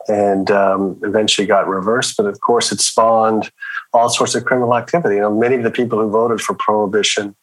and 0.07 0.49
um, 0.49 0.99
eventually 1.03 1.47
got 1.47 1.67
reversed. 1.67 2.17
But 2.17 2.25
of 2.27 2.39
course, 2.41 2.71
it 2.71 2.79
spawned 2.79 3.51
all 3.93 4.09
sorts 4.09 4.35
of 4.35 4.45
criminal 4.45 4.75
activity. 4.75 5.15
You 5.15 5.21
know, 5.21 5.35
many 5.35 5.55
of 5.55 5.63
the 5.63 5.71
people 5.71 5.99
who 5.99 6.09
voted 6.09 6.41
for 6.41 6.55
prohibition, 6.55 7.35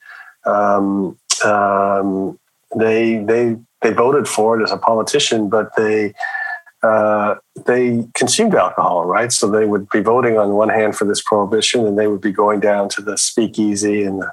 um, 0.44 1.18
um 1.44 2.38
they 2.76 3.18
they 3.18 3.56
they 3.82 3.92
voted 3.92 4.28
for 4.28 4.58
it 4.58 4.62
as 4.62 4.72
a 4.72 4.78
politician, 4.78 5.48
but 5.48 5.74
they 5.76 6.14
uh, 6.82 7.34
they 7.66 8.06
consumed 8.14 8.54
alcohol, 8.54 9.04
right? 9.04 9.32
So 9.32 9.50
they 9.50 9.64
would 9.64 9.88
be 9.88 10.00
voting 10.00 10.38
on 10.38 10.52
one 10.52 10.68
hand 10.68 10.94
for 10.94 11.06
this 11.06 11.20
prohibition, 11.20 11.84
and 11.84 11.98
they 11.98 12.06
would 12.06 12.20
be 12.20 12.30
going 12.30 12.60
down 12.60 12.88
to 12.90 13.02
the 13.02 13.18
speakeasy 13.18 14.04
and 14.04 14.22
the, 14.22 14.32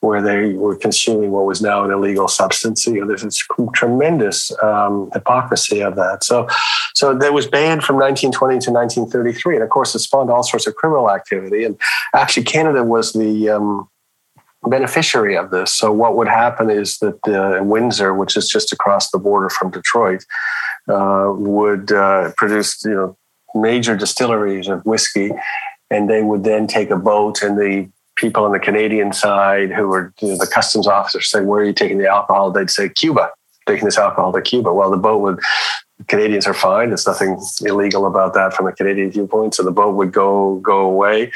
where 0.00 0.20
they 0.20 0.52
were 0.52 0.76
consuming 0.76 1.30
what 1.30 1.46
was 1.46 1.62
now 1.62 1.84
an 1.84 1.90
illegal 1.90 2.28
substance. 2.28 2.86
You 2.86 3.00
know, 3.00 3.06
there's 3.06 3.22
this 3.22 3.42
tremendous 3.74 4.52
um, 4.62 5.08
hypocrisy 5.14 5.80
of 5.80 5.96
that. 5.96 6.22
So, 6.22 6.46
so 6.94 7.14
that 7.14 7.32
was 7.32 7.46
banned 7.46 7.82
from 7.82 7.96
1920 7.96 8.58
to 8.66 8.70
1933, 8.70 9.54
and 9.54 9.64
of 9.64 9.70
course, 9.70 9.94
it 9.94 10.00
spawned 10.00 10.30
all 10.30 10.42
sorts 10.42 10.66
of 10.66 10.74
criminal 10.74 11.10
activity. 11.10 11.64
And 11.64 11.78
actually, 12.14 12.44
Canada 12.44 12.84
was 12.84 13.14
the 13.14 13.48
um, 13.48 13.88
beneficiary 14.68 15.36
of 15.36 15.50
this. 15.50 15.72
So 15.72 15.92
what 15.92 16.16
would 16.16 16.28
happen 16.28 16.70
is 16.70 16.98
that 16.98 17.18
uh, 17.28 17.62
Windsor, 17.62 18.14
which 18.14 18.36
is 18.36 18.48
just 18.48 18.72
across 18.72 19.10
the 19.10 19.18
border 19.18 19.50
from 19.50 19.70
Detroit, 19.70 20.24
uh, 20.88 21.32
would 21.34 21.92
uh, 21.92 22.32
produce 22.36 22.84
you 22.84 22.94
know 22.94 23.16
major 23.54 23.96
distilleries 23.96 24.68
of 24.68 24.84
whiskey, 24.84 25.30
and 25.90 26.10
they 26.10 26.22
would 26.22 26.44
then 26.44 26.66
take 26.66 26.90
a 26.90 26.96
boat 26.96 27.42
and 27.42 27.58
the 27.58 27.88
people 28.16 28.44
on 28.44 28.52
the 28.52 28.58
Canadian 28.58 29.12
side 29.12 29.70
who 29.70 29.88
were 29.88 30.12
you 30.20 30.28
know, 30.28 30.38
the 30.38 30.46
customs 30.46 30.86
officers 30.86 31.30
say, 31.30 31.42
"Where 31.42 31.62
are 31.62 31.64
you 31.64 31.72
taking 31.72 31.98
the 31.98 32.08
alcohol?" 32.08 32.50
They'd 32.50 32.70
say, 32.70 32.88
"Cuba." 32.88 33.30
Taking 33.66 33.86
this 33.86 33.98
alcohol 33.98 34.32
to 34.32 34.40
Cuba. 34.40 34.72
Well, 34.72 34.92
the 34.92 34.96
boat 34.96 35.20
would 35.22 35.40
Canadians 36.08 36.46
are 36.46 36.54
fine. 36.54 36.88
There's 36.88 37.06
nothing 37.06 37.40
illegal 37.62 38.06
about 38.06 38.34
that 38.34 38.52
from 38.52 38.66
a 38.66 38.72
Canadian 38.72 39.10
viewpoint. 39.10 39.54
So 39.54 39.62
the 39.62 39.70
boat 39.70 39.94
would 39.94 40.12
go 40.12 40.56
go 40.56 40.80
away, 40.80 41.32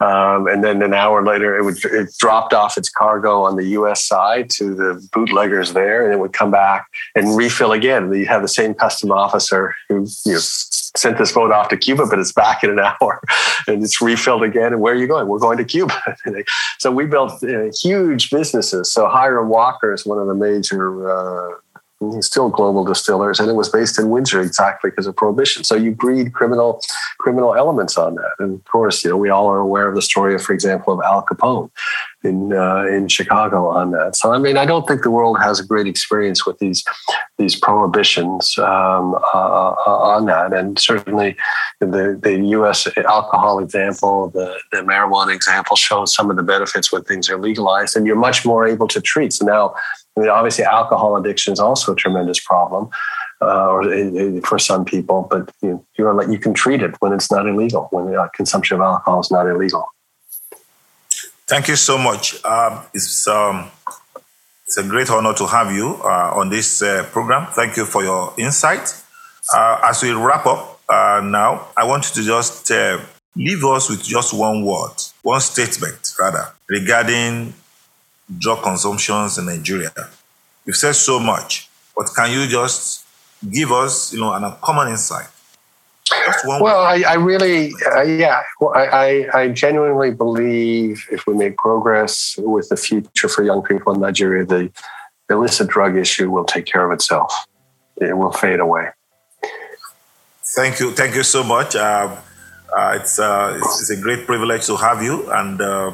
um, 0.00 0.46
and 0.46 0.62
then 0.62 0.82
an 0.82 0.94
hour 0.94 1.24
later, 1.24 1.58
it 1.58 1.64
would 1.64 1.84
it 1.84 2.10
dropped 2.18 2.54
off 2.54 2.78
its 2.78 2.88
cargo 2.88 3.42
on 3.42 3.56
the 3.56 3.64
U.S. 3.70 4.04
side 4.04 4.50
to 4.50 4.72
the 4.74 5.08
bootleggers 5.12 5.72
there, 5.72 6.04
and 6.04 6.12
it 6.12 6.20
would 6.20 6.32
come 6.32 6.52
back 6.52 6.86
and 7.16 7.36
refill 7.36 7.72
again. 7.72 8.12
You 8.12 8.26
have 8.26 8.42
the 8.42 8.48
same 8.48 8.72
custom 8.72 9.10
officer 9.10 9.74
who 9.88 10.06
you 10.24 10.34
know, 10.34 10.38
sent 10.40 11.18
this 11.18 11.32
boat 11.32 11.50
off 11.50 11.68
to 11.70 11.76
Cuba, 11.76 12.06
but 12.06 12.20
it's 12.20 12.32
back 12.32 12.62
in 12.62 12.70
an 12.70 12.78
hour, 13.00 13.20
and 13.66 13.82
it's 13.82 14.00
refilled 14.00 14.44
again. 14.44 14.72
And 14.72 14.80
where 14.80 14.94
are 14.94 14.96
you 14.96 15.08
going? 15.08 15.26
We're 15.26 15.40
going 15.40 15.58
to 15.58 15.64
Cuba. 15.64 16.00
so 16.78 16.92
we 16.92 17.06
built 17.06 17.42
uh, 17.42 17.70
huge 17.82 18.30
businesses. 18.30 18.92
So 18.92 19.08
Hiram 19.08 19.48
Walker 19.48 19.92
is 19.92 20.06
one 20.06 20.18
of 20.18 20.28
the 20.28 20.34
major. 20.34 21.10
Uh, 21.10 21.56
still 22.20 22.48
global 22.48 22.84
distillers, 22.84 23.40
and 23.40 23.48
it 23.48 23.54
was 23.54 23.68
based 23.68 23.98
in 23.98 24.10
Windsor 24.10 24.40
exactly 24.40 24.90
because 24.90 25.06
of 25.06 25.16
prohibition. 25.16 25.64
So 25.64 25.74
you 25.74 25.92
breed 25.92 26.32
criminal 26.32 26.80
criminal 27.18 27.54
elements 27.54 27.96
on 27.96 28.14
that, 28.16 28.34
and 28.38 28.54
of 28.54 28.64
course, 28.64 29.04
you 29.04 29.10
know 29.10 29.16
we 29.16 29.30
all 29.30 29.48
are 29.48 29.58
aware 29.58 29.88
of 29.88 29.94
the 29.94 30.02
story 30.02 30.34
of, 30.34 30.42
for 30.42 30.52
example, 30.52 30.92
of 30.92 31.00
Al 31.04 31.24
Capone 31.24 31.70
in 32.24 32.52
uh, 32.52 32.84
in 32.86 33.08
Chicago 33.08 33.68
on 33.68 33.92
that. 33.92 34.16
So 34.16 34.32
I 34.32 34.38
mean, 34.38 34.56
I 34.56 34.64
don't 34.64 34.86
think 34.88 35.02
the 35.02 35.10
world 35.10 35.38
has 35.40 35.60
a 35.60 35.64
great 35.64 35.86
experience 35.86 36.46
with 36.46 36.58
these 36.58 36.84
these 37.38 37.54
prohibitions 37.58 38.56
um, 38.58 39.14
uh, 39.34 39.74
uh 39.86 39.98
on 40.14 40.26
that, 40.26 40.52
and 40.52 40.78
certainly 40.78 41.36
the 41.80 42.18
the 42.20 42.38
U.S. 42.58 42.88
alcohol 42.96 43.58
example, 43.58 44.30
the 44.30 44.58
the 44.72 44.78
marijuana 44.78 45.34
example 45.34 45.76
shows 45.76 46.14
some 46.14 46.30
of 46.30 46.36
the 46.36 46.42
benefits 46.42 46.92
when 46.92 47.02
things 47.04 47.28
are 47.28 47.38
legalized, 47.38 47.96
and 47.96 48.06
you're 48.06 48.16
much 48.16 48.44
more 48.44 48.66
able 48.66 48.88
to 48.88 49.00
treat. 49.00 49.32
So 49.32 49.44
now 49.44 49.74
I 50.16 50.20
mean, 50.20 50.28
obviously, 50.28 50.64
alcohol 50.64 51.16
addiction 51.16 51.52
is 51.52 51.60
also 51.60 51.92
a 51.92 51.96
tremendous 51.96 52.40
problem 52.40 52.90
uh, 53.42 53.68
or 53.68 54.40
for 54.42 54.58
some 54.58 54.84
people, 54.84 55.26
but 55.30 55.50
you, 55.60 55.84
you're 55.98 56.14
like, 56.14 56.28
you 56.28 56.38
can 56.38 56.54
treat 56.54 56.82
it 56.82 56.94
when 57.00 57.12
it's 57.12 57.30
not 57.30 57.46
illegal, 57.46 57.88
when 57.90 58.06
the 58.06 58.30
consumption 58.34 58.76
of 58.76 58.82
alcohol 58.82 59.20
is 59.20 59.30
not 59.30 59.46
illegal. 59.46 59.86
Thank 61.46 61.68
you 61.68 61.76
so 61.76 61.98
much. 61.98 62.42
Um, 62.44 62.80
it's 62.94 63.28
um, 63.28 63.70
it's 64.66 64.78
a 64.78 64.82
great 64.82 65.10
honor 65.10 65.34
to 65.34 65.46
have 65.46 65.72
you 65.72 66.00
uh, 66.02 66.32
on 66.34 66.48
this 66.48 66.80
uh, 66.80 67.06
program. 67.12 67.48
Thank 67.52 67.76
you 67.76 67.84
for 67.84 68.02
your 68.02 68.32
insight. 68.38 68.94
Uh, 69.54 69.78
as 69.84 70.02
we 70.02 70.12
wrap 70.12 70.46
up 70.46 70.80
uh, 70.88 71.20
now, 71.22 71.68
I 71.76 71.84
want 71.84 72.08
you 72.08 72.22
to 72.22 72.26
just 72.26 72.70
uh, 72.70 72.98
leave 73.36 73.62
us 73.62 73.90
with 73.90 74.02
just 74.02 74.32
one 74.32 74.64
word, 74.64 74.94
one 75.22 75.40
statement 75.40 76.14
rather, 76.18 76.46
regarding 76.66 77.52
drug 78.38 78.62
consumptions 78.62 79.36
in 79.36 79.44
Nigeria. 79.44 79.92
You've 80.64 80.76
said 80.76 80.94
so 80.94 81.20
much, 81.20 81.68
but 81.94 82.08
can 82.16 82.32
you 82.32 82.46
just 82.48 83.04
give 83.50 83.70
us, 83.70 84.14
you 84.14 84.20
know, 84.20 84.32
an 84.32 84.50
common 84.62 84.88
insight? 84.88 85.28
Well, 86.46 86.84
I, 86.84 87.02
I, 87.08 87.14
really, 87.14 87.72
uh, 87.96 88.02
yeah, 88.02 88.42
I, 88.74 89.26
I, 89.32 89.48
genuinely 89.48 90.10
believe 90.10 91.06
if 91.10 91.26
we 91.26 91.34
make 91.34 91.56
progress 91.56 92.36
with 92.38 92.68
the 92.68 92.76
future 92.76 93.28
for 93.28 93.42
young 93.42 93.62
people 93.62 93.94
in 93.94 94.00
Nigeria, 94.00 94.44
the 94.44 94.70
illicit 95.30 95.68
drug 95.68 95.96
issue 95.96 96.30
will 96.30 96.44
take 96.44 96.66
care 96.66 96.84
of 96.84 96.92
itself. 96.92 97.32
It 98.00 98.16
will 98.16 98.32
fade 98.32 98.60
away. 98.60 98.88
Thank 100.54 100.78
you, 100.78 100.92
thank 100.92 101.14
you 101.14 101.22
so 101.22 101.42
much. 101.42 101.74
Uh, 101.74 102.16
uh, 102.76 102.98
it's, 103.00 103.18
uh, 103.18 103.54
it's, 103.56 103.80
it's 103.80 103.90
a 103.90 104.00
great 104.00 104.26
privilege 104.26 104.66
to 104.66 104.76
have 104.76 105.02
you, 105.02 105.30
and 105.32 105.60
uh, 105.60 105.92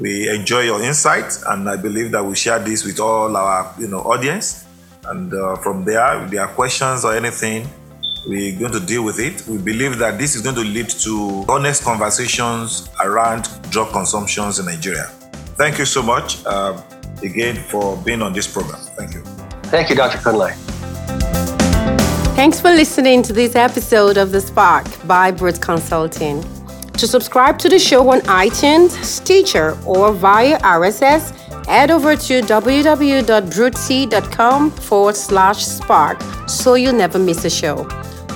we 0.00 0.28
enjoy 0.28 0.60
your 0.60 0.82
insight, 0.82 1.32
and 1.48 1.68
I 1.68 1.76
believe 1.76 2.12
that 2.12 2.24
we 2.24 2.34
share 2.34 2.58
this 2.58 2.84
with 2.84 2.98
all 2.98 3.36
our 3.36 3.74
you 3.78 3.88
know 3.88 4.00
audience. 4.00 4.64
And 5.06 5.32
uh, 5.34 5.56
from 5.56 5.84
there, 5.84 6.24
if 6.24 6.30
there 6.30 6.40
are 6.40 6.48
questions 6.48 7.04
or 7.04 7.14
anything, 7.14 7.68
we're 8.26 8.58
going 8.58 8.72
to 8.72 8.80
deal 8.80 9.04
with 9.04 9.18
it. 9.18 9.46
We 9.46 9.58
believe 9.58 9.98
that 9.98 10.18
this 10.18 10.34
is 10.34 10.42
going 10.42 10.56
to 10.56 10.62
lead 10.62 10.88
to 10.90 11.44
honest 11.48 11.84
conversations 11.84 12.88
around 13.02 13.48
drug 13.70 13.92
consumptions 13.92 14.58
in 14.58 14.66
Nigeria. 14.66 15.06
Thank 15.56 15.78
you 15.78 15.84
so 15.84 16.02
much 16.02 16.44
uh, 16.46 16.80
again 17.22 17.56
for 17.56 17.96
being 17.98 18.22
on 18.22 18.32
this 18.32 18.52
program. 18.52 18.80
Thank 18.96 19.14
you. 19.14 19.22
Thank 19.64 19.90
you, 19.90 19.96
Dr. 19.96 20.18
Kunle. 20.18 20.52
Thanks 22.34 22.60
for 22.60 22.70
listening 22.70 23.22
to 23.22 23.32
this 23.32 23.54
episode 23.54 24.16
of 24.16 24.32
The 24.32 24.40
Spark 24.40 24.86
by 25.06 25.30
Brute 25.30 25.60
Consulting. 25.60 26.42
To 26.94 27.06
subscribe 27.06 27.58
to 27.60 27.68
the 27.68 27.78
show 27.78 28.08
on 28.10 28.20
iTunes, 28.22 28.90
Stitcher, 29.04 29.78
or 29.84 30.12
via 30.12 30.58
RSS, 30.60 31.30
head 31.66 31.90
over 31.90 32.16
to 32.16 32.40
www.brutec.com 32.42 34.70
forward 34.70 35.16
slash 35.16 35.64
spark 35.64 36.20
so 36.48 36.74
you'll 36.74 36.94
never 36.94 37.18
miss 37.18 37.44
a 37.44 37.50
show. 37.50 37.86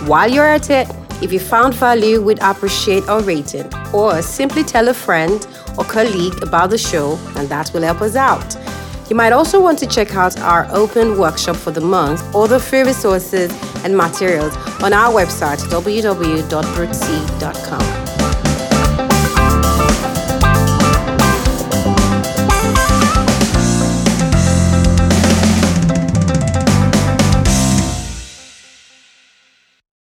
While 0.06 0.30
you're 0.30 0.46
at 0.46 0.70
it, 0.70 0.88
if 1.22 1.32
you 1.32 1.40
found 1.40 1.74
value, 1.74 2.22
we'd 2.22 2.38
appreciate 2.40 3.04
a 3.08 3.20
rating, 3.20 3.68
or 3.92 4.22
simply 4.22 4.62
tell 4.62 4.88
a 4.88 4.94
friend 4.94 5.44
or 5.76 5.84
colleague 5.84 6.40
about 6.42 6.70
the 6.70 6.78
show, 6.78 7.18
and 7.36 7.48
that 7.48 7.72
will 7.74 7.82
help 7.82 8.00
us 8.00 8.16
out. 8.16 8.56
You 9.10 9.16
might 9.16 9.32
also 9.32 9.60
want 9.60 9.78
to 9.80 9.86
check 9.86 10.14
out 10.14 10.38
our 10.40 10.66
open 10.70 11.18
workshop 11.18 11.56
for 11.56 11.70
the 11.70 11.80
month 11.80 12.22
or 12.34 12.46
the 12.46 12.60
free 12.60 12.82
resources 12.82 13.50
and 13.84 13.96
materials 13.96 14.54
on 14.82 14.92
our 14.92 15.10
website 15.12 15.58
www.brutec.com. 15.70 17.97